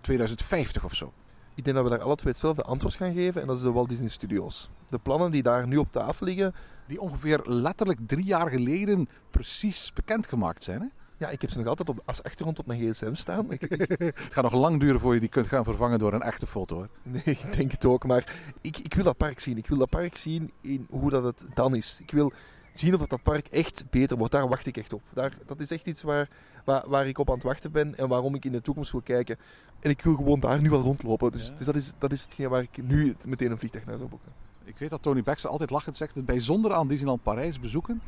2050 0.00 0.84
of 0.84 0.94
zo. 0.94 1.12
Ik 1.54 1.64
denk 1.64 1.76
dat 1.76 1.84
we 1.84 1.90
daar 1.90 2.02
alle 2.02 2.16
twee 2.16 2.32
hetzelfde 2.32 2.62
antwoord 2.62 2.94
gaan 2.94 3.12
geven 3.12 3.40
en 3.40 3.46
dat 3.46 3.56
is 3.56 3.62
de 3.62 3.72
Walt 3.72 3.88
Disney 3.88 4.08
Studios. 4.08 4.70
De 4.86 4.98
plannen 4.98 5.30
die 5.30 5.42
daar 5.42 5.66
nu 5.66 5.76
op 5.76 5.92
tafel 5.92 6.26
liggen, 6.26 6.54
Die 6.86 7.00
ongeveer 7.00 7.40
letterlijk 7.44 7.98
drie 8.06 8.24
jaar 8.24 8.50
geleden 8.50 9.08
precies 9.30 9.92
bekendgemaakt 9.92 10.62
zijn. 10.62 10.80
Hè? 10.80 10.86
ja, 11.18 11.28
ik 11.28 11.40
heb 11.40 11.50
ze 11.50 11.58
nog 11.58 11.66
altijd 11.66 11.88
op, 11.88 12.02
als 12.04 12.22
achtergrond 12.22 12.58
op 12.58 12.66
mijn 12.66 12.80
gsm 12.80 13.14
staan. 13.14 13.50
Ik, 13.52 13.60
Het 13.98 14.34
gaat 14.34 14.44
nog 14.44 14.52
lang 14.52 14.80
duren 14.80 15.00
voor 15.00 15.14
je 15.14 15.20
die 15.20 15.28
kunt 15.28 15.46
gaan 15.46 15.64
vervangen 15.64 15.98
door 15.98 16.12
een 16.12 16.22
echte 16.22 16.46
foto. 16.46 16.76
Hoor. 16.76 16.88
Nee, 17.02 17.22
ik 17.24 17.52
denk 17.52 17.72
het 17.72 17.84
ook. 17.84 18.04
Maar 18.04 18.52
ik, 18.60 18.78
ik 18.78 18.94
wil 18.94 19.04
dat 19.04 19.16
park 19.16 19.40
zien. 19.40 19.56
Ik 19.56 19.66
wil 19.66 19.78
dat 19.78 19.88
park 19.88 20.16
zien 20.16 20.50
in 20.60 20.86
hoe 20.90 21.10
dat 21.10 21.24
het 21.24 21.44
dan 21.54 21.74
is. 21.74 21.98
Ik 22.02 22.10
wil 22.10 22.32
zien 22.78 22.94
of 22.94 23.06
dat 23.06 23.22
park 23.22 23.46
echt 23.46 23.84
beter 23.90 24.16
wordt. 24.16 24.32
Daar 24.32 24.48
wacht 24.48 24.66
ik 24.66 24.76
echt 24.76 24.92
op. 24.92 25.02
Daar, 25.12 25.32
dat 25.46 25.60
is 25.60 25.70
echt 25.70 25.86
iets 25.86 26.02
waar, 26.02 26.28
waar, 26.64 26.82
waar 26.86 27.06
ik 27.06 27.18
op 27.18 27.28
aan 27.28 27.34
het 27.34 27.42
wachten 27.44 27.72
ben 27.72 27.96
en 27.98 28.08
waarom 28.08 28.34
ik 28.34 28.44
in 28.44 28.52
de 28.52 28.60
toekomst 28.60 28.92
wil 28.92 29.00
kijken. 29.00 29.36
En 29.80 29.90
ik 29.90 30.02
wil 30.02 30.14
gewoon 30.14 30.40
daar 30.40 30.60
nu 30.60 30.72
al 30.72 30.80
rondlopen. 30.80 31.32
Dus, 31.32 31.48
Ja. 31.48 31.54
dus 31.54 31.66
dat, 31.66 31.74
is, 31.74 31.92
dat 31.98 32.12
is 32.12 32.22
hetgeen 32.22 32.48
waar 32.48 32.62
ik 32.62 32.82
nu 32.82 33.16
meteen 33.26 33.50
een 33.50 33.58
vliegtuig 33.58 33.86
naar 33.86 33.96
zou 33.96 34.08
boeken. 34.08 34.32
Ik 34.64 34.78
weet 34.78 34.90
dat 34.90 35.02
Tony 35.02 35.22
Baxter 35.22 35.50
altijd 35.50 35.70
lachend 35.70 35.96
zegt, 35.96 36.14
het 36.14 36.26
bijzondere 36.26 36.74
aan 36.74 36.88
Disneyland 36.88 37.22
Parijs 37.22 37.60
bezoeken, 37.60 38.00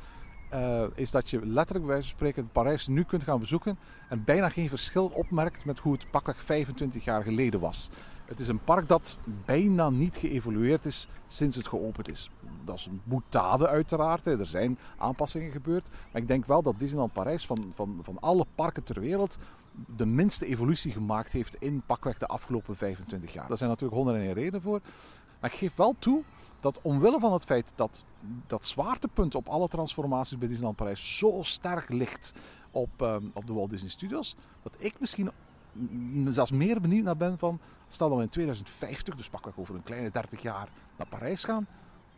eh, 0.51 0.85
is 0.95 1.11
dat 1.11 1.31
je 1.31 1.47
letterlijk 1.47 1.87
bij 1.87 1.95
wijze 1.95 2.09
van 2.09 2.17
spreken 2.19 2.49
Parijs 2.53 2.87
nu 2.87 3.03
kunt 3.05 3.23
gaan 3.23 3.41
bezoeken 3.41 3.79
en 4.09 4.25
bijna 4.25 4.49
geen 4.49 4.69
verschil 4.69 5.07
opmerkt 5.07 5.65
met 5.65 5.79
hoe 5.79 5.93
het 5.93 6.11
pakweg 6.11 6.43
25 6.43 7.05
jaar 7.05 7.23
geleden 7.23 7.61
was. 7.61 7.91
Het 8.31 8.41
is 8.41 8.49
een 8.49 8.65
park 8.65 8.89
dat 8.89 9.19
bijna 9.45 9.91
niet 9.91 10.17
geëvolueerd 10.17 10.87
is 10.87 11.09
sinds 11.27 11.57
het 11.57 11.69
geopend 11.69 12.09
is. 12.09 12.31
Dat 12.65 12.79
is 12.79 12.87
een 12.87 13.01
boetade 13.05 13.69
uiteraard, 13.69 14.27
er 14.27 14.47
zijn 14.47 14.79
aanpassingen 14.99 15.51
gebeurd. 15.51 15.89
Maar 16.13 16.23
ik 16.23 16.29
denk 16.29 16.47
wel 16.47 16.63
dat 16.63 16.79
Disneyland 16.79 17.13
Parijs 17.13 17.47
van, 17.47 17.71
van, 17.75 17.99
van 18.03 18.19
alle 18.21 18.47
parken 18.55 18.85
ter 18.85 19.01
wereld 19.01 19.37
de 19.97 20.07
minste 20.07 20.47
evolutie 20.47 20.93
gemaakt 20.93 21.33
heeft 21.33 21.55
in 21.55 21.83
pakweg 21.87 22.19
de 22.19 22.27
afgelopen 22.27 22.77
25 22.77 23.33
jaar. 23.33 23.49
Daar 23.49 23.57
zijn 23.57 23.71
natuurlijk 23.71 23.97
honderden 23.97 24.29
en 24.29 24.35
redenen 24.35 24.63
voor. 24.63 24.81
Maar 25.41 25.51
ik 25.51 25.59
geef 25.59 25.77
wel 25.77 25.95
toe 25.99 26.23
dat 26.61 26.79
omwille 26.83 27.21
van 27.21 27.33
het 27.33 27.45
feit 27.45 27.73
dat 27.75 28.05
dat 28.47 28.67
zwaartepunt 28.67 29.35
op 29.35 29.49
alle 29.49 29.69
transformaties 29.69 30.39
bij 30.39 30.49
Disneyland 30.49 30.77
Parijs 30.77 31.19
zo 31.19 31.39
sterk 31.43 31.89
ligt 31.89 32.33
op, 32.71 33.03
ehm, 33.03 33.25
op 33.33 33.47
de 33.47 33.53
Walt 33.53 33.71
Disney 33.71 33.91
Studios, 33.91 34.37
dat 34.63 34.77
ik 34.79 35.01
misschien 35.01 35.31
zelfs 36.29 36.51
meer 36.51 36.81
benieuwd 36.81 37.05
naar 37.05 37.17
ben 37.17 37.39
van, 37.39 37.61
stel 37.89 38.09
dat 38.09 38.19
we 38.19 38.25
in 38.25 38.31
2050, 38.31 39.15
dus 39.15 39.29
pakweg 39.29 39.59
over 39.59 39.75
een 39.75 39.83
kleine 39.83 40.11
30 40.11 40.43
jaar, 40.43 40.69
naar 40.97 41.07
Parijs 41.09 41.45
gaan, 41.45 41.67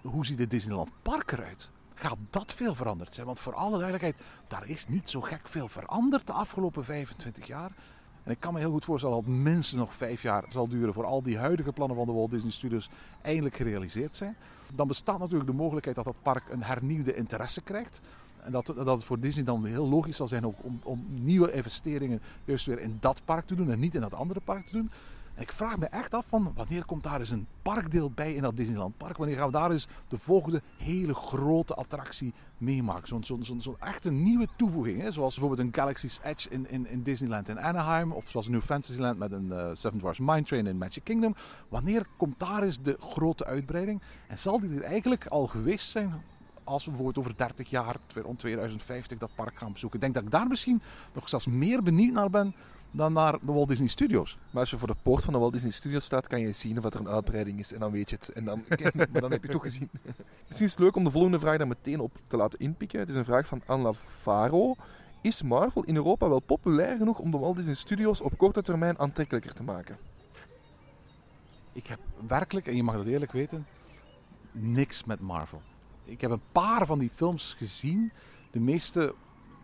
hoe 0.03 0.27
ziet 0.27 0.39
het 0.39 0.51
Disneyland 0.51 0.91
Park 1.03 1.33
eruit? 1.33 1.71
Gaat 1.95 2.19
dat 2.31 2.53
veel 2.53 2.75
veranderd 2.75 3.13
zijn? 3.15 3.27
Want 3.27 3.41
voor 3.41 3.55
alle 3.55 3.79
duidelijkheid, 3.79 4.17
daar 4.49 4.69
is 4.69 4.89
niet 4.89 5.11
zo 5.11 5.21
gek 5.21 5.49
veel 5.49 5.69
veranderd 5.69 6.27
de 6.27 6.33
afgelopen 6.33 6.85
25 6.85 7.47
jaar. 7.47 7.71
En 8.23 8.31
ik 8.31 8.41
kan 8.41 8.53
me 8.53 8.59
heel 8.59 8.71
goed 8.71 8.85
voorstellen 8.85 9.17
dat 9.17 9.25
het 9.25 9.35
minstens 9.35 9.81
nog 9.81 9.95
vijf 9.95 10.23
jaar 10.23 10.45
zal 10.49 10.69
duren 10.69 10.95
voor 10.95 11.05
al 11.05 11.23
die 11.23 11.39
huidige 11.39 11.73
plannen 11.73 11.97
van 11.97 12.07
de 12.07 12.13
Walt 12.13 12.31
Disney 12.31 12.53
Studios 12.53 12.91
eindelijk 13.23 13.55
gerealiseerd 13.55 14.17
zijn. 14.17 14.37
Dan 14.75 14.87
bestaat 14.87 15.19
natuurlijk 15.19 15.51
de 15.51 15.57
mogelijkheid 15.57 15.97
dat 15.97 16.05
dat 16.05 16.23
park 16.23 16.49
een 16.49 16.63
hernieuwde 16.63 17.15
interesse 17.15 17.61
krijgt. 17.61 18.01
En 18.45 18.53
dat, 18.53 18.67
dat 18.67 18.87
het 18.87 19.05
voor 19.05 19.21
Disney 19.21 19.45
dan 19.45 19.65
heel 19.65 19.89
logisch 19.89 20.17
zal 20.17 20.29
zijn 20.29 20.47
ook 20.47 20.57
om, 20.63 20.81
om 20.83 21.05
nieuwe 21.09 21.53
investeringen 21.53 22.21
juist 22.45 22.67
weer 22.67 22.81
in 22.81 22.97
dat 23.01 23.23
park 23.25 23.47
te 23.47 23.55
doen 23.55 23.71
en 23.71 23.79
niet 23.79 23.95
in 23.95 24.01
dat 24.01 24.15
andere 24.15 24.41
park 24.41 24.67
te 24.67 24.73
doen. 24.73 24.91
En 25.35 25.43
ik 25.43 25.53
vraag 25.53 25.79
me 25.79 25.87
echt 25.87 26.15
af 26.15 26.27
van 26.27 26.53
wanneer 26.55 26.85
komt 26.85 27.03
daar 27.03 27.21
eens 27.21 27.31
een 27.31 27.47
parkdeel 27.63 28.11
bij 28.11 28.35
in 28.35 28.43
dat 28.43 28.57
Disneyland 28.57 28.97
Park? 28.97 29.17
Wanneer 29.17 29.37
gaan 29.37 29.47
we 29.47 29.53
daar 29.53 29.71
eens 29.71 29.89
de 30.09 30.19
volgende 30.19 30.63
hele 30.77 31.15
grote 31.15 31.75
attractie 31.75 32.33
meemaken? 32.59 33.09
Zo'n 33.09 33.25
zo'n 33.25 33.43
zo'n 33.43 33.63
zo'n 33.63 33.77
echt 33.81 34.05
een 34.05 34.23
nieuwe 34.23 34.49
toevoeging. 34.57 35.01
Hè? 35.01 35.13
Zoals 35.13 35.39
bijvoorbeeld 35.39 35.69
een 35.69 35.75
Galaxy's 35.75 36.21
Edge 36.23 36.49
in, 36.49 36.71
in, 36.71 36.87
in 36.87 37.03
Disneyland 37.03 37.49
in 37.49 37.61
Anaheim. 37.61 38.13
Of 38.13 38.29
zoals 38.29 38.47
een 38.47 38.53
New 38.53 38.63
Fantasyland 38.63 39.19
met 39.19 39.33
een 39.33 39.53
eh, 39.53 39.71
Seven 39.73 39.99
Dwarfs 39.99 40.19
Mine 40.19 40.43
Train 40.43 40.67
in 40.67 40.79
Magic 40.79 41.05
Kingdom. 41.05 41.35
Wanneer 41.69 42.07
komt 42.17 42.39
daar 42.39 42.63
eens 42.63 42.83
de 42.83 42.97
grote 43.01 43.45
uitbreiding? 43.45 44.03
En 44.29 44.39
zal 44.39 44.61
die 44.61 44.71
er 44.71 44.83
eigenlijk 44.83 45.27
al 45.27 45.47
geweest 45.47 45.91
zijn 45.91 46.23
als 46.65 46.85
we 46.85 46.91
bijvoorbeeld 46.91 47.27
over 47.27 47.37
30 47.37 47.71
jaar, 47.71 47.97
rond 48.15 48.39
2050, 48.39 49.19
dat 49.19 49.35
park 49.35 49.59
gaan 49.59 49.73
bezoeken. 49.73 49.99
Ik 49.99 50.05
denk 50.05 50.15
dat 50.15 50.25
ik 50.25 50.31
daar 50.39 50.47
misschien 50.47 50.83
nog 51.13 51.29
zelfs 51.29 51.47
meer 51.47 51.83
benieuwd 51.83 52.13
naar 52.13 52.31
ben 52.31 52.55
dan 52.93 53.13
naar 53.13 53.33
de 53.33 53.53
Walt 53.53 53.69
Disney 53.69 53.89
Studios. 53.89 54.39
Maar 54.51 54.61
als 54.61 54.71
je 54.71 54.79
voor 54.79 54.89
de 54.89 54.97
poort 55.03 55.25
van 55.25 55.33
de 55.33 55.39
Walt 55.39 55.53
Disney 55.53 55.71
Studios 55.71 56.05
staat, 56.05 56.27
kan 56.27 56.41
je 56.41 56.53
zien 56.53 56.79
of 56.79 56.85
er 56.85 57.01
een 57.01 57.09
uitbreiding 57.09 57.59
is. 57.59 57.73
En 57.73 57.81
dan 57.81 57.91
weet 57.91 58.11
je 58.11 58.17
het. 58.17 58.29
En 58.29 58.45
dan, 58.45 58.65
maar 58.95 59.21
dan 59.21 59.31
heb 59.31 59.43
je 59.43 59.49
het 59.49 59.51
toch 59.51 59.63
gezien. 59.63 59.91
Misschien 60.47 60.67
is 60.67 60.73
het 60.73 60.79
leuk 60.79 60.97
om 60.97 61.05
de 61.05 61.11
volgende 61.11 61.39
vraag 61.39 61.57
daar 61.57 61.67
meteen 61.67 62.01
op 62.01 62.13
te 62.27 62.37
laten 62.37 62.59
inpikken. 62.59 62.99
Het 62.99 63.09
is 63.09 63.15
een 63.15 63.25
vraag 63.25 63.47
van 63.47 63.63
Anne 63.67 63.85
Lavaro. 63.85 64.75
Is 65.21 65.43
Marvel 65.43 65.85
in 65.85 65.97
Europa 65.97 66.29
wel 66.29 66.41
populair 66.41 66.97
genoeg 66.97 67.19
om 67.19 67.31
de 67.31 67.39
Walt 67.39 67.57
Disney 67.57 67.75
Studios 67.75 68.21
op 68.21 68.39
korte 68.39 68.63
termijn 68.63 68.99
aantrekkelijker 68.99 69.55
te 69.55 69.63
maken? 69.63 69.99
Ik 71.73 71.87
heb 71.87 71.99
werkelijk, 72.27 72.67
en 72.67 72.77
je 72.77 72.83
mag 72.83 72.95
dat 72.95 73.07
eerlijk 73.07 73.33
weten, 73.33 73.67
niks 74.53 75.05
met 75.05 75.21
Marvel. 75.21 75.63
Ik 76.05 76.21
heb 76.21 76.31
een 76.31 76.43
paar 76.53 76.87
van 76.87 76.99
die 76.99 77.11
films 77.11 77.55
gezien. 77.59 78.13
De 78.51 78.61
meeste 78.61 79.15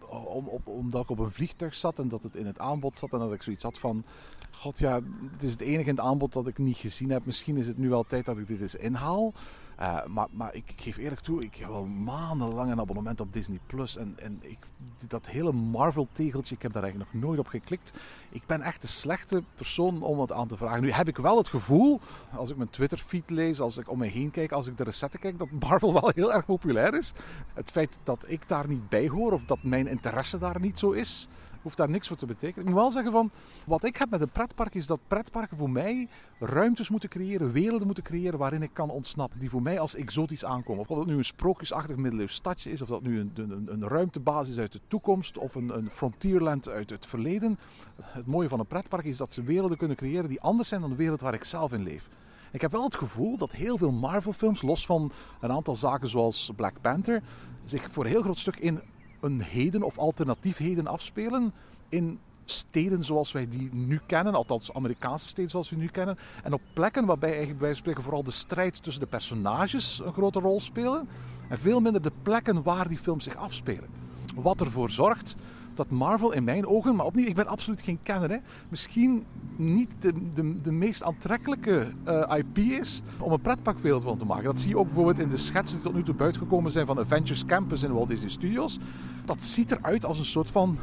om, 0.09 0.47
op, 0.47 0.67
omdat 0.67 1.03
ik 1.03 1.11
op 1.11 1.19
een 1.19 1.31
vliegtuig 1.31 1.75
zat 1.75 1.99
en 1.99 2.09
dat 2.09 2.23
het 2.23 2.37
in 2.37 2.47
het 2.47 2.59
aanbod 2.59 2.99
zat. 2.99 3.13
En 3.13 3.19
dat 3.19 3.33
ik 3.33 3.43
zoiets 3.43 3.63
had 3.63 3.79
van: 3.79 4.05
God 4.51 4.79
ja, 4.79 5.01
het 5.33 5.43
is 5.43 5.53
het 5.53 5.61
enige 5.61 5.91
in 5.91 5.97
het 5.97 6.05
aanbod 6.05 6.33
dat 6.33 6.47
ik 6.47 6.59
niet 6.59 6.77
gezien 6.77 7.11
heb. 7.11 7.27
Misschien 7.27 7.57
is 7.57 7.67
het 7.67 7.79
nu 7.79 7.89
wel 7.89 8.05
tijd 8.05 8.27
dat 8.27 8.39
ik 8.39 8.47
dit 8.49 8.61
eens 8.61 8.75
inhaal. 8.75 9.33
Uh, 9.81 10.27
maar, 10.31 10.55
ik, 10.55 10.73
geef 10.77 10.97
eerlijk 10.97 11.21
toe, 11.21 11.43
ik 11.43 11.55
heb 11.55 11.69
al 11.69 11.85
maandenlang 11.85 12.71
een 12.71 12.81
abonnement 12.81 13.21
op 13.21 13.33
Disney 13.33 13.59
Plus. 13.67 13.97
En, 13.97 14.15
en 14.17 14.39
ik, 14.41 14.59
dat 15.07 15.27
hele 15.27 15.53
Marvel-tegeltje, 15.53 16.55
ik 16.55 16.63
heb 16.63 16.73
daar 16.73 16.83
eigenlijk 16.83 17.13
nog 17.13 17.23
nooit 17.23 17.39
op 17.39 17.47
geklikt. 17.47 17.99
Ik 18.31 18.43
ben 18.47 18.63
echt 18.63 18.83
de 18.83 18.89
slechte 18.89 19.43
persoon 19.55 20.03
om 20.03 20.21
het 20.21 20.33
aan 20.33 20.49
te 20.49 20.57
vragen. 20.57 20.81
Nu 20.81 20.91
heb 20.91 21.09
ik 21.09 21.17
wel 21.17 21.37
het 21.37 21.49
gevoel, 21.49 22.01
als 22.35 22.51
ik 22.51 22.57
mijn 22.57 22.71
Twitter-feed 22.71 23.31
lees, 23.31 23.61
als 23.61 23.77
ik 23.77 23.91
om 23.91 23.99
me 23.99 24.07
heen 24.07 24.31
kijk, 24.31 24.53
als 24.53 24.67
ik 24.67 24.77
de 24.77 24.85
recepten 24.85 25.21
kijk, 25.21 25.39
dat 25.39 25.51
Marvel 25.61 25.93
wel 26.01 26.11
heel 26.15 26.33
erg 26.33 26.45
populair 26.45 26.95
is. 26.95 27.13
Het 27.55 27.71
feit 27.71 27.99
dat 28.03 28.25
ik 28.29 28.49
daar 28.49 28.69
niet 28.69 28.89
bij 28.89 29.09
hoor, 29.09 29.33
of 29.33 29.45
dat 29.45 29.63
mijn 29.63 29.87
interesse 29.87 30.39
daar 30.39 30.61
niet 30.61 30.79
zo 30.79 30.91
is, 30.91 31.29
hoeft 31.63 31.77
daar 31.77 31.89
niks 31.89 32.09
voor 32.09 32.17
te 32.17 32.27
betekenen. 32.27 32.61
Ik 32.61 32.73
moet 32.73 32.81
wel 32.81 32.91
zeggen 32.91 33.13
van, 33.13 33.31
wat 33.67 33.85
ik 33.85 33.97
heb 33.97 34.11
met 34.11 34.21
een 34.21 34.29
pretpark 34.29 34.75
is 34.75 34.87
dat 34.87 35.01
pretparken 35.07 35.57
voor 35.57 35.71
mij 35.71 36.09
ruimtes 36.39 36.89
moeten 36.89 37.09
creëren, 37.09 37.53
werelden 37.53 37.87
moeten 37.87 38.05
creëren 38.05 38.39
waarin 38.39 38.63
ik 38.63 38.71
kan 38.73 38.91
ontsnappen. 38.91 39.39
Die 39.39 39.51
voor 39.51 39.63
mij 39.63 39.81
als 39.81 39.95
exotisch 39.95 40.45
aankomen. 40.45 40.81
Of 40.81 40.97
dat 40.97 41.07
nu 41.07 41.17
een 41.17 41.25
sprookjesachtig 41.25 41.97
middeleeuws 41.97 42.35
stadje 42.35 42.71
is, 42.71 42.83
of 42.83 42.89
dat 42.89 43.03
nu 43.03 43.21
een, 43.21 43.33
een, 43.35 43.67
een 43.73 43.89
ruimtebasis 43.89 44.59
uit 44.59 44.73
de 44.73 44.81
toekomst 44.89 45.39
of 45.39 45.55
een, 45.55 45.77
een 45.77 45.91
frontierland 45.91 46.69
uit 46.69 46.91
het 46.91 47.07
verleden. 47.07 47.59
Het 48.03 48.27
mooie 48.27 48.49
van 48.49 48.61
een 48.61 48.67
pretpark 48.67 49.05
is 49.05 49.17
dat 49.17 49.33
ze 49.33 49.43
werelden 49.43 49.79
kunnen 49.79 49.97
creëren 49.97 50.29
die 50.29 50.41
anders 50.41 50.69
zijn 50.69 50.81
dan 50.81 50.91
de 50.91 50.97
wereld 50.97 51.21
waar 51.21 51.35
ik 51.35 51.45
zelf 51.45 51.73
in 51.73 51.83
leef. 51.83 52.09
Ik 52.53 52.61
heb 52.61 52.73
wel 52.73 52.85
het 52.85 52.97
gevoel 52.97 53.37
dat 53.37 53.53
heel 53.53 53.77
veel 53.77 53.93
Marvel-films, 53.93 54.63
los 54.63 54.87
van 54.87 55.13
een 55.41 55.53
aantal 55.53 55.75
zaken 55.75 56.09
zoals 56.09 56.51
Black 56.57 56.81
Panther, 56.81 57.23
zich 57.65 57.91
voor 57.91 58.05
een 58.05 58.11
heel 58.11 58.23
groot 58.23 58.39
stuk 58.39 58.57
in 58.57 58.81
een 59.21 59.43
heden 59.43 59.83
of 59.83 59.99
alternatief 59.99 60.57
heden 60.57 60.87
afspelen 60.87 61.53
in 61.89 62.19
steden 62.45 63.05
zoals 63.05 63.33
wij 63.33 63.49
die 63.49 63.69
nu 63.73 64.01
kennen, 64.07 64.35
althans 64.35 64.73
Amerikaanse 64.73 65.27
steden 65.27 65.51
zoals 65.51 65.71
we 65.71 65.77
nu 65.77 65.87
kennen. 65.87 66.19
En 66.43 66.53
op 66.53 66.61
plekken 66.73 67.07
waarbij 67.07 67.31
eigenlijk 67.31 67.61
bij 67.61 67.75
spreken 67.75 68.03
vooral 68.03 68.23
de 68.23 68.31
strijd 68.31 68.83
tussen 68.83 69.03
de 69.03 69.09
personages 69.09 70.01
een 70.05 70.13
grote 70.13 70.41
rol 70.41 70.61
spelen. 70.61 71.09
En 71.49 71.59
veel 71.59 71.81
minder 71.81 72.03
de 72.03 72.13
plekken 72.23 72.63
waar 72.63 72.89
die 72.89 72.99
films 72.99 73.25
zich 73.25 73.37
afspelen. 73.37 73.89
Wat 74.35 74.61
ervoor 74.61 74.91
zorgt 74.91 75.37
dat 75.79 75.91
Marvel 75.91 76.33
in 76.33 76.45
mijn 76.45 76.67
ogen, 76.67 76.97
maar 76.97 77.07
opnieuw, 77.07 77.27
ik 77.27 77.35
ben 77.35 77.47
absoluut 77.47 77.81
geen 77.81 77.99
kenner, 78.03 78.41
misschien 78.69 79.25
niet 79.57 79.95
de, 79.99 80.13
de, 80.35 80.61
de 80.61 80.73
meest 80.73 81.03
aantrekkelijke 81.03 81.93
eh, 82.05 82.33
IP 82.37 82.59
is 82.59 83.03
om 83.19 83.33
een 83.33 83.41
pretparkwereld 83.41 84.03
van 84.03 84.19
te 84.19 84.25
maken. 84.25 84.45
Dat 84.45 84.61
zie 84.61 84.69
je 84.69 84.79
ook 84.79 84.87
bijvoorbeeld 84.87 85.19
in 85.19 85.29
de 85.29 85.37
schetsen 85.37 85.77
die 85.77 85.87
tot 85.87 85.95
nu 85.95 86.03
toe 86.03 86.15
buitengekomen 86.15 86.73
zijn 86.73 86.87
van 86.87 86.99
Avengers 86.99 87.45
Campus 87.45 87.83
in 87.83 87.93
Walt 87.93 88.09
Disney 88.09 88.31
Studios. 88.31 88.79
Dat 89.25 89.45
ziet 89.45 89.71
eruit 89.71 90.05
als 90.05 90.19
een 90.19 90.25
soort 90.25 90.51
van 90.51 90.79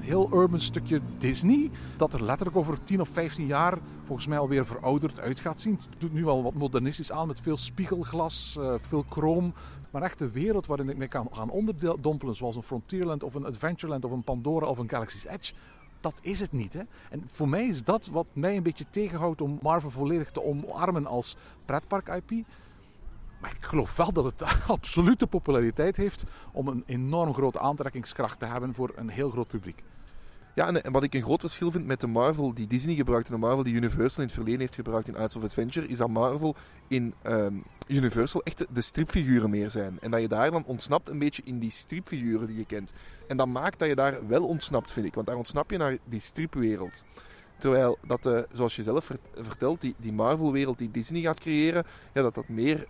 heel 0.00 0.28
urban 0.32 0.60
stukje 0.60 1.00
Disney. 1.18 1.70
Dat 1.96 2.14
er 2.14 2.24
letterlijk 2.24 2.56
over 2.56 2.84
10 2.84 3.00
of 3.00 3.08
15 3.08 3.46
jaar 3.46 3.78
volgens 4.04 4.26
mij 4.26 4.38
alweer 4.38 4.66
verouderd 4.66 5.20
uit 5.20 5.40
gaat 5.40 5.60
zien. 5.60 5.78
Het 5.90 6.00
doet 6.00 6.12
nu 6.12 6.26
al 6.26 6.42
wat 6.42 6.54
modernistisch 6.54 7.12
aan 7.12 7.26
met 7.26 7.40
veel 7.40 7.56
spiegelglas, 7.56 8.56
uh, 8.58 8.74
veel 8.78 9.04
chroom. 9.08 9.52
Maar 9.90 10.02
echt 10.02 10.18
de 10.18 10.30
wereld 10.30 10.66
waarin 10.66 10.88
ik 10.88 10.96
me 10.96 11.08
kan 11.08 11.28
gaan 11.32 11.50
onderdompelen, 11.50 12.34
zoals 12.34 12.56
een 12.56 12.62
Frontierland 12.62 13.22
of 13.22 13.34
een 13.34 13.46
Adventureland 13.46 14.04
of 14.04 14.10
een 14.10 14.24
Pandora 14.24 14.66
of 14.66 14.78
een 14.78 14.88
Galaxy's 14.88 15.24
Edge. 15.24 15.52
Dat 16.00 16.14
is 16.20 16.40
het 16.40 16.52
niet. 16.52 16.72
Hè? 16.72 16.80
En 17.10 17.24
voor 17.30 17.48
mij 17.48 17.64
is 17.66 17.84
dat 17.84 18.06
wat 18.06 18.26
mij 18.32 18.56
een 18.56 18.62
beetje 18.62 18.90
tegenhoudt 18.90 19.40
om 19.40 19.58
Marvel 19.62 19.90
volledig 19.90 20.30
te 20.30 20.42
omarmen 20.42 21.06
als 21.06 21.36
pretpark-IP. 21.64 22.30
Maar 23.40 23.50
ik 23.50 23.64
geloof 23.64 23.96
wel 23.96 24.12
dat 24.12 24.24
het 24.24 24.42
absolute 24.66 25.26
populariteit 25.26 25.96
heeft 25.96 26.24
om 26.52 26.68
een 26.68 26.82
enorm 26.86 27.34
grote 27.34 27.58
aantrekkingskracht 27.58 28.38
te 28.38 28.46
hebben 28.46 28.74
voor 28.74 28.92
een 28.96 29.08
heel 29.08 29.30
groot 29.30 29.48
publiek. 29.48 29.82
Ja, 30.60 30.72
en, 30.72 30.92
wat 30.92 31.02
ik 31.02 31.14
een 31.14 31.22
groot 31.22 31.40
verschil 31.40 31.70
vind 31.70 31.86
met 31.86 32.00
de 32.00 32.06
Marvel 32.06 32.54
die 32.54 32.66
Disney 32.66 32.94
gebruikt 32.94 33.26
en 33.26 33.32
de 33.32 33.40
Marvel 33.40 33.62
die 33.62 33.74
Universal 33.74 34.22
in 34.22 34.28
het 34.28 34.32
verleden 34.32 34.60
heeft 34.60 34.74
gebruikt 34.74 35.08
in 35.08 35.22
Ice 35.22 35.38
of 35.38 35.44
Adventure, 35.44 35.86
is 35.86 35.96
dat 35.96 36.08
Marvel 36.08 36.54
in 36.88 37.14
ehm, 37.22 37.54
Universal 37.86 38.42
echt 38.42 38.66
de 38.70 38.80
stripfiguren 38.80 39.50
meer 39.50 39.70
zijn. 39.70 39.98
En 40.00 40.10
dat 40.10 40.20
je 40.20 40.28
daar 40.28 40.50
dan 40.50 40.64
ontsnapt 40.64 41.08
een 41.08 41.18
beetje 41.18 41.42
in 41.44 41.58
die 41.58 41.70
stripfiguren 41.70 42.46
die 42.46 42.56
je 42.56 42.64
kent. 42.64 42.92
En 43.28 43.36
dat 43.36 43.46
maakt 43.46 43.78
dat 43.78 43.88
je 43.88 43.94
daar 43.94 44.26
wel 44.26 44.44
ontsnapt, 44.44 44.92
vind 44.92 45.06
ik. 45.06 45.14
Want 45.14 45.26
daar 45.26 45.36
ontsnap 45.36 45.70
je 45.70 45.76
naar 45.76 45.96
die 46.04 46.20
stripwereld. 46.20 47.04
Terwijl 47.58 47.98
dat, 48.06 48.26
uh, 48.26 48.38
zoals 48.52 48.76
je 48.76 48.82
zelf 48.82 49.10
vertelt, 49.34 49.80
die, 49.80 49.94
die 49.98 50.12
Marvel-wereld 50.12 50.78
die 50.78 50.90
Disney 50.90 51.20
gaat 51.20 51.40
creëren, 51.40 51.84
ja, 52.14 52.22
dat 52.22 52.34
dat 52.34 52.48
meer 52.48 52.86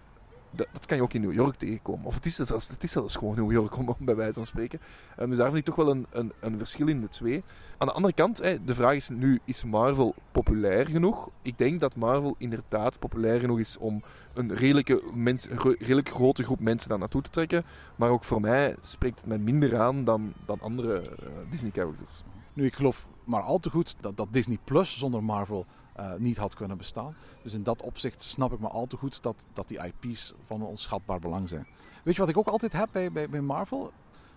dat, 0.51 0.67
dat, 0.73 0.87
kan 0.87 0.97
je 0.97 1.03
ook 1.03 1.13
in 1.13 1.21
New 1.21 1.33
York 1.33 1.55
tegenkomen. 1.55 2.07
Of 2.07 2.15
het 2.15 2.27
is 2.27 2.35
zelfs, 2.35 2.69
het 2.69 2.83
is 2.83 2.97
gewoon 3.17 3.35
New 3.35 3.53
York, 3.53 3.77
om, 3.77 3.97
bij 3.99 4.17
wijze 4.17 4.33
van 4.33 4.47
spreken. 4.47 4.81
Um, 5.21 5.29
dus 5.29 5.39
daar 5.39 5.47
vind 5.47 5.59
ik 5.59 5.65
toch 5.65 5.75
wel 5.75 5.91
een, 5.91 6.07
een, 6.11 6.33
een, 6.41 6.59
verschil 6.59 6.89
in 6.89 7.01
de 7.01 7.09
twee. 7.09 7.43
Aan 7.79 7.87
de 7.87 7.93
andere 7.93 8.15
kant, 8.15 8.37
de 8.37 8.75
vraag 8.75 8.95
is 8.95 9.09
nu, 9.09 9.41
is 9.45 9.65
Marvel 9.65 10.15
populair 10.33 10.87
genoeg? 10.87 11.31
Ik 11.43 11.59
denk 11.59 11.81
dat 11.81 11.97
Marvel 11.97 12.35
inderdaad 12.39 12.99
populair 12.99 13.41
genoeg 13.41 13.59
is 13.59 13.79
om 13.79 14.03
een 14.35 14.55
redelijke, 14.55 15.03
mens, 15.15 15.49
redelijk 15.79 16.09
grote 16.09 16.43
groep 16.43 16.61
mensen 16.61 16.89
daar 16.89 16.99
naartoe 16.99 17.23
te 17.23 17.31
trekken. 17.31 17.65
Maar 17.97 18.11
ook 18.11 18.25
voor 18.25 18.41
mij 18.41 18.77
spreekt 18.81 19.19
het 19.19 19.29
mij 19.29 19.39
minder 19.39 19.81
aan 19.81 20.05
dan, 20.05 20.35
andere 20.61 21.03
uh, 21.03 21.29
Disney-characters. 21.51 22.23
Nu, 22.53 22.65
ik 22.65 22.75
geloof 22.75 23.07
maar 23.25 23.43
al 23.43 23.59
te 23.59 23.71
goed 23.71 23.97
dat, 24.01 24.17
dat 24.17 24.29
Disney 24.31 24.59
Plus 24.65 24.99
zonder 24.99 25.25
Marvel 25.25 25.67
uh, 25.99 26.15
niet 26.19 26.37
had 26.37 26.55
kunnen 26.55 26.77
bestaan. 26.77 27.15
Dus 27.43 27.53
in 27.53 27.63
dat 27.63 27.83
opzicht 27.83 28.23
snap 28.23 28.53
ik 28.53 28.61
me 28.61 28.69
al 28.69 28.87
te 28.87 28.97
goed 28.97 29.23
dat, 29.23 29.47
dat 29.53 29.69
die 29.69 29.79
IP's 29.85 30.35
van 30.43 30.63
onschatbaar 30.63 31.19
belang 31.19 31.49
zijn. 31.49 31.67
Weet 32.03 32.15
je 32.15 32.21
wat 32.21 32.31
ik 32.31 32.37
ook 32.37 32.49
altijd 32.49 32.73
heb 32.73 32.89
bij, 32.93 33.13
bij, 33.13 33.29
bij 33.29 33.41
Marvel? 33.41 33.93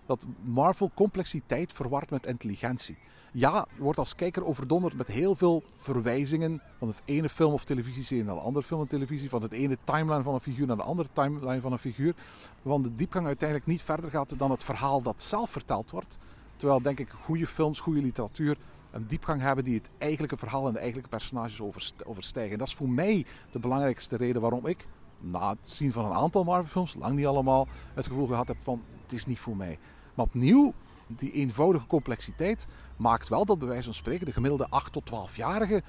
Dat 0.06 0.26
Marvel 0.42 0.90
complexiteit 0.94 1.72
verward 1.72 2.10
met 2.10 2.26
intelligentie. 2.26 2.96
Ja, 3.32 3.66
je 3.76 3.82
wordt 3.82 3.98
als 3.98 4.14
kijker 4.14 4.44
overdonderd 4.44 4.94
met 4.94 5.06
heel 5.06 5.34
veel 5.34 5.62
verwijzingen 5.72 6.62
van 6.78 6.88
de 6.88 7.12
ene 7.12 7.28
film 7.28 7.52
of 7.52 7.64
televisieserie 7.64 8.24
naar 8.24 8.34
de 8.34 8.40
andere 8.40 8.66
film 8.66 8.80
en 8.80 8.86
televisie, 8.86 9.28
van 9.28 9.42
het 9.42 9.52
ene 9.52 9.78
timeline 9.84 10.22
van 10.22 10.34
een 10.34 10.40
figuur 10.40 10.66
naar 10.66 10.76
de 10.76 10.82
andere 10.82 11.08
timeline 11.12 11.60
van 11.60 11.72
een 11.72 11.78
figuur, 11.78 12.14
waarvan 12.62 12.82
de 12.82 12.94
diepgang 12.94 13.26
uiteindelijk 13.26 13.68
niet 13.68 13.82
verder 13.82 14.10
gaat 14.10 14.38
dan 14.38 14.50
het 14.50 14.64
verhaal 14.64 15.02
dat 15.02 15.22
zelf 15.22 15.50
verteld 15.50 15.90
wordt. 15.90 16.18
Terwijl 16.56 16.82
denk 16.82 16.98
ik 16.98 17.08
goede 17.08 17.46
films, 17.46 17.80
goede 17.80 18.00
literatuur 18.00 18.56
een 18.94 19.06
diepgang 19.06 19.40
hebben 19.40 19.64
die 19.64 19.74
het 19.74 19.90
eigenlijke 19.98 20.36
verhaal 20.36 20.66
en 20.66 20.72
de 20.72 20.78
eigenlijke 20.78 21.10
personages 21.10 21.60
overstijgen. 22.04 22.52
En 22.52 22.58
dat 22.58 22.68
is 22.68 22.74
voor 22.74 22.88
mij 22.88 23.26
de 23.52 23.58
belangrijkste 23.58 24.16
reden 24.16 24.40
waarom 24.40 24.66
ik, 24.66 24.86
na 25.20 25.50
het 25.50 25.68
zien 25.68 25.92
van 25.92 26.04
een 26.04 26.12
aantal 26.12 26.44
Marvel-films, 26.44 26.94
lang 26.94 27.16
niet 27.16 27.26
allemaal, 27.26 27.68
het 27.94 28.06
gevoel 28.06 28.26
gehad 28.26 28.48
heb 28.48 28.56
van 28.60 28.82
het 29.02 29.12
is 29.12 29.26
niet 29.26 29.38
voor 29.38 29.56
mij. 29.56 29.78
Maar 30.14 30.24
opnieuw, 30.24 30.74
die 31.06 31.32
eenvoudige 31.32 31.86
complexiteit 31.86 32.66
maakt 32.96 33.28
wel 33.28 33.44
dat 33.44 33.58
bij 33.58 33.68
wijze 33.68 33.84
van 33.84 33.94
spreken 33.94 34.26
de 34.26 34.32
gemiddelde 34.32 34.66
8 34.68 34.92
tot 34.92 35.10
12-jarige 35.10 35.82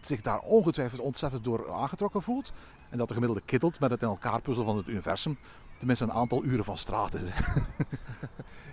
zich 0.00 0.20
daar 0.20 0.40
ongetwijfeld 0.40 1.00
ontzettend 1.00 1.44
door 1.44 1.72
aangetrokken 1.72 2.22
voelt. 2.22 2.52
En 2.90 2.98
dat 2.98 3.08
de 3.08 3.14
gemiddelde 3.14 3.44
kiddelt 3.44 3.80
met 3.80 3.90
het 3.90 4.02
in 4.02 4.08
elkaar 4.08 4.40
puzzel 4.40 4.64
van 4.64 4.76
het 4.76 4.88
universum 4.88 5.38
tenminste 5.78 6.04
een 6.04 6.12
aantal 6.12 6.44
uren 6.44 6.64
van 6.64 6.78
straat 6.78 7.14
is. 7.14 7.22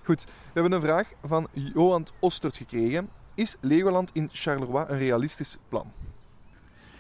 Goed, 0.06 0.24
we 0.24 0.32
hebben 0.54 0.72
een 0.72 0.82
vraag 0.82 1.12
van 1.24 1.48
Johan 1.52 2.08
Ostert 2.20 2.58
gekregen. 2.58 3.10
Is 3.38 3.56
Legoland 3.62 4.10
in 4.14 4.30
Charleroi 4.32 4.86
een 4.88 4.98
realistisch 4.98 5.58
plan? 5.70 5.92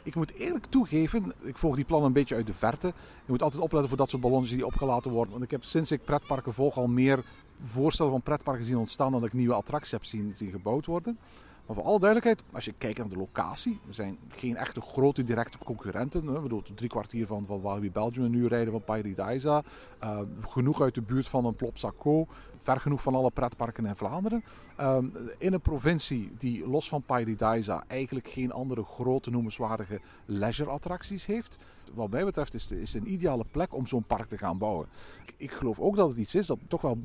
Ik 0.03 0.15
moet 0.15 0.33
eerlijk 0.33 0.65
toegeven, 0.65 1.33
ik 1.41 1.57
volg 1.57 1.75
die 1.75 1.85
plannen 1.85 2.07
een 2.07 2.13
beetje 2.13 2.35
uit 2.35 2.47
de 2.47 2.53
verte. 2.53 2.87
Je 2.87 3.31
moet 3.31 3.41
altijd 3.41 3.61
opletten 3.61 3.89
voor 3.89 3.97
dat 3.97 4.09
soort 4.09 4.21
ballons 4.21 4.49
die 4.49 4.65
opgelaten 4.65 5.11
worden. 5.11 5.31
Want 5.31 5.43
ik 5.43 5.51
heb 5.51 5.63
sinds 5.63 5.91
ik 5.91 6.03
pretparken 6.03 6.53
volg 6.53 6.77
al 6.77 6.87
meer 6.87 7.23
voorstellen 7.63 8.11
van 8.11 8.21
pretparken 8.21 8.65
zien 8.65 8.77
ontstaan 8.77 9.11
dan 9.11 9.23
ik 9.23 9.33
nieuwe 9.33 9.53
attracties 9.53 9.91
heb 9.91 10.05
zien, 10.05 10.35
zien 10.35 10.51
gebouwd 10.51 10.85
worden. 10.85 11.17
Maar 11.67 11.75
voor 11.75 11.85
alle 11.85 11.99
duidelijkheid, 11.99 12.43
als 12.51 12.65
je 12.65 12.73
kijkt 12.77 12.97
naar 12.97 13.09
de 13.09 13.17
locatie, 13.17 13.79
er 13.87 13.93
zijn 13.93 14.17
geen 14.27 14.55
echte 14.55 14.81
grote 14.81 15.23
directe 15.23 15.57
concurrenten. 15.57 16.27
Hè. 16.27 16.35
Ik 16.35 16.41
bedoel, 16.41 16.63
drie 16.75 16.89
kwartier 16.89 17.27
van, 17.27 17.45
van 17.45 17.61
Walibi 17.61 17.91
Belgium 17.91 18.33
uur 18.33 18.49
rijden 18.49 18.71
van 18.71 18.83
Paradise. 18.83 19.63
Uh, 20.03 20.19
genoeg 20.41 20.81
uit 20.81 20.95
de 20.95 21.01
buurt 21.01 21.27
van 21.27 21.45
een 21.45 21.55
Plopsaco. 21.55 22.27
Ver 22.57 22.79
genoeg 22.79 23.01
van 23.01 23.15
alle 23.15 23.31
pretparken 23.31 23.85
in 23.85 23.95
Vlaanderen. 23.95 24.43
Uh, 24.79 24.97
in 25.37 25.53
een 25.53 25.61
provincie 25.61 26.31
die 26.37 26.67
los 26.67 26.89
van 26.89 27.01
Paradise 27.01 27.83
eigenlijk 27.87 28.27
geen 28.27 28.51
andere 28.51 28.83
grote 28.83 29.29
noemenswaardige 29.29 30.01
leisure 30.25 30.69
attracties 30.69 31.25
heeft. 31.25 31.57
Wat 31.93 32.09
mij 32.09 32.25
betreft 32.25 32.53
is 32.53 32.69
het, 32.69 32.93
een 32.93 33.11
ideale 33.11 33.45
plek 33.51 33.73
om 33.73 33.87
zo'n 33.87 34.03
park 34.03 34.29
te 34.29 34.37
gaan 34.37 34.57
bouwen. 34.57 34.87
Ik, 35.25 35.33
ik 35.37 35.51
geloof 35.51 35.79
ook 35.79 35.95
dat 35.95 36.09
het 36.09 36.17
iets 36.17 36.35
is 36.35 36.47
dat 36.47 36.59
toch 36.67 36.81
wel 36.81 36.97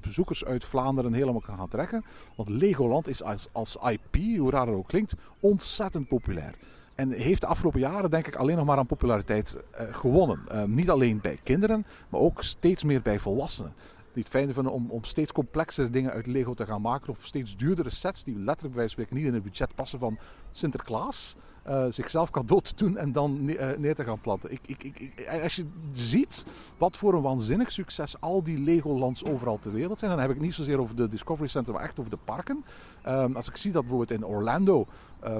bezoekers 0.00 0.44
uit 0.44 0.64
Vlaanderen 0.64 1.12
helemaal 1.12 1.40
kan 1.40 1.56
gaan 1.56 1.68
trekken. 1.68 2.04
Want 2.36 2.48
Legoland 2.48 3.08
is 3.08 3.22
als, 3.22 3.48
als 3.52 3.78
IP, 3.90 4.38
hoe 4.38 4.50
raar 4.50 4.66
het 4.66 4.76
ook 4.76 4.88
klinkt, 4.88 5.14
ontzettend 5.40 6.08
populair. 6.08 6.54
En 6.94 7.10
heeft 7.10 7.40
de 7.40 7.46
afgelopen 7.46 7.80
jaren 7.80 8.10
denk 8.10 8.26
ik 8.26 8.34
alleen 8.34 8.56
nog 8.56 8.66
maar 8.66 8.78
aan 8.78 8.86
populariteit 8.86 9.56
uh, 9.56 9.80
gewonnen. 9.90 10.40
Uh, 10.52 10.64
niet 10.64 10.90
alleen 10.90 11.20
bij 11.20 11.38
kinderen, 11.42 11.86
maar 12.08 12.20
ook 12.20 12.42
steeds 12.42 12.84
meer 12.84 13.02
bij 13.02 13.18
volwassenen. 13.18 13.72
Die 14.12 14.22
het 14.22 14.32
fijn 14.32 14.54
vinden 14.54 14.72
om, 14.72 14.90
om 14.90 15.04
steeds 15.04 15.32
complexere 15.32 15.90
dingen 15.90 16.12
uit 16.12 16.26
Lego 16.26 16.54
te 16.54 16.66
gaan 16.66 16.80
maken. 16.80 17.08
Of 17.08 17.24
steeds 17.24 17.56
duurdere 17.56 17.90
sets 17.90 18.24
die 18.24 18.34
letterlijk 18.34 18.74
bij 18.74 18.76
wijze 18.76 18.94
van 18.94 19.04
spreken 19.04 19.16
niet 19.16 19.26
in 19.26 19.34
het 19.34 19.42
budget 19.42 19.74
passen 19.74 19.98
van 19.98 20.18
Sinterklaas. 20.50 21.36
Uh, 21.70 21.84
zichzelf 21.88 22.30
cadeau 22.30 22.62
te 22.62 22.74
doen 22.76 22.96
en 22.96 23.12
dan 23.12 23.44
ne 23.44 23.58
uh, 23.58 23.78
neer 23.78 23.94
te 23.94 24.04
gaan 24.04 24.20
planten. 24.20 24.52
Ik, 24.52 24.60
ik, 24.66 24.82
ik, 24.82 25.28
als 25.42 25.56
je 25.56 25.66
ziet 25.92 26.44
wat 26.78 26.96
voor 26.96 27.14
een 27.14 27.22
waanzinnig 27.22 27.70
succes 27.70 28.20
al 28.20 28.42
die 28.42 28.58
Legolands 28.58 29.24
overal 29.24 29.58
ter 29.58 29.72
wereld 29.72 29.98
zijn, 29.98 30.10
dan 30.10 30.20
heb 30.20 30.30
ik 30.30 30.40
niet 30.40 30.54
zozeer 30.54 30.80
over 30.80 30.96
de 30.96 31.08
Discovery 31.08 31.48
Center, 31.48 31.72
maar 31.72 31.82
echt 31.82 31.98
over 31.98 32.10
de 32.10 32.18
parken. 32.24 32.64
Um, 33.08 33.36
als 33.36 33.48
ik 33.48 33.56
zie 33.56 33.72
dat 33.72 33.82
bijvoorbeeld 33.82 34.20
in 34.20 34.26
Orlando 34.26 34.86
uh, 35.24 35.36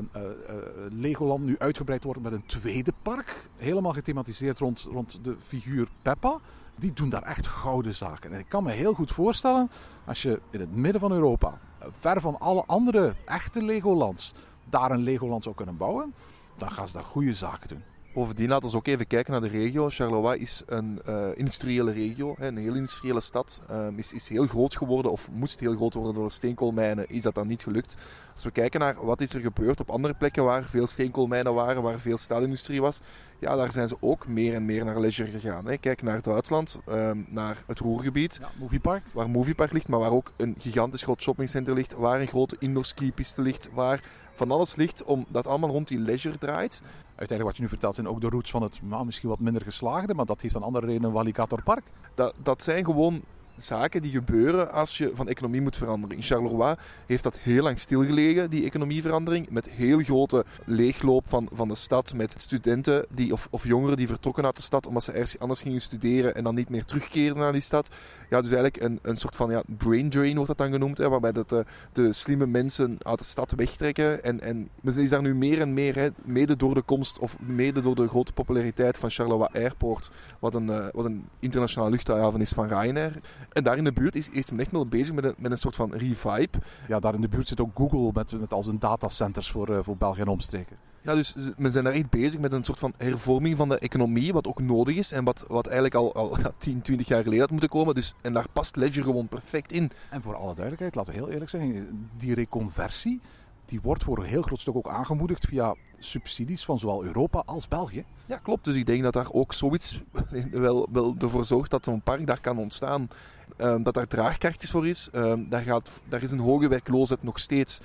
Legoland 0.91 1.45
nu 1.45 1.59
uitgebreid 1.59 2.05
wordt 2.05 2.22
met 2.22 2.33
een 2.33 2.47
tweede 2.47 2.93
park, 3.03 3.49
helemaal 3.57 3.93
gethematiseerd 3.93 4.59
rond, 4.59 4.89
rond 4.91 5.24
de 5.24 5.37
figuur 5.39 5.89
Peppa, 6.03 6.39
die 6.76 6.93
doen 6.93 7.09
daar 7.09 7.22
echt 7.22 7.47
gouden 7.47 7.95
zaken. 7.95 8.33
En 8.33 8.39
ik 8.39 8.49
kan 8.49 8.64
me 8.64 8.70
heel 8.70 8.95
goed 8.95 9.12
voorstellen, 9.12 9.70
als 10.05 10.22
je 10.22 10.41
in 10.51 10.61
het 10.61 10.76
midden 10.76 11.01
van 11.01 11.12
Europa, 11.12 11.59
ver 11.89 12.20
van 12.20 12.39
alle 12.39 12.64
andere 12.66 13.14
echte 13.24 13.62
Legolands, 13.62 14.35
daar 14.71 14.91
een 14.91 15.03
Legoland 15.03 15.43
zou 15.43 15.55
kunnen 15.55 15.77
bouwen, 15.77 16.14
dan 16.59 16.71
gaan 16.71 16.89
ze 16.89 16.95
daar 16.95 17.05
goede 17.05 17.35
zaken 17.35 17.68
doen. 17.68 17.83
Bovendien 18.14 18.49
laten 18.49 18.71
we 18.71 18.77
ook 18.77 18.87
even 18.87 19.07
kijken 19.07 19.33
naar 19.33 19.41
de 19.41 19.49
regio. 19.49 19.89
Charleroi 19.89 20.39
is 20.39 20.62
een 20.66 21.01
uh, 21.09 21.27
industriële 21.35 21.93
regio, 21.93 22.35
een 22.39 22.57
heel 22.57 22.75
industriële 22.75 23.21
stad. 23.21 23.62
Um, 23.71 23.99
is, 23.99 24.12
is 24.12 24.29
heel 24.29 24.47
groot 24.47 24.77
geworden, 24.77 25.12
of 25.12 25.31
moest 25.31 25.61
heel 25.61 25.75
groot 25.75 25.95
worden 25.95 26.14
door 26.14 26.27
de 26.27 26.33
steenkoolmijnen. 26.33 27.09
Is 27.09 27.23
dat 27.23 27.35
dan 27.35 27.47
niet 27.47 27.62
gelukt? 27.62 27.97
Als 28.33 28.45
we 28.45 28.51
kijken 28.51 28.81
naar 28.81 29.05
wat 29.05 29.21
is 29.21 29.35
er 29.35 29.41
gebeurd 29.41 29.81
op 29.81 29.91
andere 29.91 30.14
plekken 30.14 30.45
waar 30.45 30.64
veel 30.64 30.87
steenkoolmijnen 30.87 31.55
waren, 31.55 31.83
waar 31.83 32.01
veel 32.01 32.18
staalindustrie 32.18 32.81
was, 32.81 33.01
ja, 33.39 33.57
daar 33.57 33.73
zijn 33.73 33.89
ze 33.89 33.97
ook 34.01 34.27
meer 34.27 34.55
en 34.55 34.64
meer 34.64 34.85
naar 34.85 35.01
leisure 35.01 35.31
gegaan. 35.31 35.66
Hè. 35.66 35.77
Kijk 35.77 36.03
naar 36.03 36.23
Duitsland, 36.23 36.79
um, 36.89 37.27
naar 37.29 37.62
het 37.66 37.79
Roergebied. 37.79 38.39
Ja, 38.41 38.51
Moviepark. 38.59 39.05
Waar 39.12 39.31
Moviepark 39.31 39.73
ligt, 39.73 39.89
maar 39.89 40.01
waar 40.01 40.12
ook 40.12 40.33
een 40.37 40.57
gigantisch 40.59 41.03
groot 41.03 41.23
shoppingcenter 41.23 41.75
ligt, 41.75 41.95
waar 41.95 42.21
een 42.21 42.27
grote 42.27 42.57
indoor 42.59 42.85
skipiste 42.85 43.43
ligt, 43.43 43.68
waar 43.73 44.03
van 44.41 44.51
alles 44.51 44.74
ligt 44.74 45.05
omdat 45.05 45.47
allemaal 45.47 45.70
rond 45.70 45.88
die 45.88 45.99
leisure 45.99 46.38
draait. 46.38 46.82
Uiteindelijk 47.07 47.49
wat 47.49 47.57
je 47.57 47.62
nu 47.62 47.68
vertelt 47.68 47.95
zijn 47.95 48.09
ook 48.09 48.20
de 48.20 48.28
roots 48.28 48.51
van 48.51 48.62
het 48.62 48.80
nou, 48.82 49.05
misschien 49.05 49.28
wat 49.28 49.38
minder 49.38 49.62
geslaagde, 49.62 50.14
maar 50.14 50.26
dat 50.26 50.41
heeft 50.41 50.55
een 50.55 50.62
andere 50.62 50.86
reden 50.86 51.05
een 51.05 51.12
Walligator 51.12 51.62
Park. 51.62 51.82
Dat, 52.14 52.34
dat 52.43 52.62
zijn 52.62 52.84
gewoon 52.84 53.22
zaken 53.57 54.03
die 54.03 54.11
gebeuren 54.11 54.73
als 54.73 54.99
je 54.99 55.11
van 55.15 55.29
economie 55.29 55.61
moet 55.61 55.77
veranderen. 55.77 56.17
In 56.17 56.23
Charleroi 56.23 56.75
heeft 57.07 57.23
dat 57.23 57.39
heel 57.39 57.63
lang 57.63 57.79
stilgelegen, 57.79 58.51
die 58.51 58.65
economieverandering. 58.65 59.51
Met 59.51 59.71
heel 59.71 59.99
grote 59.99 60.45
leegloop 60.65 61.29
van, 61.29 61.49
van 61.53 61.69
de 61.69 61.75
stad. 61.75 62.15
Met 62.15 62.35
studenten 62.37 63.07
die, 63.15 63.33
of, 63.33 63.49
of 63.51 63.65
jongeren 63.65 63.97
die 63.97 64.07
vertrokken 64.07 64.45
uit 64.45 64.57
de 64.57 64.63
stad 64.63 64.87
omdat 64.87 65.03
ze 65.03 65.13
ergens 65.13 65.39
anders 65.39 65.63
gingen 65.63 65.81
studeren 65.81 66.35
en 66.35 66.45
dan 66.45 66.55
niet 66.55 66.69
meer 66.69 66.85
terugkeerden 66.85 67.39
naar 67.39 67.53
die 67.53 67.61
stad. 67.61 67.89
Ja, 68.31 68.41
dus 68.41 68.51
eigenlijk 68.51 68.83
een, 68.83 68.99
een 69.03 69.17
soort 69.17 69.37
van 69.37 69.51
ja, 69.51 69.63
brain 69.67 70.11
drain 70.11 70.35
wordt 70.35 70.49
dat 70.49 70.59
dan 70.59 70.71
genoemd. 70.71 70.99
Waarbij 70.99 71.33
dat 71.33 71.49
de, 71.93 72.13
slimme 72.13 72.47
mensen 72.47 72.99
uit 73.03 73.19
de 73.19 73.25
stad 73.25 73.53
wegtrekken. 73.53 74.25
En, 74.25 74.41
en 74.41 74.69
men 74.81 74.99
is 74.99 75.11
daar 75.11 75.23
nu 75.23 75.35
meer 75.35 75.61
en 75.61 75.75
meer, 75.75 75.95
hè, 75.95 76.09
mede 76.25 76.57
door 76.57 76.75
de 76.75 76.83
komst 76.83 77.19
of 77.19 77.37
mede 77.41 77.83
door 77.83 77.95
de 77.95 78.09
grote 78.09 78.33
populariteit 78.33 78.99
van 78.99 79.11
Charleroi 79.11 79.49
Airport. 79.53 80.11
Wat 80.39 80.55
een, 80.55 80.67
uh, 80.67 80.87
wat 80.93 81.05
een 81.05 81.25
internationale 81.39 81.91
luchthaven 81.91 82.41
is 82.41 82.53
van 82.53 82.69
Ryanair. 82.69 83.21
En 83.53 83.65
daar 83.65 83.77
in 83.77 83.85
de 83.85 83.93
buurt 83.93 84.17
is, 84.17 84.29
is 84.29 84.51
men 84.51 84.61
echt 84.61 84.71
wel 84.71 84.87
bezig 84.87 85.15
met 85.15 85.25
een, 85.25 85.35
met 85.39 85.51
een 85.51 85.59
soort 85.59 85.77
van 85.77 85.93
revive. 85.95 86.49
Ja, 86.89 87.01
daar 87.01 87.15
in 87.15 87.21
de 87.21 87.29
buurt 87.29 87.47
zit 87.47 87.61
ook 87.61 87.71
Google 87.75 88.11
met, 88.15 88.41
met 88.41 88.53
als 88.53 88.67
een 88.67 88.79
datacenters 88.79 89.51
voor, 89.51 89.71
uh, 89.71 89.79
voor 89.83 89.97
België 89.97 90.21
en 90.21 90.29
omstreken. 90.29 90.77
Ja, 91.03 91.15
dus 91.15 91.35
men 91.57 91.73
zijn 91.73 91.85
daar 91.85 91.93
echt 91.93 92.11
bezig 92.11 92.41
met 92.41 92.53
een 92.53 92.65
soort 92.65 92.79
van 92.79 92.95
hervorming 92.97 93.57
van 93.57 93.69
de 93.69 93.79
economie, 93.79 94.33
wat 94.33 94.47
ook 94.47 94.61
nodig 94.61 94.97
is 94.97 95.13
en 95.13 95.25
wat, 95.25 95.45
wat 95.49 95.67
eigenlijk 95.67 95.95
al, 95.95 96.15
al 96.15 96.37
10, 96.59 96.81
20 96.81 97.09
jaar 97.09 97.23
geleden 97.23 97.41
had 97.41 97.51
moeten 97.51 97.69
komen. 97.69 97.95
Dus, 97.95 98.15
en 98.21 98.33
daar 98.33 98.47
past 98.53 98.77
Ledger 98.77 99.03
gewoon 99.03 99.29
perfect 99.29 99.73
in. 99.73 99.91
En 100.11 100.23
voor 100.23 100.35
alle 100.35 100.55
duidelijkheid, 100.55 100.95
laten 100.95 101.13
we 101.13 101.19
heel 101.19 101.31
eerlijk 101.31 101.51
zijn, 101.51 101.89
die 102.17 102.35
reconversie, 102.35 103.21
die 103.65 103.81
wordt 103.83 104.05
voor 104.05 104.19
een 104.19 104.25
heel 104.25 104.43
groot 104.43 104.61
stuk 104.61 104.77
ook 104.77 104.89
aangemoedigd 104.89 105.47
via 105.47 105.75
subsidies 105.99 106.65
van 106.65 106.79
zowel 106.79 107.05
Europa 107.05 107.43
als 107.47 107.69
België. 107.69 108.05
Ja, 108.27 108.37
klopt. 108.37 108.65
Dus 108.65 108.75
ik 108.75 108.87
denk 108.87 109.03
dat 109.03 109.13
daar 109.13 109.33
ook 109.33 109.53
zoiets 109.53 110.01
wel, 110.51 110.89
wel 110.93 111.15
ervoor 111.19 111.45
zorgt 111.45 111.71
dat 111.71 111.85
zo'n 111.85 112.03
park 112.03 112.27
daar 112.27 112.41
kan 112.41 112.59
ontstaan. 112.59 113.09
Um, 113.57 113.83
dat 113.83 113.95
daar 113.95 114.07
draagkracht 114.07 114.63
is 114.63 114.71
voor 114.71 114.87
is. 114.87 115.09
Um, 115.13 115.49
daar, 115.49 115.63
gaat, 115.63 115.91
daar 116.09 116.23
is 116.23 116.31
een 116.31 116.39
hoge 116.39 116.69
werkloosheid 116.69 117.23
nog 117.23 117.39
steeds 117.39 117.81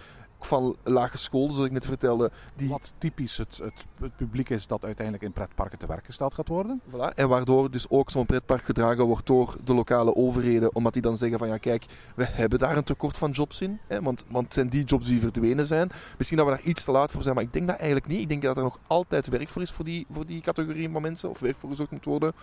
van 0.45 0.75
lage 0.83 1.17
school, 1.17 1.51
zoals 1.51 1.67
ik 1.67 1.71
net 1.71 1.85
vertelde. 1.85 2.31
Die... 2.55 2.69
Wat 2.69 2.93
typisch 2.97 3.37
het, 3.37 3.57
het, 3.57 3.85
het, 3.99 4.15
publiek 4.15 4.49
is 4.49 4.67
dat 4.67 4.85
uiteindelijk 4.85 5.25
in 5.25 5.31
pretparken 5.31 5.77
te 5.77 5.87
werk 5.87 6.05
gesteld 6.05 6.33
gaat 6.33 6.47
worden. 6.47 6.81
Voilà. 6.89 7.15
En 7.15 7.29
waardoor 7.29 7.71
dus 7.71 7.89
ook 7.89 8.11
zo'n 8.11 8.25
pretpark 8.25 8.65
gedragen 8.65 9.05
wordt 9.05 9.27
door 9.27 9.57
de 9.63 9.73
lokale 9.73 10.15
overheden. 10.15 10.75
Omdat 10.75 10.93
die 10.93 11.01
dan 11.01 11.17
zeggen 11.17 11.39
van 11.39 11.47
ja 11.47 11.57
kijk, 11.57 11.85
we 12.15 12.25
hebben 12.25 12.59
daar 12.59 12.77
een 12.77 12.83
tekort 12.83 13.17
van 13.17 13.31
jobs 13.31 13.61
in. 13.61 13.79
Hè, 13.87 14.01
want, 14.01 14.25
want 14.29 14.45
het 14.45 14.53
zijn 14.53 14.69
die 14.69 14.83
jobs 14.83 15.07
die 15.07 15.19
verdwenen 15.19 15.67
zijn. 15.67 15.89
Misschien 16.17 16.37
dat 16.37 16.47
we 16.47 16.53
daar 16.53 16.65
iets 16.65 16.83
te 16.83 16.91
laat 16.91 17.11
voor 17.11 17.23
zijn, 17.23 17.35
maar 17.35 17.43
ik 17.43 17.53
denk 17.53 17.67
dat 17.67 17.75
eigenlijk 17.75 18.07
niet. 18.07 18.21
Ik 18.21 18.29
denk 18.29 18.41
dat 18.41 18.57
er 18.57 18.63
nog 18.63 18.79
altijd 18.87 19.27
werk 19.27 19.49
voor 19.49 19.61
is 19.61 19.71
voor 19.71 19.85
die, 19.85 20.05
voor 20.11 20.25
die 20.25 20.41
categorie 20.41 20.89
van 20.89 21.01
mensen. 21.01 21.29
Of 21.29 21.39
werk 21.39 21.55
voor 21.57 21.69
gezocht 21.69 21.91
moet 21.91 22.05
worden. 22.05 22.33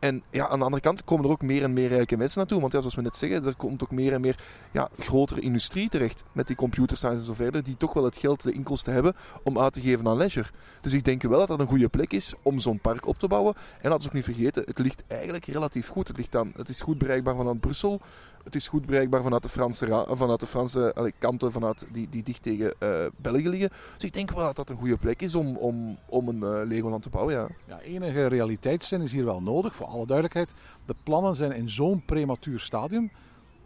En 0.00 0.22
ja, 0.30 0.48
aan 0.48 0.58
de 0.58 0.64
andere 0.64 0.82
kant 0.82 1.04
komen 1.04 1.24
er 1.24 1.30
ook 1.30 1.42
meer 1.42 1.62
en 1.62 1.72
meer 1.72 1.88
rijke 1.88 2.16
mensen 2.16 2.38
naartoe. 2.38 2.60
Want 2.60 2.72
ja, 2.72 2.78
zoals 2.78 2.94
we 2.94 3.02
net 3.02 3.16
zeggen, 3.16 3.46
er 3.46 3.54
komt 3.54 3.82
ook 3.82 3.90
meer 3.90 4.12
en 4.12 4.20
meer 4.20 4.38
ja, 4.70 4.88
grotere 4.98 5.40
industrie 5.40 5.88
terecht. 5.88 6.24
Met 6.32 6.46
die 6.46 6.56
computer 6.56 6.96
science 6.96 7.18
en 7.18 7.26
zo 7.26 7.34
verder. 7.34 7.62
Die 7.62 7.76
toch 7.76 7.92
wel 7.92 8.04
het 8.04 8.16
geld, 8.16 8.42
de 8.42 8.52
inkomsten 8.52 8.92
hebben 8.92 9.16
om 9.42 9.58
uit 9.58 9.72
te 9.72 9.80
geven 9.80 10.06
aan 10.08 10.16
leisure. 10.16 10.48
Dus 10.80 10.92
ik 10.92 11.04
denk 11.04 11.22
wel 11.22 11.38
dat 11.38 11.48
dat 11.48 11.60
een 11.60 11.66
goede 11.66 11.88
plek 11.88 12.12
is 12.12 12.34
om 12.42 12.58
zo'n 12.58 12.80
park 12.80 13.06
op 13.06 13.18
te 13.18 13.28
bouwen. 13.28 13.54
En 13.80 13.90
laten 13.90 14.02
we 14.02 14.08
ook 14.08 14.26
niet 14.26 14.36
vergeten, 14.36 14.62
het 14.66 14.78
ligt 14.78 15.04
eigenlijk 15.06 15.44
relatief 15.44 15.88
goed. 15.88 16.08
Het, 16.08 16.16
ligt 16.16 16.36
aan, 16.36 16.52
het 16.56 16.68
is 16.68 16.80
goed 16.80 16.98
bereikbaar 16.98 17.36
vanuit 17.36 17.60
Brussel. 17.60 18.00
Het 18.44 18.54
is 18.54 18.68
goed 18.68 18.86
bereikbaar 18.86 19.22
vanuit 19.22 19.42
de 19.42 19.48
Franse, 19.48 20.06
vanuit 20.10 20.40
de 20.40 20.46
Franse 20.46 21.12
kanten 21.18 21.52
vanuit 21.52 21.86
die, 21.92 22.08
die 22.08 22.22
dicht 22.22 22.42
tegen 22.42 22.74
uh, 22.78 23.06
België 23.16 23.48
liggen. 23.48 23.70
Dus 23.94 24.04
ik 24.04 24.12
denk 24.12 24.30
wel 24.30 24.44
dat 24.44 24.56
dat 24.56 24.70
een 24.70 24.76
goede 24.76 24.96
plek 24.96 25.22
is 25.22 25.34
om, 25.34 25.56
om, 25.56 25.98
om 26.06 26.28
een 26.28 26.36
uh, 26.36 26.68
Legoland 26.68 27.02
te 27.02 27.08
bouwen. 27.08 27.34
Ja. 27.34 27.48
Ja, 27.66 27.80
enige 27.80 28.26
realiteitszin 28.26 29.00
is 29.00 29.12
hier 29.12 29.24
wel 29.24 29.40
nodig, 29.40 29.74
voor 29.74 29.86
alle 29.90 30.06
duidelijkheid. 30.06 30.52
De 30.86 30.94
plannen 31.02 31.36
zijn 31.36 31.52
in 31.52 31.70
zo'n 31.70 32.04
prematuur 32.04 32.60
stadium 32.60 33.10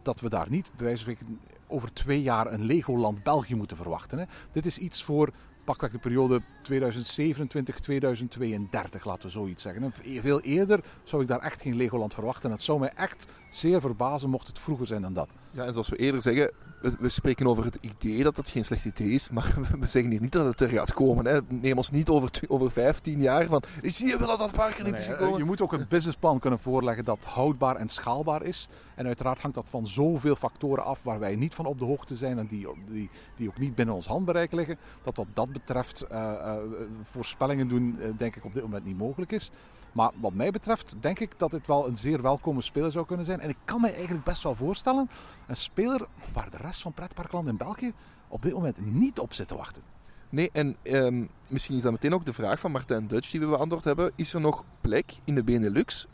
dat 0.02 0.20
we 0.20 0.28
daar 0.28 0.46
niet 0.48 0.70
bij 0.76 0.86
wijze 0.86 1.04
van 1.04 1.38
over 1.66 1.92
twee 1.92 2.22
jaar 2.22 2.52
een 2.52 2.64
Legoland 2.64 3.22
België 3.22 3.54
moeten 3.54 3.76
verwachten. 3.76 4.18
Hè. 4.18 4.24
Dit 4.52 4.66
is 4.66 4.78
iets 4.78 5.02
voor 5.02 5.30
pakweg 5.64 5.90
de 5.90 5.98
periode 5.98 6.40
2027, 6.62 7.78
2032, 7.78 9.04
laten 9.04 9.26
we 9.26 9.32
zoiets 9.32 9.62
zeggen. 9.62 9.92
Veel 10.02 10.40
eerder 10.40 10.80
zou 11.04 11.22
ik 11.22 11.28
daar 11.28 11.40
echt 11.40 11.62
geen 11.62 11.76
Legoland 11.76 12.14
verwachten. 12.14 12.48
En 12.48 12.54
het 12.54 12.64
zou 12.64 12.78
mij 12.78 12.92
echt 12.96 13.26
zeer 13.50 13.80
verbazen 13.80 14.30
mocht 14.30 14.46
het 14.46 14.58
vroeger 14.58 14.86
zijn 14.86 15.02
dan 15.02 15.14
dat. 15.14 15.28
Ja, 15.50 15.64
en 15.64 15.72
zoals 15.72 15.88
we 15.88 15.96
eerder 15.96 16.22
zeggen, 16.22 16.52
we 16.98 17.08
spreken 17.08 17.46
over 17.46 17.64
het 17.64 17.78
idee 17.80 18.22
dat 18.22 18.36
het 18.36 18.50
geen 18.50 18.64
slecht 18.64 18.84
idee 18.84 19.10
is, 19.10 19.30
maar 19.30 19.54
we 19.80 19.86
zeggen 19.86 20.10
hier 20.10 20.20
niet 20.20 20.32
dat 20.32 20.46
het 20.46 20.60
er 20.60 20.68
gaat 20.68 20.92
komen. 20.92 21.24
Hè. 21.24 21.40
Neem 21.48 21.76
ons 21.76 21.90
niet 21.90 22.08
over, 22.08 22.30
over 22.48 22.70
15 22.70 23.20
jaar 23.20 23.46
van, 23.46 23.62
zie 23.82 24.06
je 24.06 24.18
wel 24.18 24.28
dat 24.28 24.38
dat 24.38 24.52
park 24.52 24.78
er 24.78 24.84
niet 24.84 24.98
is 24.98 25.06
gekomen? 25.06 25.38
Je 25.38 25.44
moet 25.44 25.60
ook 25.60 25.72
een 25.72 25.86
businessplan 25.88 26.38
kunnen 26.38 26.58
voorleggen 26.58 27.04
dat 27.04 27.24
houdbaar 27.24 27.76
en 27.76 27.88
schaalbaar 27.88 28.42
is. 28.42 28.68
En 28.94 29.06
uiteraard 29.06 29.40
hangt 29.40 29.56
dat 29.56 29.68
van 29.68 29.86
zoveel 29.86 30.36
factoren 30.36 30.84
af 30.84 31.02
waar 31.02 31.18
wij 31.18 31.36
niet 31.36 31.54
van 31.54 31.66
op 31.66 31.78
de 31.78 31.84
hoogte 31.84 32.16
zijn 32.16 32.38
en 32.38 32.46
die, 32.46 32.68
die, 32.90 33.10
die 33.36 33.48
ook 33.48 33.58
niet 33.58 33.74
binnen 33.74 33.94
ons 33.94 34.06
handbereik 34.06 34.52
liggen. 34.52 34.78
Dat 35.02 35.16
wat 35.16 35.26
dat 35.32 35.52
betreft 35.52 36.04
uh, 36.12 36.18
uh, 36.18 36.54
voorspellingen 37.02 37.68
doen, 37.68 37.96
uh, 38.00 38.06
denk 38.16 38.36
ik 38.36 38.44
op 38.44 38.52
dit 38.52 38.62
moment 38.62 38.84
niet 38.84 38.98
mogelijk 38.98 39.32
is. 39.32 39.50
Maar 39.94 40.10
wat 40.20 40.32
mij 40.32 40.50
betreft 40.50 40.96
denk 41.00 41.18
ik 41.18 41.38
dat 41.38 41.50
dit 41.50 41.66
wel 41.66 41.86
een 41.88 41.96
zeer 41.96 42.22
welkome 42.22 42.60
speler 42.60 42.90
zou 42.90 43.06
kunnen 43.06 43.26
zijn. 43.26 43.40
En 43.40 43.48
ik 43.48 43.56
kan 43.64 43.80
me 43.80 43.90
eigenlijk 43.90 44.24
best 44.24 44.42
wel 44.42 44.54
voorstellen, 44.54 45.08
een 45.46 45.56
speler 45.56 46.06
waar 46.32 46.50
de 46.50 46.56
rest 46.56 46.82
van 46.82 46.92
pretparkland 46.92 47.48
in 47.48 47.56
België 47.56 47.92
op 48.28 48.42
dit 48.42 48.52
moment 48.52 48.76
niet 48.94 49.18
op 49.18 49.32
zit 49.32 49.48
te 49.48 49.56
wachten. 49.56 49.82
Nee, 50.28 50.50
en 50.52 50.76
um, 50.82 51.28
misschien 51.48 51.76
is 51.76 51.82
dat 51.82 51.92
meteen 51.92 52.14
ook 52.14 52.24
de 52.24 52.32
vraag 52.32 52.60
van 52.60 52.70
Martijn 52.70 53.06
Dutch 53.06 53.30
die 53.30 53.40
we 53.40 53.46
beantwoord 53.46 53.84
hebben. 53.84 54.12
Is 54.14 54.34
er 54.34 54.40
nog 54.40 54.64
plek 54.80 55.14
in 55.24 55.34
de 55.34 55.44
Benelux? 55.44 56.06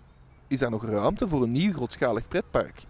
Is 0.46 0.60
er 0.60 0.70
nog 0.70 0.84
ruimte 0.84 1.28
voor 1.28 1.42
een 1.42 1.52
nieuw 1.52 1.72
grootschalig 1.72 2.28
pretpark? 2.28 2.82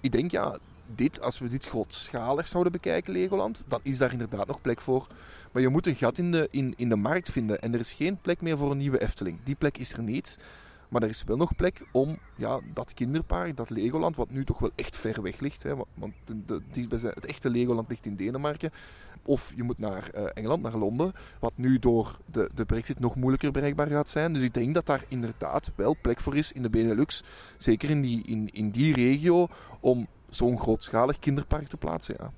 Ik 0.00 0.12
denk 0.12 0.30
ja, 0.30 0.56
dit, 0.94 1.20
als 1.20 1.38
we 1.38 1.48
dit 1.48 1.66
grootschalig 1.66 2.48
zouden 2.48 2.72
bekijken, 2.72 3.12
Legoland, 3.12 3.64
dan 3.68 3.80
is 3.82 3.98
daar 3.98 4.12
inderdaad 4.12 4.46
nog 4.46 4.60
plek 4.60 4.80
voor. 4.80 5.06
Maar 5.52 5.62
je 5.62 5.68
moet 5.68 5.86
een 5.86 5.96
gat 5.96 6.18
in 6.18 6.30
de, 6.30 6.48
in, 6.50 6.74
in 6.76 6.88
de 6.88 6.96
markt 6.96 7.30
vinden. 7.30 7.60
En 7.60 7.74
er 7.74 7.80
is 7.80 7.92
geen 7.92 8.20
plek 8.20 8.40
meer 8.40 8.58
voor 8.58 8.70
een 8.70 8.76
nieuwe 8.76 9.02
Efteling. 9.02 9.38
Die 9.44 9.54
plek 9.54 9.78
is 9.78 9.92
er 9.92 10.02
niet. 10.02 10.38
Maar 10.88 11.02
er 11.02 11.08
is 11.08 11.24
wel 11.24 11.36
nog 11.36 11.56
plek 11.56 11.86
om 11.92 12.18
ja, 12.36 12.60
dat 12.74 12.94
kinderpark, 12.94 13.56
dat 13.56 13.70
Legoland, 13.70 14.16
wat 14.16 14.30
nu 14.30 14.44
toch 14.44 14.58
wel 14.58 14.70
echt 14.74 14.96
ver 14.96 15.22
weg 15.22 15.40
ligt. 15.40 15.62
Hè, 15.62 15.74
want 15.94 16.14
de, 16.46 16.60
het 17.14 17.26
echte 17.26 17.50
Legoland 17.50 17.88
ligt 17.88 18.06
in 18.06 18.16
Denemarken. 18.16 18.70
Of 19.24 19.52
je 19.56 19.62
moet 19.62 19.78
naar 19.78 20.10
eh, 20.10 20.24
Engeland, 20.34 20.62
naar 20.62 20.76
Londen. 20.76 21.12
Wat 21.40 21.52
nu 21.54 21.78
door 21.78 22.18
de, 22.26 22.50
de 22.54 22.64
brexit 22.64 22.98
nog 22.98 23.16
moeilijker 23.16 23.50
bereikbaar 23.50 23.86
gaat 23.86 24.08
zijn. 24.08 24.32
Dus 24.32 24.42
ik 24.42 24.54
denk 24.54 24.74
dat 24.74 24.86
daar 24.86 25.04
inderdaad 25.08 25.72
wel 25.74 25.96
plek 26.02 26.20
voor 26.20 26.36
is 26.36 26.52
in 26.52 26.62
de 26.62 26.70
Benelux. 26.70 27.22
Zeker 27.56 27.90
in 27.90 28.00
die, 28.00 28.22
in, 28.24 28.48
in 28.52 28.70
die 28.70 28.94
regio. 28.94 29.48
Om 29.80 30.06
zo'n 30.30 30.58
grootschalig 30.58 31.18
kinderpark 31.18 31.68
te 31.68 31.76
plaatsen. 31.76 32.16
Ja. 32.18 32.32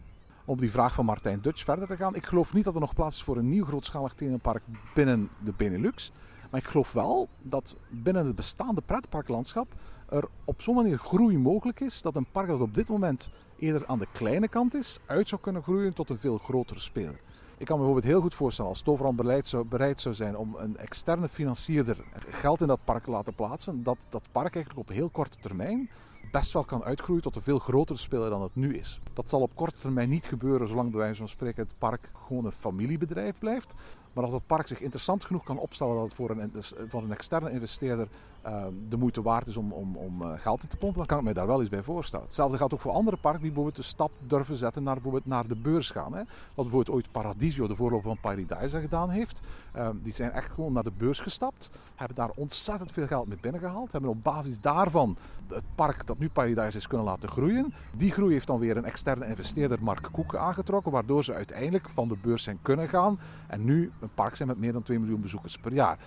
Om 0.45 0.59
die 0.59 0.71
vraag 0.71 0.95
van 0.95 1.05
Martijn 1.05 1.41
Dutch 1.41 1.65
verder 1.65 1.89
te 1.89 1.97
gaan. 1.97 2.15
Ik 2.15 2.27
geloof 2.27 2.55
niet 2.55 2.65
dat 2.65 2.75
er 2.75 2.81
nog 2.81 2.95
plaats 2.95 3.17
is 3.17 3.23
voor 3.23 3.37
een 3.37 3.49
nieuw 3.49 3.65
grootschalig 3.65 4.15
themapark 4.15 4.63
binnen 4.95 5.29
de 5.45 5.53
Benelux. 5.57 6.13
Maar 6.51 6.61
ik 6.61 6.67
geloof 6.67 6.93
wel 6.93 7.29
dat 7.43 7.77
binnen 7.89 8.27
het 8.27 8.37
bestaande 8.37 8.81
pretparklandschap 8.81 9.75
er 10.09 10.25
op 10.45 10.63
zo'n 10.63 10.75
manier 10.75 10.99
groei 10.99 11.39
mogelijk 11.39 11.81
is. 11.81 12.03
Dat 12.03 12.17
een 12.17 12.31
park 12.33 12.49
dat 12.49 12.61
op 12.61 12.75
dit 12.75 12.89
moment 12.89 13.31
eerder 13.59 13.87
aan 13.87 13.99
de 13.99 14.09
kleine 14.13 14.49
kant 14.49 14.75
is, 14.75 14.99
uit 15.07 15.29
zou 15.29 15.41
kunnen 15.41 15.63
groeien 15.63 15.93
tot 15.93 16.11
een 16.11 16.19
veel 16.19 16.39
grotere 16.39 16.81
speler. 16.81 17.21
Ik 17.59 17.69
kan 17.69 17.77
me 17.77 17.85
bijvoorbeeld 17.85 18.13
heel 18.13 18.21
goed 18.21 18.35
voorstellen 18.35 18.71
als 18.71 18.83
Toverland 18.83 19.17
bereid 19.17 19.47
zou, 19.47 19.65
bereid 19.65 20.01
zou 20.01 20.15
zijn 20.15 20.37
om 20.37 20.55
een 20.55 20.77
externe 20.77 21.29
financierder 21.29 21.97
geld 22.31 22.61
in 22.61 22.67
dat 22.67 22.85
park 22.85 23.05
te 23.05 23.11
laten 23.11 23.35
plaatsen. 23.35 23.83
Dat 23.83 24.07
dat 24.09 24.29
park 24.33 24.55
eigenlijk 24.55 24.89
op 24.89 24.95
heel 24.95 25.09
korte 25.09 25.39
termijn 25.39 25.91
best 26.33 26.53
wel 26.53 26.65
kan 26.65 26.85
uitgroeien 26.85 27.23
tot 27.23 27.37
een 27.37 27.43
veel 27.43 27.59
grotere 27.59 27.99
speler 27.99 28.31
dan 28.31 28.43
het 28.43 28.55
nu 28.55 28.77
is. 28.77 29.01
Dat 29.13 29.29
zal 29.29 29.41
op 29.41 29.55
korte 29.55 29.81
termijn 29.81 30.09
niet 30.09 30.25
gebeuren 30.25 30.69
zolang 30.69 30.91
bij 30.91 31.01
wijze 31.01 31.19
van 31.19 31.29
spreken 31.29 31.63
het 31.63 31.75
park 31.79 32.11
gewoon 32.27 32.45
een 32.45 32.53
familiebedrijf 32.53 33.39
blijft. 33.39 33.75
Maar 34.13 34.25
als 34.25 34.33
het 34.33 34.47
park 34.47 34.67
zich 34.67 34.81
interessant 34.81 35.25
genoeg 35.25 35.45
kan 35.45 35.59
opstellen 35.59 35.95
dat 35.95 36.05
het 36.05 36.15
voor 36.15 36.31
een, 36.31 36.53
voor 36.89 37.03
een 37.03 37.13
externe 37.13 37.51
investeerder 37.51 38.09
uh, 38.47 38.65
de 38.89 38.97
moeite 38.97 39.23
waard 39.23 39.47
is 39.47 39.57
om, 39.57 39.73
om, 39.73 39.97
om 39.97 40.23
uh, 40.23 40.33
geld 40.37 40.63
in 40.63 40.69
te 40.69 40.77
pompen, 40.77 40.99
dan 40.99 41.07
kan 41.07 41.19
ik 41.19 41.25
mij 41.25 41.33
daar 41.33 41.47
wel 41.47 41.61
eens 41.61 41.69
bij 41.69 41.83
voorstellen. 41.83 42.27
Hetzelfde 42.27 42.57
geldt 42.57 42.75
ook 42.75 42.81
voor 42.81 42.93
andere 42.93 43.17
parken 43.17 43.41
die 43.41 43.53
bijvoorbeeld 43.53 43.83
de 43.85 43.91
stap 43.91 44.11
durven 44.27 44.57
zetten 44.57 44.83
naar, 44.83 44.95
bijvoorbeeld 44.95 45.27
naar 45.27 45.47
de 45.47 45.57
beurs 45.57 45.91
gaan. 45.91 46.13
Hè. 46.13 46.23
Wat 46.55 46.65
bijvoorbeeld 46.67 46.91
ooit 46.91 47.13
Paradiso, 47.13 47.67
de 47.67 47.75
voorloper 47.75 48.09
van 48.09 48.21
Paradise, 48.21 48.81
gedaan 48.81 49.11
heeft. 49.11 49.41
Uh, 49.77 49.89
die 50.03 50.13
zijn 50.13 50.31
echt 50.31 50.51
gewoon 50.51 50.73
naar 50.73 50.83
de 50.83 50.93
beurs 50.97 51.21
gestapt, 51.21 51.71
hebben 51.95 52.17
daar 52.17 52.31
ontzettend 52.35 52.93
veel 52.93 53.07
geld 53.07 53.27
mee 53.27 53.39
binnengehaald, 53.41 53.93
hebben 53.93 54.11
op 54.11 54.23
basis 54.23 54.61
daarvan 54.61 55.17
het 55.49 55.65
park 55.75 56.07
dat 56.07 56.19
nu 56.23 56.29
Paradise 56.29 56.77
is 56.77 56.87
kunnen 56.87 57.07
laten 57.07 57.29
groeien. 57.29 57.75
Die 57.97 58.11
groei 58.11 58.33
heeft 58.33 58.47
dan 58.47 58.59
weer 58.59 58.77
een 58.77 58.85
externe 58.85 59.27
investeerder, 59.27 59.83
Mark 59.83 60.09
Koeken, 60.13 60.41
aangetrokken, 60.41 60.93
waardoor 60.93 61.25
ze 61.25 61.35
uiteindelijk 61.35 61.89
van 61.89 62.09
de 62.09 62.17
beurs 62.23 62.43
zijn 62.43 62.59
kunnen 62.63 62.89
gaan 62.89 63.19
en 63.49 63.65
nu 63.65 63.91
een 64.01 64.15
park 64.15 64.37
zijn 64.37 64.49
met 64.49 64.59
meer 64.59 64.73
dan 64.73 64.83
2 64.83 64.99
miljoen 64.99 65.21
bezoekers 65.21 65.59
per 65.59 65.73
jaar. 65.73 65.99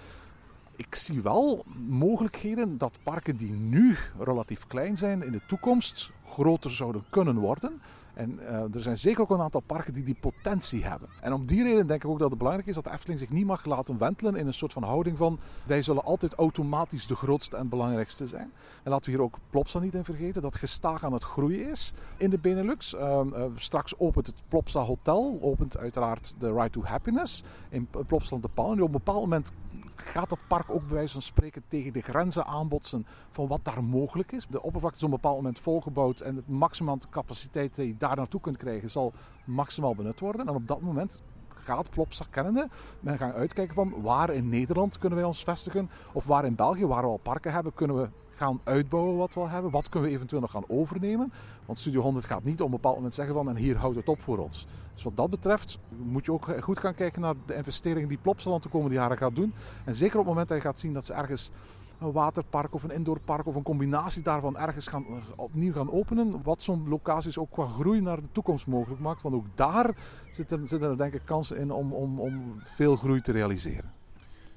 Ik 0.76 0.96
zie 0.96 1.22
wel 1.22 1.66
mogelijkheden 1.88 2.78
dat 2.78 3.00
parken 3.04 3.38
die 3.38 3.52
nu 3.52 3.96
relatief 4.20 4.68
klein 4.68 4.98
zijn, 4.98 5.24
in 5.24 5.32
de 5.32 5.42
toekomst 5.48 6.12
groter 6.30 6.72
zouden 6.72 7.04
kunnen 7.10 7.36
worden. 7.36 7.82
En 8.16 8.40
uh, 8.42 8.76
er 8.76 8.82
zijn 8.82 8.98
zeker 8.98 9.22
ook 9.22 9.30
een 9.30 9.42
aantal 9.42 9.62
parken 9.62 9.94
die 9.94 10.04
die 10.04 10.18
potentie 10.20 10.84
hebben. 10.84 11.10
En 11.22 11.34
om 11.34 11.46
die 11.46 11.64
reden 11.64 11.88
denk 11.88 12.04
ik 12.04 12.10
ook 12.10 12.20
dat 12.20 12.30
het 12.30 12.38
belangrijk 12.38 12.68
is 12.68 12.76
dat 12.76 12.84
de 12.84 12.92
Efteling 12.92 13.20
zich 13.20 13.30
niet 13.30 13.46
mag 13.46 13.66
laten 13.66 13.98
wentelen 13.98 14.36
in 14.36 14.48
een 14.48 14.54
soort 14.54 14.74
van 14.74 14.84
houding 14.84 15.18
van 15.18 15.40
wij 15.66 15.82
zullen 15.82 16.04
altijd 16.04 16.34
automatisch 16.34 17.08
de 17.08 17.16
grootste 17.16 17.58
en 17.58 17.70
belangrijkste 17.70 18.28
zijn. 18.28 18.52
En 18.84 18.92
laten 18.92 19.06
we 19.06 19.18
hier 19.18 19.26
ook 19.26 19.38
Plopsa 19.50 19.80
niet 19.80 19.94
in 19.94 20.04
vergeten, 20.04 20.42
dat 20.42 20.56
gestaag 20.56 21.04
aan 21.04 21.14
het 21.14 21.24
groeien 21.24 21.70
is 21.70 21.94
in 22.18 22.30
de 22.30 22.38
Benelux. 22.38 22.94
Uh, 22.94 23.20
uh, 23.26 23.44
straks 23.56 24.00
opent 24.00 24.28
het 24.28 24.36
Plopsa 24.48 24.82
Hotel, 24.82 25.40
opent 25.42 25.78
uiteraard 25.78 26.36
de 26.40 26.54
Ride 26.54 26.70
to 26.70 26.84
Happiness 26.84 27.44
in 27.70 27.88
Plopsaland 28.08 28.44
de 28.44 28.50
Paal. 28.54 28.72
En 28.72 28.82
op 28.82 28.86
een 28.86 28.92
bepaald 28.92 29.22
moment 29.22 29.52
gaat 29.96 30.30
dat 30.30 30.40
park 30.48 30.70
ook 30.70 30.86
bij 30.86 30.96
wijze 30.96 31.14
van 31.14 31.22
spreken 31.22 31.64
tegen 31.68 31.94
de 31.94 32.02
grenzen 32.02 32.46
aanbotsen 32.46 33.06
van 33.30 33.48
wat 33.48 33.60
daar 33.64 33.84
mogelijk 33.84 34.32
is. 34.32 34.48
De 34.50 34.62
oppervlakte 34.62 34.98
is 34.98 35.04
op 35.04 35.10
een 35.10 35.16
bepaald 35.16 35.36
moment 35.36 35.60
volgebouwd 35.60 36.20
en 36.20 36.36
het 36.36 36.48
maximum 36.48 37.00
capaciteit 37.10 37.76
die 37.76 37.98
daar 38.08 38.16
naartoe 38.16 38.42
kunt 38.42 38.58
krijgen 38.58 38.90
zal 38.90 39.14
maximaal 39.46 39.96
benut 39.96 40.20
worden. 40.20 40.48
En 40.48 40.56
op 40.56 40.68
dat 40.68 40.82
moment 40.82 41.24
gaat 41.48 41.90
Plopsa 41.90 42.26
kennende 42.30 42.68
men 43.00 43.18
gaan 43.18 43.32
uitkijken 43.32 43.76
van 43.76 43.94
waar 44.02 44.30
in 44.30 44.50
Nederland 44.50 44.98
kunnen 44.98 45.18
wij 45.18 45.28
ons 45.28 45.44
vestigen 45.44 45.90
of 46.14 46.26
waar 46.26 46.46
in 46.46 46.56
België, 46.56 46.86
waar 46.86 47.02
we 47.02 47.08
al 47.08 47.18
parken 47.18 47.54
hebben, 47.54 47.74
kunnen 47.74 47.96
we 47.96 48.10
gaan 48.36 48.60
uitbouwen 48.64 49.18
wat 49.18 49.34
we 49.34 49.40
al 49.40 49.50
hebben. 49.50 49.72
Wat 49.72 49.90
kunnen 49.90 50.10
we 50.10 50.16
eventueel 50.16 50.42
nog 50.42 50.52
gaan 50.52 50.64
overnemen? 50.68 51.34
Want 51.66 51.78
Studio 51.78 52.02
100 52.02 52.26
gaat 52.26 52.44
niet 52.44 52.60
op 52.60 52.66
een 52.66 52.72
bepaald 52.72 52.96
moment 52.96 53.14
zeggen 53.14 53.36
van 53.36 53.50
en 53.50 53.56
hier 53.56 53.78
houdt 53.78 53.96
het 53.96 54.08
op 54.08 54.22
voor 54.22 54.38
ons. 54.38 54.68
Dus 54.94 55.04
wat 55.04 55.18
dat 55.18 55.30
betreft 55.30 55.80
moet 55.98 56.26
je 56.26 56.32
ook 56.32 56.48
goed 56.62 56.80
gaan 56.80 56.96
kijken 56.96 57.22
naar 57.22 57.34
de 57.46 57.56
investeringen 57.56 58.10
die 58.10 58.18
Plopsaland 58.18 58.64
de 58.64 58.70
komende 58.70 58.96
jaren 58.96 59.18
gaat 59.18 59.36
doen. 59.36 59.54
En 59.86 59.96
zeker 59.96 60.20
op 60.20 60.26
het 60.26 60.28
moment 60.28 60.48
dat 60.48 60.58
je 60.58 60.64
gaat 60.64 60.80
zien 60.80 60.94
dat 60.94 61.06
ze 61.06 61.14
ergens 61.14 61.52
een 62.00 62.12
waterpark 62.12 62.74
of 62.74 62.84
een 62.84 62.92
indoorpark 62.92 63.46
of 63.46 63.56
een 63.56 63.64
combinatie 63.64 64.22
daarvan 64.22 64.58
ergens 64.58 64.88
gaan, 64.88 65.06
opnieuw 65.36 65.74
gaan 65.74 65.92
openen. 65.92 66.44
Wat 66.44 66.62
zo'n 66.62 66.88
locaties 66.88 67.38
ook 67.38 67.52
qua 67.52 67.68
groei 67.68 68.02
naar 68.02 68.22
de 68.22 68.32
toekomst 68.32 68.68
mogelijk 68.68 69.02
maakt. 69.02 69.22
Want 69.22 69.36
ook 69.36 69.46
daar 69.56 69.96
zitten, 70.32 70.82
er 70.82 70.98
denk 70.98 71.14
ik 71.14 71.22
kansen 71.26 71.58
in 71.58 71.72
om, 71.72 71.94
om, 71.94 72.20
om 72.20 72.54
veel 72.58 72.96
groei 72.96 73.22
te 73.22 73.32
realiseren. 73.32 73.92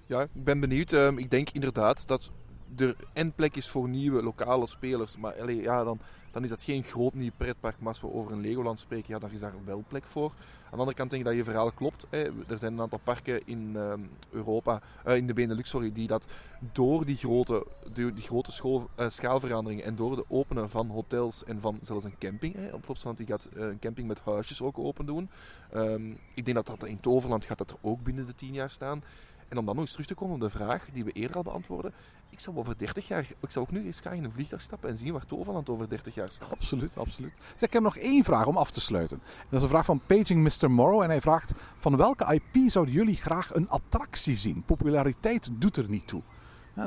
Ja, 0.06 0.20
ik 0.20 0.44
ben 0.44 0.60
benieuwd. 0.60 0.92
Um, 0.92 1.18
ik 1.18 1.30
denk 1.30 1.50
inderdaad 1.50 2.06
dat 2.06 2.32
er 2.76 2.96
en 3.12 3.32
plek 3.32 3.56
is 3.56 3.68
voor 3.68 3.88
nieuwe 3.88 4.22
lokale 4.22 4.66
spelers. 4.66 5.16
Maar 5.16 5.52
ja, 5.52 5.84
dan, 5.84 5.98
dan 6.30 6.42
is 6.42 6.48
dat 6.48 6.62
geen 6.62 6.82
groot 6.82 7.14
nieuw 7.14 7.30
pretpark. 7.36 7.78
Maar 7.78 7.88
als 7.88 8.00
we 8.00 8.12
over 8.12 8.32
een 8.32 8.40
Legoland 8.40 8.78
spreken, 8.78 9.14
ja, 9.14 9.18
dan 9.18 9.30
is 9.30 9.40
daar 9.40 9.54
wel 9.64 9.84
plek 9.88 10.04
voor. 10.04 10.32
Aan 10.68 10.74
de 10.74 10.80
andere 10.80 10.96
kant 10.96 11.10
denk 11.10 11.22
ik 11.22 11.28
dat 11.28 11.36
je 11.38 11.44
verhaal 11.44 11.72
klopt. 11.72 12.06
Hè. 12.10 12.22
Er 12.48 12.58
zijn 12.58 12.72
een 12.72 12.80
aantal 12.80 13.00
parken 13.04 13.46
in 13.46 13.72
uh, 13.76 13.92
Europa, 14.30 14.80
uh, 15.06 15.16
in 15.16 15.26
de 15.26 15.32
Benelux, 15.32 15.68
sorry, 15.70 15.92
die 15.92 16.06
dat 16.06 16.26
door 16.72 17.04
die 17.04 17.16
grote, 17.16 17.66
die, 17.92 18.12
die 18.12 18.24
grote 18.24 18.80
uh, 18.98 19.08
schaalveranderingen 19.08 19.84
en 19.84 19.96
door 19.96 20.16
de 20.16 20.24
openen 20.28 20.70
van 20.70 20.88
hotels 20.88 21.44
en 21.44 21.60
van 21.60 21.78
zelfs 21.82 22.04
een 22.04 22.18
camping. 22.18 22.54
Hè. 22.54 22.68
Op 22.72 23.16
die 23.16 23.26
gaat 23.26 23.44
eh, 23.44 23.62
een 23.62 23.78
camping 23.78 24.08
met 24.08 24.20
huisjes 24.20 24.62
ook 24.62 24.78
open 24.78 25.06
doen. 25.06 25.30
Um, 25.74 26.18
ik 26.34 26.44
denk 26.44 26.56
dat 26.56 26.66
dat 26.66 26.88
in 26.88 27.00
Toverland 27.00 27.44
gaat 27.44 27.58
dat 27.58 27.70
er 27.70 27.76
ook 27.80 28.02
binnen 28.02 28.26
de 28.26 28.34
10 28.34 28.52
jaar 28.52 28.70
staan. 28.70 29.02
En 29.48 29.58
om 29.58 29.64
dan 29.64 29.74
nog 29.74 29.84
eens 29.84 29.92
terug 29.92 30.06
te 30.06 30.14
komen 30.14 30.34
op 30.34 30.40
de 30.40 30.50
vraag 30.50 30.86
die 30.92 31.04
we 31.04 31.12
eerder 31.12 31.36
al 31.36 31.42
beantwoorden. 31.42 31.92
Ik 32.30 32.40
zou 32.40 32.56
over 32.56 32.78
30 32.78 33.08
jaar, 33.08 33.26
ik 33.40 33.50
zou 33.50 33.64
ook 33.64 33.72
nu 33.72 33.84
eens 33.84 34.00
gaan 34.00 34.12
in 34.12 34.24
een 34.24 34.32
vliegtuig 34.32 34.62
stappen 34.62 34.90
en 34.90 34.96
zien 34.96 35.12
waar 35.12 35.26
Toverland 35.26 35.68
over 35.68 35.88
30 35.88 36.14
jaar 36.14 36.30
staat. 36.30 36.50
Absoluut, 36.50 36.90
absoluut. 36.94 37.32
Zeg, 37.56 37.68
ik 37.68 37.72
heb 37.72 37.82
nog 37.82 37.96
één 37.96 38.24
vraag 38.24 38.46
om 38.46 38.56
af 38.56 38.70
te 38.70 38.80
sluiten. 38.80 39.20
Dat 39.48 39.58
is 39.58 39.62
een 39.62 39.68
vraag 39.68 39.84
van 39.84 40.00
Paging 40.06 40.42
Mr. 40.42 40.70
Morrow. 40.70 41.02
En 41.02 41.08
hij 41.08 41.20
vraagt: 41.20 41.52
van 41.76 41.96
welke 41.96 42.34
IP 42.34 42.70
zouden 42.70 42.94
jullie 42.94 43.16
graag 43.16 43.54
een 43.54 43.68
attractie 43.68 44.36
zien? 44.36 44.62
Populariteit 44.62 45.50
doet 45.52 45.76
er 45.76 45.88
niet 45.88 46.06
toe. 46.06 46.22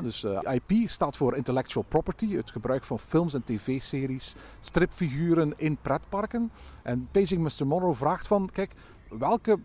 Dus 0.00 0.24
uh, 0.24 0.40
IP 0.50 0.88
staat 0.88 1.16
voor 1.16 1.36
Intellectual 1.36 1.84
Property, 1.88 2.36
het 2.36 2.50
gebruik 2.50 2.84
van 2.84 2.98
films 2.98 3.34
en 3.34 3.44
tv-series, 3.44 4.34
stripfiguren 4.60 5.54
in 5.56 5.76
pretparken. 5.76 6.52
En 6.82 7.08
Paging 7.10 7.42
Mr. 7.42 7.66
Morrow 7.66 7.94
vraagt 7.94 8.26
van, 8.26 8.48
kijk, 8.52 8.72
welke 9.08 9.58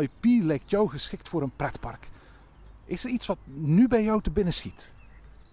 IP 0.00 0.42
lijkt 0.42 0.70
jou 0.70 0.88
geschikt 0.88 1.28
voor 1.28 1.42
een 1.42 1.56
pretpark? 1.56 2.08
Is 2.86 3.04
er 3.04 3.10
iets 3.10 3.26
wat 3.26 3.38
nu 3.44 3.88
bij 3.88 4.04
jou 4.04 4.22
te 4.22 4.30
binnen 4.30 4.52
schiet? 4.52 4.94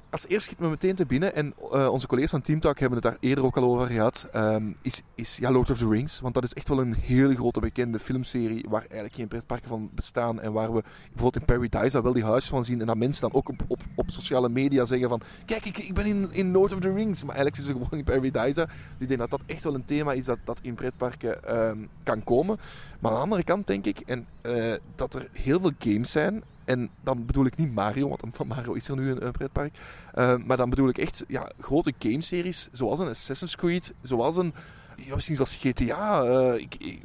Als 0.10 0.28
eerst 0.28 0.46
schiet 0.46 0.60
me 0.60 0.70
meteen 0.70 0.96
te 0.96 1.06
binnen, 1.06 1.36
en 1.36 1.54
uh, 1.72 1.88
onze 1.92 2.08
collega's 2.08 2.32
van 2.32 2.42
Team 2.42 2.60
Talk 2.60 2.80
hebben 2.80 3.00
het 3.02 3.12
daar 3.12 3.18
eerder 3.20 3.44
ook 3.44 3.58
al 3.58 3.64
over 3.64 3.88
gehad, 3.88 4.28
um, 4.36 4.76
is, 4.82 5.02
is 5.16 5.38
ja, 5.38 5.52
Lord 5.52 5.70
of 5.70 5.78
the 5.78 5.90
Rings. 5.90 6.20
Want 6.20 6.34
dat 6.34 6.44
is 6.44 6.54
echt 6.54 6.68
wel 6.68 6.82
een 6.82 6.96
hele 6.96 7.36
grote 7.36 7.60
bekende 7.60 8.00
filmserie 8.00 8.66
waar 8.70 8.82
eigenlijk 8.82 9.14
geen 9.14 9.28
pretparken 9.28 9.68
van 9.68 9.90
bestaan. 9.94 10.42
En 10.42 10.54
waar 10.54 10.74
we 10.74 10.84
bijvoorbeeld 11.12 11.36
in 11.36 11.46
Paradise 11.46 12.02
wel 12.02 12.14
die 12.14 12.24
huisjes 12.24 12.50
van 12.50 12.66
zien. 12.66 12.80
En 12.80 12.88
dat 12.88 12.98
mensen 12.98 13.22
dan 13.22 13.34
ook 13.34 13.50
op, 13.50 13.64
op, 13.68 13.82
op 13.96 14.10
sociale 14.10 14.50
media 14.50 14.86
zeggen 14.86 15.10
van, 15.10 15.22
kijk, 15.46 15.66
ik, 15.66 15.78
ik 15.78 15.94
ben 15.94 16.06
in, 16.06 16.28
in 16.32 16.52
Lord 16.52 16.74
of 16.74 16.80
the 16.80 16.94
Rings. 16.94 17.24
Maar 17.24 17.36
eigenlijk 17.36 17.56
zijn 17.56 17.68
ze 17.68 17.84
gewoon 17.84 18.00
in 18.00 18.32
Paradise. 18.32 18.66
Dus 18.66 18.98
ik 19.00 19.08
denk 19.08 19.20
dat 19.20 19.30
dat 19.30 19.42
echt 19.46 19.64
wel 19.64 19.76
een 19.76 19.86
thema 19.86 20.14
is 20.14 20.26
dat, 20.26 20.40
dat 20.44 20.60
in 20.62 20.76
pretparken 20.76 21.60
um, 21.60 21.90
kan 22.04 22.24
komen. 22.24 22.60
Maar 23.00 23.12
aan 23.12 23.18
de 23.18 23.24
andere 23.24 23.44
kant 23.44 23.68
denk 23.68 23.86
ik 23.86 24.00
en, 24.00 24.28
uh, 24.42 24.74
dat 24.96 25.14
er 25.16 25.28
heel 25.32 25.60
veel 25.60 25.72
games 25.80 26.12
zijn 26.12 26.44
en 26.66 26.90
dan 27.04 27.26
bedoel 27.26 27.46
ik 27.46 27.58
niet 27.58 27.74
Mario, 27.74 28.08
want 28.08 28.24
van 28.32 28.48
Mario 28.48 28.74
is 28.74 28.88
er 28.88 28.96
nu 28.96 29.12
een, 29.12 29.26
een 29.26 29.32
pretpark. 29.32 29.78
Uh, 30.16 30.36
maar 30.46 30.58
dan 30.58 30.70
bedoel 30.70 30.90
ik 30.90 30.98
echt 30.98 31.24
ja, 31.28 31.52
grote 31.60 31.94
gameseries, 32.00 32.70
zoals 32.72 33.00
een 33.00 33.08
Assassin's 33.08 33.56
Creed, 33.56 33.94
zoals 34.02 34.38
een. 34.38 34.54
Ja, 34.96 35.16
misschien 35.16 35.36
zelfs 35.36 35.56
GTA. 35.56 36.24
Uh, 36.24 36.54
ik, 36.56 36.76
ik, 36.76 37.02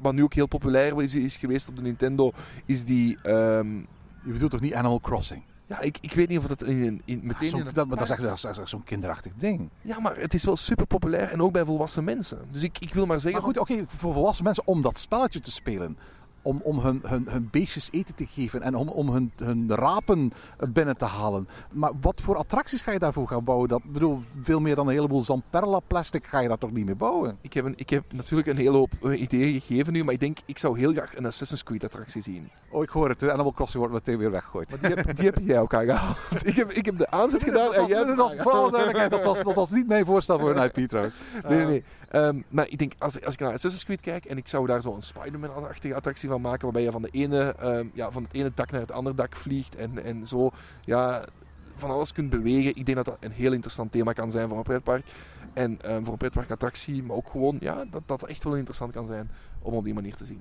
wat 0.00 0.14
nu 0.14 0.22
ook 0.22 0.34
heel 0.34 0.46
populair 0.46 1.02
is, 1.02 1.14
is, 1.14 1.36
geweest 1.36 1.68
op 1.68 1.76
de 1.76 1.82
Nintendo, 1.82 2.32
is 2.66 2.84
die. 2.84 3.30
Um... 3.30 3.86
Je 4.24 4.32
bedoelt 4.32 4.50
toch 4.50 4.60
niet 4.60 4.74
Animal 4.74 5.00
Crossing? 5.00 5.42
Ja, 5.66 5.80
ik, 5.80 5.98
ik 6.00 6.12
weet 6.12 6.28
niet 6.28 6.38
of 6.38 6.46
dat 6.46 6.62
in, 6.62 7.02
in, 7.04 7.20
meteen... 7.22 7.48
Zo, 7.48 7.56
in 7.56 7.66
een... 7.66 7.74
dat, 7.74 7.86
maar 7.86 7.96
dat 7.96 8.10
is 8.10 8.24
echt, 8.24 8.44
echt 8.44 8.68
zo'n 8.68 8.84
kinderachtig 8.84 9.32
ding. 9.36 9.70
Ja, 9.80 10.00
maar 10.00 10.16
het 10.16 10.34
is 10.34 10.44
wel 10.44 10.56
super 10.56 10.86
populair 10.86 11.28
en 11.28 11.42
ook 11.42 11.52
bij 11.52 11.64
volwassen 11.64 12.04
mensen. 12.04 12.38
Dus 12.50 12.62
ik, 12.62 12.78
ik 12.78 12.94
wil 12.94 13.06
maar 13.06 13.20
zeggen... 13.20 13.42
Maar 13.42 13.50
goed, 13.50 13.58
oké, 13.58 13.72
okay, 13.72 13.84
voor 13.88 14.12
volwassen 14.12 14.44
mensen 14.44 14.66
om 14.66 14.82
dat 14.82 14.98
spelletje 14.98 15.40
te 15.40 15.50
spelen 15.50 15.98
om, 16.42 16.60
om 16.62 16.78
hun, 16.78 17.00
hun, 17.06 17.26
hun 17.28 17.48
beestjes 17.50 17.88
eten 17.92 18.14
te 18.14 18.26
geven 18.26 18.62
en 18.62 18.74
om, 18.74 18.88
om 18.88 19.08
hun, 19.08 19.32
hun 19.36 19.74
rapen 19.74 20.32
binnen 20.72 20.96
te 20.96 21.04
halen. 21.04 21.48
Maar 21.72 21.92
wat 22.00 22.20
voor 22.20 22.36
attracties 22.36 22.80
ga 22.80 22.92
je 22.92 22.98
daarvoor 22.98 23.28
gaan 23.28 23.44
bouwen? 23.44 23.68
Dat 23.68 23.82
bedoel, 23.84 24.18
veel 24.40 24.60
meer 24.60 24.74
dan 24.74 24.86
een 24.86 24.94
heleboel 24.94 25.22
Zamperla 25.22 25.80
plastic 25.86 26.26
ga 26.26 26.40
je 26.40 26.48
daar 26.48 26.58
toch 26.58 26.72
niet 26.72 26.86
mee 26.86 26.94
bouwen? 26.94 27.38
Ik 27.40 27.52
heb, 27.52 27.64
een, 27.64 27.74
ik 27.76 27.90
heb 27.90 28.12
natuurlijk 28.12 28.48
een 28.48 28.56
hele 28.56 28.76
hoop 28.76 28.92
eh, 29.02 29.20
ideeën 29.20 29.60
gegeven 29.60 29.92
nu, 29.92 30.04
maar 30.04 30.14
ik 30.14 30.20
denk, 30.20 30.38
ik 30.46 30.58
zou 30.58 30.78
heel 30.78 30.92
graag 30.92 31.16
een 31.16 31.26
Assassin's 31.26 31.62
Creed 31.62 31.84
attractie 31.84 32.22
zien. 32.22 32.50
Oh, 32.70 32.82
ik 32.82 32.88
hoor 32.88 33.08
het. 33.08 33.20
De 33.20 33.32
Animal 33.32 33.52
Crossing 33.52 33.78
wordt 33.78 33.94
meteen 33.94 34.18
weer 34.18 34.30
weggegooid. 34.30 34.70
Maar 34.70 34.78
die 34.80 34.88
heb, 34.88 35.16
die 35.16 35.24
heb 35.24 35.38
jij 35.42 35.60
ook 35.60 35.74
aangehaald. 35.74 36.46
Ik 36.46 36.56
heb, 36.56 36.70
ik 36.70 36.86
heb 36.86 36.98
de 36.98 37.10
aanzet 37.10 37.44
gedaan 37.48 37.74
en 37.74 37.86
jij 37.86 37.98
hebt 37.98 38.16
dat, 38.16 38.34
voor 38.38 38.52
alle 38.52 38.70
duidelijkheid, 38.70 39.10
dat, 39.10 39.24
was, 39.24 39.42
dat 39.42 39.54
was 39.54 39.70
niet 39.70 39.88
mijn 39.88 40.04
voorstel 40.04 40.38
voor 40.38 40.56
een 40.56 40.70
IP 40.74 40.88
trouwens. 40.88 41.14
Nee, 41.48 41.58
nee, 41.58 41.66
nee. 41.66 41.84
Ehm, 42.08 42.40
maar 42.48 42.68
ik 42.68 42.78
denk, 42.78 42.92
als, 42.98 43.24
als 43.24 43.34
ik 43.34 43.40
naar 43.40 43.52
Assassin's 43.52 43.84
Creed 43.84 44.00
kijk 44.00 44.24
en 44.24 44.36
ik 44.36 44.48
zou 44.48 44.66
daar 44.66 44.82
zo 44.82 44.94
een 44.94 45.02
Spider-Man-achtige 45.02 45.94
attractie 45.94 46.28
maken, 46.40 46.62
waarbij 46.62 46.82
je 46.82 46.90
van, 46.90 47.02
de 47.02 47.08
ene, 47.10 47.54
ehm, 47.54 47.86
ja, 47.92 48.10
van 48.10 48.22
het 48.22 48.34
ene 48.34 48.52
dak 48.54 48.70
naar 48.70 48.80
het 48.80 48.92
andere 48.92 49.16
dak 49.16 49.36
vliegt 49.36 49.76
en, 49.76 50.04
en 50.04 50.26
zo 50.26 50.50
ja, 50.84 51.24
van 51.74 51.90
alles 51.90 52.12
kunt 52.12 52.30
bewegen. 52.30 52.76
Ik 52.76 52.86
denk 52.86 52.96
dat 52.96 53.06
dat 53.06 53.16
een 53.20 53.32
heel 53.32 53.52
interessant 53.52 53.92
thema 53.92 54.12
kan 54.12 54.30
zijn 54.30 54.48
voor 54.48 54.56
een 54.56 54.62
pretpark. 54.62 55.06
En 55.52 55.82
ehm, 55.82 56.02
voor 56.02 56.12
een 56.12 56.18
pretparkattractie, 56.18 57.02
maar 57.02 57.16
ook 57.16 57.28
gewoon 57.28 57.56
ja, 57.60 57.84
dat 57.90 58.02
dat 58.06 58.26
echt 58.26 58.44
wel 58.44 58.54
interessant 58.54 58.92
kan 58.92 59.06
zijn 59.06 59.30
om 59.62 59.74
op 59.74 59.84
die 59.84 59.94
manier 59.94 60.14
te 60.14 60.24
zien. 60.24 60.40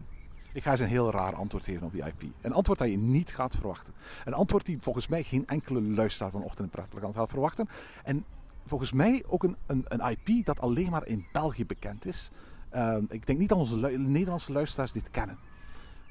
Ik 0.54 0.64
ga 0.64 0.72
eens 0.72 0.80
een 0.80 0.88
heel 0.88 1.12
raar 1.12 1.36
antwoord 1.36 1.64
geven 1.64 1.86
op 1.86 1.92
die 1.92 2.04
IP. 2.04 2.24
Een 2.42 2.54
antwoord 2.54 2.80
dat 2.80 2.90
je 2.90 2.98
niet 2.98 3.36
gaat 3.36 3.56
verwachten. 3.56 3.94
Een 4.26 4.34
antwoord 4.34 4.66
die 4.66 4.78
volgens 4.82 5.08
mij 5.08 5.24
geen 5.24 5.48
enkele 5.48 5.82
luisteraar 5.82 6.32
van 6.32 6.44
Ochtend 6.44 6.66
in 6.66 6.70
Pretparkland 6.70 7.16
gaat 7.16 7.30
verwachten. 7.30 7.68
En 8.04 8.26
volgens 8.64 8.92
mij 8.92 9.24
ook 9.28 9.44
een, 9.44 9.56
een, 9.66 9.86
een 9.88 10.18
IP 10.18 10.46
dat 10.46 10.60
alleen 10.60 10.90
maar 10.90 11.08
in 11.08 11.26
België 11.32 11.66
bekend 11.66 12.06
is. 12.06 12.32
Ehm, 12.70 13.04
ik 13.10 13.26
denk 13.26 13.40
niet 13.40 13.50
dat 13.50 13.58
onze 13.58 13.78
Nederlandse 13.98 14.52
luisteraars 14.52 14.92
dit 14.92 15.12
kennen. 15.12 15.38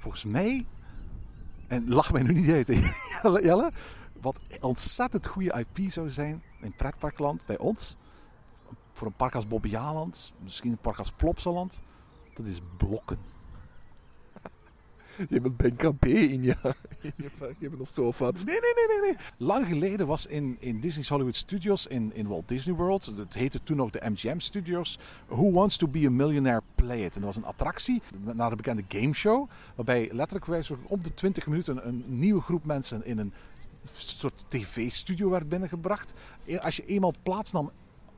Volgens 0.01 0.25
mij, 0.25 0.67
en 1.67 1.89
lach 1.89 2.13
mij 2.13 2.23
nu 2.23 2.33
niet 2.33 2.51
uit, 2.51 2.69
Jelle, 3.45 3.73
wat 4.21 4.39
ontzettend 4.61 5.27
goede 5.27 5.67
IP 5.67 5.91
zou 5.91 6.11
zijn 6.11 6.43
in 6.61 6.75
pretparkland 6.75 7.47
bij 7.47 7.59
ons. 7.59 7.97
Voor 8.93 9.07
een 9.07 9.17
park 9.17 9.35
als 9.35 9.49
Bobbejaanland, 9.49 10.33
misschien 10.43 10.71
een 10.71 10.79
park 10.79 10.99
als 10.99 11.13
Plopsaland. 11.13 11.83
Dat 12.35 12.47
is 12.47 12.61
blokken. 12.77 13.19
Je 15.29 15.41
bent 15.41 15.57
Ben 15.57 15.77
Krabbe 15.77 16.09
in 16.09 16.43
je, 16.43 16.57
in 17.01 17.13
je 17.17 17.31
hebben 17.59 17.81
of 17.81 17.91
zo 17.91 18.07
of 18.07 18.19
wat. 18.19 18.45
Nee, 18.45 18.61
nee, 18.61 18.75
nee, 18.75 19.01
nee, 19.01 19.11
nee. 19.11 19.21
Lang 19.37 19.67
geleden 19.67 20.07
was 20.07 20.27
in, 20.27 20.57
in 20.59 20.81
Disney's 20.81 21.09
Hollywood 21.09 21.37
Studios 21.37 21.87
in, 21.87 22.15
in 22.15 22.27
Walt 22.27 22.49
Disney 22.49 22.77
World, 22.77 23.07
het 23.17 23.35
heette 23.35 23.63
toen 23.63 23.77
nog 23.77 23.91
de 23.91 24.11
MGM 24.11 24.39
Studios, 24.39 24.99
Who 25.27 25.51
Wants 25.53 25.77
to 25.77 25.89
Be 25.89 26.07
a 26.07 26.11
Millionaire 26.11 26.63
Play 26.75 27.05
It. 27.05 27.15
En 27.15 27.21
dat 27.21 27.35
was 27.35 27.37
een 27.37 27.51
attractie 27.51 28.03
naar 28.35 28.51
de 28.51 28.57
bekende 28.57 28.85
gameshow, 28.89 29.49
waarbij 29.75 30.09
letterlijk 30.13 30.71
om 30.87 31.03
de 31.03 31.15
20 31.15 31.47
minuten 31.47 31.87
een 31.87 32.05
nieuwe 32.07 32.41
groep 32.41 32.65
mensen 32.65 33.05
in 33.05 33.19
een 33.19 33.33
soort 33.93 34.45
tv-studio 34.49 35.31
werd 35.31 35.49
binnengebracht. 35.49 36.15
Als 36.61 36.77
je 36.77 36.85
eenmaal 36.87 37.15
plaatsnam 37.23 37.71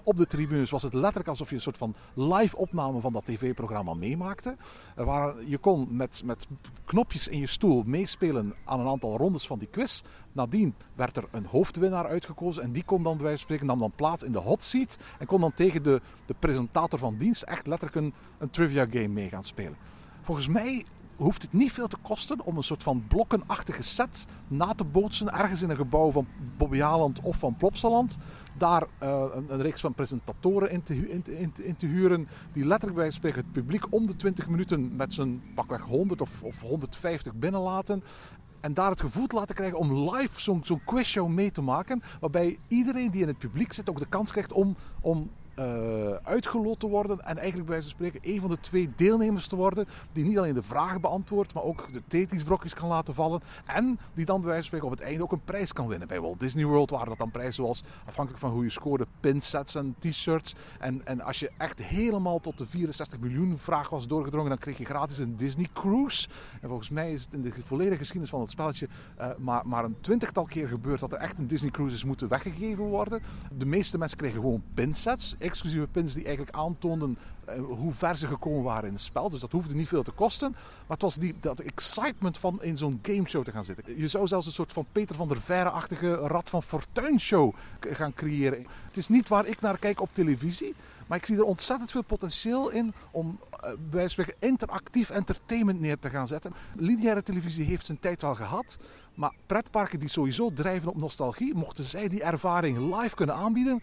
op 0.04 0.16
de 0.16 0.26
tribunes 0.26 0.70
was 0.70 0.82
het 0.82 0.94
letterlijk 0.94 1.28
alsof 1.28 1.48
je 1.48 1.54
een 1.54 1.60
soort 1.60 1.78
van 1.78 1.94
live 2.14 2.56
opname 2.56 3.00
van 3.00 3.12
dat 3.12 3.26
tv-programma 3.26 3.94
meemaakte. 3.94 4.56
Waren, 4.94 5.48
je 5.48 5.58
kon 5.58 5.88
met, 5.90 6.22
met 6.24 6.46
knopjes 6.84 7.28
in 7.28 7.38
je 7.38 7.46
stoel 7.46 7.82
meespelen 7.86 8.54
aan 8.64 8.80
een 8.80 8.88
aantal 8.88 9.16
rondes 9.16 9.46
van 9.46 9.58
die 9.58 9.68
quiz. 9.68 10.02
Nadien 10.32 10.74
werd 10.94 11.16
er 11.16 11.24
een 11.30 11.46
hoofdwinnaar 11.46 12.06
uitgekozen 12.06 12.62
en 12.62 12.72
die 12.72 12.84
kon 12.84 13.02
dan 13.02 13.16
bij 13.16 13.22
wijze 13.22 13.38
van 13.38 13.46
spreken 13.46 13.66
nam 13.66 13.78
dan 13.78 13.92
plaats 13.96 14.22
in 14.22 14.32
de 14.32 14.38
hot 14.38 14.62
seat 14.62 14.98
en 15.18 15.26
kon 15.26 15.40
dan 15.40 15.52
tegen 15.52 15.82
de, 15.82 16.00
de 16.26 16.34
presentator 16.38 16.98
van 16.98 17.16
dienst 17.16 17.42
echt 17.42 17.66
letterlijk 17.66 18.00
een, 18.00 18.14
een 18.38 18.50
trivia 18.50 18.86
game 18.90 19.08
mee 19.08 19.28
gaan 19.28 19.44
spelen. 19.44 19.76
Volgens 20.22 20.48
mij 20.48 20.84
hoeft 21.16 21.42
het 21.42 21.52
niet 21.52 21.72
veel 21.72 21.88
te 21.88 21.96
kosten 22.02 22.44
om 22.44 22.56
een 22.56 22.62
soort 22.62 22.82
van 22.82 23.04
blokkenachtige 23.08 23.82
set 23.82 24.26
na 24.48 24.74
te 24.74 24.84
bootsen 24.84 25.32
ergens 25.32 25.62
in 25.62 25.70
een 25.70 25.76
gebouw 25.76 26.10
van 26.10 26.26
Bobbejaanland 26.56 27.20
of 27.20 27.36
van 27.36 27.56
Plopsaland. 27.56 28.18
Daar 28.58 28.86
eh, 28.98 29.24
een, 29.34 29.52
een 29.52 29.60
reeks 29.62 29.80
van 29.80 29.94
presentatoren 29.94 30.70
in 30.70 30.82
te, 30.82 31.10
in, 31.10 31.76
te- 31.76 31.86
huren 31.86 32.28
die 32.52 32.64
letterlijk 32.66 33.00
bij 33.00 33.10
spreken 33.10 33.40
het 33.40 33.52
publiek 33.52 33.92
om 33.92 34.06
de 34.06 34.16
20 34.16 34.48
minuten 34.48 34.96
met 34.96 35.12
zijn 35.12 35.42
pakweg 35.54 35.80
100 35.80 36.20
of, 36.20 36.42
of 36.42 36.60
150 36.60 37.34
binnenlaten. 37.34 38.02
En 38.60 38.74
daar 38.74 38.90
het 38.90 39.00
gevoel 39.00 39.26
te 39.26 39.36
laten 39.36 39.54
krijgen 39.54 39.78
om 39.78 40.10
live 40.10 40.40
zo'n 40.40 40.60
zo'n 40.64 40.84
quizshow 40.84 41.28
mee 41.28 41.50
te 41.50 41.62
maken. 41.62 42.02
Waarbij 42.20 42.58
iedereen 42.68 43.10
die 43.10 43.22
in 43.22 43.28
het 43.28 43.38
publiek 43.38 43.72
zit 43.72 43.90
ook 43.90 43.98
de 43.98 44.06
kans 44.06 44.30
krijgt 44.30 44.52
om, 44.52 44.76
om 45.00 45.30
eh, 45.54 46.12
uitgeloot 46.22 46.80
te 46.80 46.88
worden. 46.88 47.20
En 47.20 47.36
eigenlijk 47.38 47.68
bij 47.68 47.78
wijze 47.78 47.96
van 47.96 48.06
spreken 48.06 48.34
een 48.34 48.40
van 48.40 48.50
de 48.50 48.60
twee 48.60 48.90
deelnemers 48.96 49.46
te 49.46 49.56
worden. 49.56 49.86
Die 50.12 50.24
niet 50.24 50.38
alleen 50.38 50.54
de 50.54 50.62
vragen 50.62 51.00
beantwoordt, 51.00 51.54
maar 51.54 51.62
ook 51.62 51.92
de 51.92 52.02
Tetris-brokjes 52.08 52.74
kan 52.74 52.88
laten 52.88 53.14
vallen. 53.14 53.40
En 53.66 53.98
die 54.14 54.24
dan 54.24 54.40
bij 54.40 54.50
wijze 54.50 54.68
van 54.68 54.78
spreken 54.78 54.86
op 54.86 54.92
het 54.92 55.08
einde 55.08 55.22
ook 55.22 55.32
een 55.32 55.44
prijs 55.44 55.72
kan 55.72 55.88
winnen. 55.88 56.08
Bij 56.08 56.20
Walt 56.20 56.40
Disney 56.40 56.64
World 56.64 56.90
waren 56.90 57.08
dat 57.08 57.18
dan 57.18 57.30
prijzen 57.30 57.54
zoals, 57.54 57.82
afhankelijk 58.06 58.42
van 58.42 58.50
hoe 58.50 58.64
je 58.64 58.70
scoorde, 58.70 59.06
pinsets 59.20 59.74
en 59.74 59.94
t-shirts. 59.98 60.54
En, 60.78 61.06
en 61.06 61.20
als 61.20 61.40
je 61.40 61.50
echt 61.58 61.82
helemaal 61.82 62.40
tot 62.40 62.58
de 62.58 62.66
64 62.66 63.18
miljoen 63.18 63.58
vraag 63.58 63.88
was 63.88 64.06
doorgedrongen, 64.06 64.48
dan 64.48 64.58
kreeg 64.58 64.78
je 64.78 64.84
gratis 64.84 65.18
een 65.18 65.36
Disney 65.36 65.68
Cruise. 65.72 66.28
En 66.60 66.68
volgens 66.68 66.90
mij 66.90 67.12
is 67.12 67.24
het 67.24 67.32
in 67.32 67.42
de 67.42 67.52
volledige 67.62 67.98
geschiedenis 67.98 68.30
van 68.30 68.40
het 68.40 68.50
spelletje 68.50 68.88
eh, 69.16 69.28
maar, 69.38 69.66
maar 69.66 69.84
een 69.84 69.96
twintigtal 70.00 70.44
keer 70.44 70.68
gebeurd 70.68 71.00
dat 71.00 71.12
er 71.12 71.18
echt 71.18 71.38
een 71.38 71.46
Disney 71.46 71.70
Cruise 71.70 71.96
is 71.96 72.04
moeten 72.04 72.28
weggegeven 72.28 72.84
worden. 72.84 73.22
De 73.56 73.66
meeste 73.66 73.98
mensen 73.98 74.18
kregen 74.18 74.40
gewoon 74.40 74.62
pinsets, 74.74 75.34
exclusieve 75.42 75.86
pins 75.86 76.12
die 76.14 76.24
eigenlijk 76.24 76.56
aantoonden 76.56 77.18
eh, 77.44 77.54
hoe 77.64 77.92
ver 77.92 78.16
ze 78.16 78.26
gekomen 78.26 78.62
waren 78.62 78.88
in 78.88 78.94
het 78.94 79.02
spel. 79.02 79.30
Dus 79.30 79.40
dat 79.40 79.52
hoefde 79.52 79.74
niet 79.74 79.88
veel 79.88 80.02
te 80.02 80.10
kosten. 80.10 80.50
Maar 80.50 80.96
het 80.96 81.02
was 81.02 81.16
die, 81.16 81.34
dat 81.40 81.60
excitement 81.60 82.38
van 82.38 82.62
in 82.62 82.76
zo'n 82.76 82.98
gameshow 83.02 83.44
te 83.44 83.50
gaan 83.50 83.64
zitten. 83.64 83.98
Je 83.98 84.08
zou 84.08 84.26
zelfs 84.26 84.46
een 84.46 84.52
soort 84.52 84.72
van 84.72 84.86
Peter 84.92 85.16
van 85.16 85.28
der 85.28 85.40
Veire-achtige 85.40 86.14
Rad 86.14 86.50
van 86.50 86.62
Fortuin 86.62 87.20
show 87.20 87.54
gaan 87.80 88.14
creëren. 88.14 88.66
Het 88.86 88.96
is 88.96 89.08
niet 89.08 89.28
waar 89.28 89.46
ik 89.46 89.60
naar 89.60 89.78
kijk 89.78 90.00
op 90.00 90.08
televisie. 90.12 90.74
Maar 91.06 91.18
ik 91.18 91.26
zie 91.26 91.36
er 91.36 91.44
ontzettend 91.44 91.90
veel 91.90 92.02
potentieel 92.02 92.70
in 92.70 92.94
om 93.10 93.38
eh, 93.60 93.70
bij 93.90 94.08
interactief 94.38 95.10
entertainment 95.10 95.80
neer 95.80 95.98
te 95.98 96.10
gaan 96.10 96.26
zetten. 96.26 96.52
Lineaire 96.76 97.22
televisie 97.22 97.64
heeft 97.64 97.86
zijn 97.86 98.00
tijd 98.00 98.22
wel 98.22 98.34
gehad. 98.34 98.78
Maar 99.14 99.34
pretparken 99.46 99.98
die 99.98 100.08
sowieso 100.08 100.52
drijven 100.52 100.88
op 100.88 100.96
nostalgie, 100.96 101.54
mochten 101.54 101.84
zij 101.84 102.08
die 102.08 102.22
ervaring 102.22 102.96
live 102.96 103.14
kunnen 103.14 103.34
aanbieden, 103.34 103.82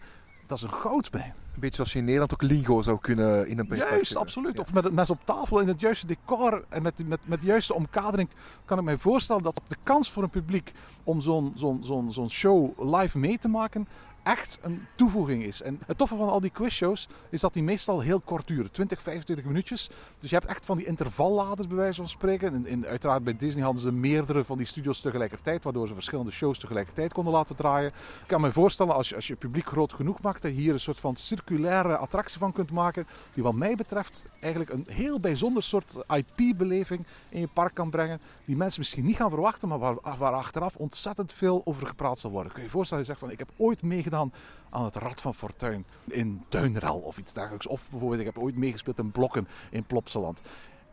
dat 0.50 0.58
is 0.58 0.64
een 0.64 0.72
goudmijn. 0.72 1.34
Een 1.54 1.60
beetje 1.60 1.74
zoals 1.74 1.92
je 1.92 1.98
in 1.98 2.04
Nederland 2.04 2.32
ook 2.32 2.42
lingo 2.42 2.82
zou 2.82 2.98
kunnen 3.00 3.48
in 3.48 3.58
een 3.58 3.66
pretpark 3.66 3.92
Juist, 3.92 4.16
absoluut. 4.16 4.54
Ja. 4.54 4.60
Of 4.60 4.72
met 4.72 4.84
het 4.84 4.92
mes 4.92 5.10
op 5.10 5.18
tafel 5.24 5.60
in 5.60 5.68
het 5.68 5.80
juiste 5.80 6.06
decor 6.06 6.64
en 6.68 6.82
met, 6.82 7.08
met, 7.08 7.20
met 7.24 7.40
de 7.40 7.46
juiste 7.46 7.74
omkadering 7.74 8.28
kan 8.64 8.78
ik 8.78 8.84
mij 8.84 8.98
voorstellen 8.98 9.42
dat 9.42 9.60
de 9.68 9.76
kans 9.82 10.10
voor 10.10 10.22
een 10.22 10.30
publiek 10.30 10.72
om 11.04 11.20
zo'n 11.20 11.52
zo'n 11.54 11.82
zo'n 11.84 12.12
zo'n 12.12 12.30
show 12.30 12.94
live 12.94 13.18
mee 13.18 13.38
te 13.38 13.48
maken 13.48 13.88
echt 14.22 14.58
een 14.62 14.86
toevoeging 14.96 15.42
is. 15.44 15.62
En 15.62 15.80
het 15.86 15.98
toffe 15.98 16.16
van 16.16 16.28
al 16.28 16.40
die 16.40 16.50
quizshows 16.50 17.08
is 17.30 17.40
dat 17.40 17.52
die 17.52 17.62
meestal 17.62 18.00
heel 18.00 18.20
kort 18.20 18.46
duren. 18.46 18.72
20, 18.72 19.02
25 19.02 19.44
minuutjes. 19.44 19.90
Dus 20.18 20.30
je 20.30 20.36
hebt 20.36 20.48
echt 20.48 20.66
van 20.66 20.76
die 20.76 20.86
intervalladers 20.86 21.68
bij 21.68 21.76
wijze 21.76 22.00
van 22.00 22.08
spreken. 22.08 22.66
En, 22.66 22.86
uiteraard 22.86 23.24
bij 23.24 23.36
Disney 23.36 23.64
hadden 23.64 23.82
ze 23.82 23.92
meerdere 23.92 24.44
van 24.44 24.56
die 24.56 24.66
studios 24.66 25.00
tegelijkertijd. 25.00 25.64
Waardoor 25.64 25.88
ze 25.88 25.94
verschillende 25.94 26.30
shows 26.30 26.58
tegelijkertijd 26.58 27.12
konden 27.12 27.32
laten 27.32 27.56
draaien. 27.56 27.88
Ik 28.20 28.26
kan 28.26 28.40
me 28.40 28.52
voorstellen 28.52 28.94
als 28.94 29.08
je, 29.08 29.14
als 29.14 29.26
je 29.26 29.36
publiek 29.36 29.66
groot 29.66 29.92
genoeg 29.92 30.22
maakt. 30.22 30.42
Dat 30.42 30.52
hier 30.52 30.72
een 30.72 30.80
soort 30.80 31.00
van 31.00 31.16
circulaire 31.16 31.96
attractie 31.96 32.38
van 32.38 32.52
kunt 32.52 32.70
maken. 32.70 33.06
Die 33.34 33.42
wat 33.42 33.54
mij 33.54 33.74
betreft 33.74 34.26
eigenlijk 34.40 34.72
een 34.72 34.86
heel 34.88 35.20
bijzonder 35.20 35.62
soort 35.62 35.94
IP-beleving 36.08 37.06
in 37.28 37.40
je 37.40 37.48
park 37.48 37.74
kan 37.74 37.90
brengen. 37.90 38.20
Die 38.44 38.56
mensen 38.56 38.80
misschien 38.80 39.04
niet 39.04 39.16
gaan 39.16 39.30
verwachten. 39.30 39.68
Maar 39.68 39.78
waar, 39.78 39.96
waar 40.18 40.32
achteraf 40.32 40.76
ontzettend 40.76 41.32
veel 41.32 41.62
over 41.64 41.86
gepraat 41.86 42.18
zal 42.18 42.30
worden. 42.30 42.52
Kun 42.52 42.60
je 42.60 42.66
je 42.66 42.72
voorstellen, 42.72 43.02
je 43.02 43.08
zegt 43.08 43.20
van 43.20 43.30
ik 43.30 43.38
heb 43.38 43.50
ooit 43.56 43.82
meegedaan 43.82 44.09
aan 44.14 44.84
het 44.84 44.96
Rad 44.96 45.20
van 45.20 45.34
Fortuin 45.34 45.84
in 46.08 46.44
Duinrel 46.48 46.98
of 46.98 47.18
iets 47.18 47.32
dergelijks. 47.32 47.66
Of 47.66 47.90
bijvoorbeeld 47.90 48.20
ik 48.20 48.26
heb 48.26 48.38
ooit 48.38 48.56
meegespeeld 48.56 48.98
in 48.98 49.10
Blokken 49.10 49.48
in 49.70 49.84
Plopsaland. 49.84 50.42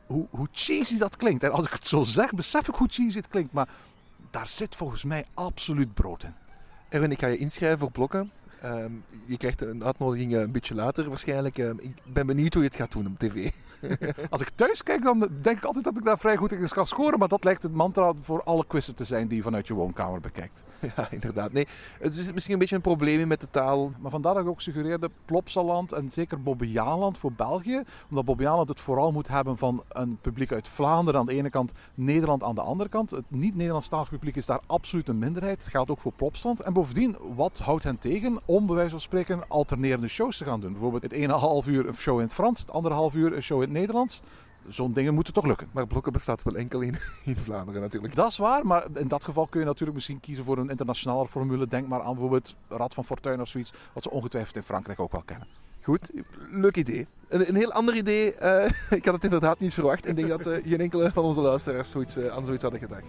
Hoe, 0.05 0.25
hoe 0.29 0.47
cheesy 0.51 0.97
dat 0.97 1.17
klinkt. 1.17 1.43
En 1.43 1.51
als 1.51 1.65
ik 1.65 1.71
het 1.71 1.87
zo 1.87 2.03
zeg, 2.03 2.33
besef 2.33 2.67
ik 2.67 2.75
hoe 2.75 2.87
cheesy 2.87 3.17
het 3.17 3.27
klinkt. 3.27 3.53
Maar 3.53 3.69
daar 4.29 4.47
zit 4.47 4.75
volgens 4.75 5.03
mij 5.03 5.25
absoluut 5.33 5.93
brood 5.93 6.23
in. 6.23 6.33
Erwin, 6.89 7.11
ik 7.11 7.19
ga 7.19 7.27
je 7.27 7.37
inschrijven 7.37 7.79
voor 7.79 7.91
blokken. 7.91 8.31
Ehm, 8.61 8.91
je 9.25 9.37
krijgt 9.37 9.61
een 9.61 9.83
uitnodiging 9.83 10.33
eh, 10.33 10.41
een 10.41 10.51
beetje 10.51 10.75
later 10.75 11.09
waarschijnlijk. 11.09 11.57
Ehm, 11.57 11.75
ik 11.79 11.95
ben 12.13 12.25
benieuwd 12.27 12.53
hoe 12.53 12.63
je 12.63 12.67
het 12.67 12.77
gaat 12.77 12.91
doen 12.91 13.07
op 13.07 13.19
tv. 13.19 13.51
Als 14.29 14.41
ik 14.41 14.49
thuis 14.55 14.83
kijk, 14.83 15.03
dan 15.03 15.29
denk 15.41 15.57
ik 15.57 15.63
altijd 15.63 15.83
dat 15.83 15.97
ik 15.97 16.05
daar 16.05 16.19
vrij 16.19 16.35
goed 16.35 16.51
in 16.51 16.67
kan 16.67 16.87
scoren. 16.87 17.19
Maar 17.19 17.27
dat 17.27 17.43
lijkt 17.43 17.63
het 17.63 17.73
mantra 17.73 18.13
voor 18.19 18.43
alle 18.43 18.65
quizzen 18.67 18.95
te 18.95 19.03
zijn 19.03 19.27
die 19.27 19.37
je 19.37 19.43
vanuit 19.43 19.67
je 19.67 19.73
woonkamer 19.73 20.19
bekijkt. 20.19 20.63
ja, 20.95 21.11
inderdaad. 21.11 21.51
Nee, 21.51 21.67
het 21.99 22.15
is 22.15 22.31
misschien 22.31 22.53
een 22.53 22.59
beetje 22.59 22.75
een 22.75 22.81
probleem 22.81 23.19
in 23.19 23.27
met 23.27 23.41
de 23.41 23.49
taal. 23.49 23.91
Maar 23.99 24.11
vandaar 24.11 24.33
dat 24.33 24.43
ik 24.43 24.49
ook 24.49 24.61
suggereerde 24.61 25.09
Plopsaland 25.25 25.91
en 25.91 26.09
zeker 26.09 26.41
Bobbejaanland 26.41 27.17
voor 27.17 27.33
België. 27.33 27.81
Omdat 28.09 28.25
Bobbejaanland 28.25 28.69
het 28.69 28.81
vooral 28.81 29.11
moet 29.11 29.27
hebben 29.27 29.57
van 29.57 29.83
een 29.89 30.17
publiek 30.21 30.51
uit 30.51 30.67
Vlaanderen 30.67 31.19
aan 31.19 31.25
de 31.25 31.33
ene 31.33 31.49
kant, 31.49 31.73
Nederland 31.93 32.43
aan 32.43 32.55
de 32.55 32.61
andere 32.61 32.89
kant. 32.89 33.11
Het 33.11 33.25
niet-Nederlandstalig 33.27 34.09
publiek 34.09 34.35
is 34.35 34.45
daar 34.45 34.61
absoluut 34.65 35.07
een 35.07 35.19
minderheid. 35.19 35.59
Dat 35.59 35.67
geldt 35.67 35.91
ook 35.91 35.99
voor 35.99 36.13
Plopsaland. 36.13 36.59
En 36.59 36.73
bovendien, 36.73 37.17
wat 37.35 37.59
houdt 37.59 37.83
hen 37.83 37.99
tegen 37.99 38.39
om 38.47 38.65
bij 38.65 38.75
wijze 38.75 38.91
van 38.91 38.99
spreken 38.99 39.47
alternerende 39.47 40.07
shows 40.07 40.37
te 40.37 40.43
gaan 40.43 40.59
doen? 40.59 40.71
Bijvoorbeeld 40.71 41.03
het 41.03 41.11
ene 41.11 41.33
half 41.33 41.67
uur 41.67 41.87
een 41.87 41.93
show 41.93 42.17
in 42.17 42.23
het 42.23 42.33
Frans, 42.33 42.59
het 42.59 42.71
andere 42.71 42.95
half 42.95 43.13
uur 43.13 43.33
een 43.35 43.41
show 43.43 43.57
in 43.61 43.67
het 43.69 43.77
Nederlands. 43.77 44.21
zo'n 44.67 44.93
dingen 44.93 45.13
moeten 45.13 45.33
toch 45.33 45.45
lukken. 45.45 45.67
Maar 45.71 45.87
blokken 45.87 46.11
bestaat 46.13 46.43
wel 46.43 46.55
enkel 46.55 46.81
in, 46.81 46.95
in 47.25 47.35
Vlaanderen 47.35 47.81
natuurlijk. 47.81 48.15
Dat 48.15 48.29
is 48.29 48.37
waar, 48.37 48.65
maar 48.65 48.85
in 48.93 49.07
dat 49.07 49.23
geval 49.23 49.47
kun 49.47 49.59
je 49.59 49.65
natuurlijk 49.65 49.95
misschien 49.95 50.19
kiezen 50.19 50.45
voor 50.45 50.57
een 50.57 50.69
internationale 50.69 51.27
formule. 51.27 51.67
Denk 51.67 51.87
maar 51.87 52.01
aan 52.01 52.11
bijvoorbeeld 52.11 52.55
Rad 52.67 52.93
van 52.93 53.05
Fortuin 53.05 53.41
of 53.41 53.47
zoiets, 53.47 53.71
wat 53.93 54.03
ze 54.03 54.09
ongetwijfeld 54.09 54.55
in 54.55 54.63
Frankrijk 54.63 54.99
ook 54.99 55.11
wel 55.11 55.23
kennen. 55.25 55.47
Goed, 55.81 56.11
leuk 56.51 56.75
idee. 56.77 57.07
Een, 57.27 57.47
een 57.49 57.55
heel 57.55 57.71
ander 57.71 57.95
idee. 57.95 58.33
eh, 58.33 58.71
ik 58.97 59.05
had 59.05 59.13
het 59.13 59.23
inderdaad 59.23 59.59
niet 59.59 59.73
verwacht. 59.73 60.07
Ik 60.07 60.15
denk 60.15 60.27
dat 60.27 60.47
eh, 60.47 60.63
geen 60.63 60.81
enkele 60.81 61.11
van 61.13 61.23
onze 61.23 61.41
luisteraars 61.41 61.89
zoiets, 61.89 62.15
eh, 62.17 62.27
aan 62.27 62.45
zoiets 62.45 62.63
hadden 62.63 62.81
gedacht. 62.81 63.05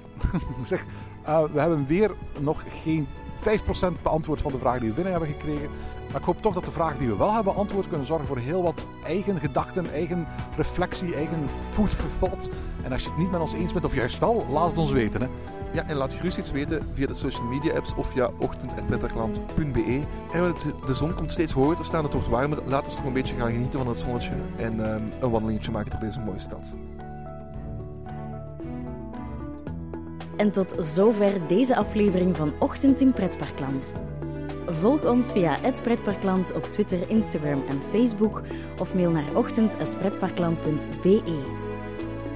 Zeg, 0.62 0.84
we 1.24 1.60
hebben 1.60 1.86
weer 1.86 2.14
nog 2.40 2.64
geen 2.82 3.06
5% 3.38 4.02
beantwoord 4.02 4.40
van 4.40 4.52
de 4.52 4.58
vragen 4.58 4.80
die 4.80 4.88
we 4.88 4.94
binnen 4.94 5.12
hebben 5.12 5.30
gekregen. 5.30 5.68
Maar 6.10 6.20
ik 6.20 6.26
hoop 6.26 6.42
toch 6.42 6.54
dat 6.54 6.64
de 6.64 6.72
vragen 6.72 6.98
die 6.98 7.08
we 7.08 7.16
wel 7.16 7.34
hebben 7.34 7.52
beantwoord 7.52 7.88
kunnen 7.88 8.06
zorgen 8.06 8.26
voor 8.26 8.38
heel 8.38 8.62
wat 8.62 8.86
eigen 9.04 9.40
gedachten, 9.40 9.92
eigen 9.92 10.26
reflectie, 10.56 11.14
eigen 11.14 11.48
food 11.70 11.94
for 11.94 12.10
thought. 12.18 12.50
En 12.82 12.92
als 12.92 13.02
je 13.02 13.08
het 13.08 13.18
niet 13.18 13.30
met 13.30 13.40
ons 13.40 13.52
eens 13.52 13.72
bent, 13.72 13.84
of 13.84 13.94
juist 13.94 14.18
wel, 14.18 14.46
laat 14.50 14.68
het 14.68 14.78
ons 14.78 14.90
weten. 14.90 15.20
Hè. 15.20 15.28
Ja, 15.72 15.86
en 15.86 15.96
laat 15.96 16.14
gerust 16.14 16.38
iets 16.38 16.50
weten 16.50 16.88
via 16.92 17.06
de 17.06 17.14
social 17.14 17.44
media 17.44 17.74
apps 17.74 17.94
of 17.94 18.10
via 18.10 18.30
ochtend.petterland.be. 18.38 20.00
En 20.32 20.54
de 20.86 20.94
zon 20.94 21.14
komt 21.14 21.32
steeds 21.32 21.52
hoger 21.52 21.84
staan, 21.84 22.04
het 22.04 22.12
wordt 22.12 22.28
warmer. 22.28 22.58
Laten 22.64 22.90
we 22.90 22.96
nog 22.96 23.06
een 23.06 23.12
beetje 23.12 23.36
gaan 23.36 23.52
genieten 23.52 23.78
van 23.78 23.88
het 23.88 23.98
zonnetje 23.98 24.32
en 24.56 24.84
ehm, 24.84 25.02
een 25.20 25.30
wandelingetje 25.30 25.72
maken 25.72 25.90
door 25.90 26.00
deze 26.00 26.20
mooie 26.20 26.38
stad. 26.38 26.74
En 30.38 30.52
tot 30.52 30.74
zover 30.78 31.46
deze 31.46 31.76
aflevering 31.76 32.36
van 32.36 32.52
Ochtend 32.58 33.00
in 33.00 33.12
Pretparkland. 33.12 33.94
Volg 34.66 35.04
ons 35.04 35.32
via 35.32 35.60
het 35.60 35.82
Pretparkland 35.82 36.52
op 36.52 36.62
Twitter, 36.62 37.10
Instagram 37.10 37.64
en 37.68 37.82
Facebook 37.90 38.42
of 38.80 38.94
mail 38.94 39.10
naar 39.10 39.36
ochtend.pretparkland.be. 39.36 41.42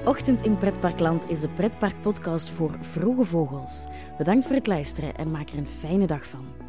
Ochtend 0.05 0.41
in 0.41 0.57
Pretparkland 0.57 1.29
is 1.29 1.39
de 1.39 1.49
pretparkpodcast 1.49 2.49
voor 2.49 2.77
vroege 2.81 3.25
vogels. 3.25 3.85
Bedankt 4.17 4.45
voor 4.45 4.55
het 4.55 4.67
luisteren 4.67 5.15
en 5.15 5.31
maak 5.31 5.49
er 5.49 5.57
een 5.57 5.67
fijne 5.79 6.05
dag 6.05 6.25
van. 6.25 6.62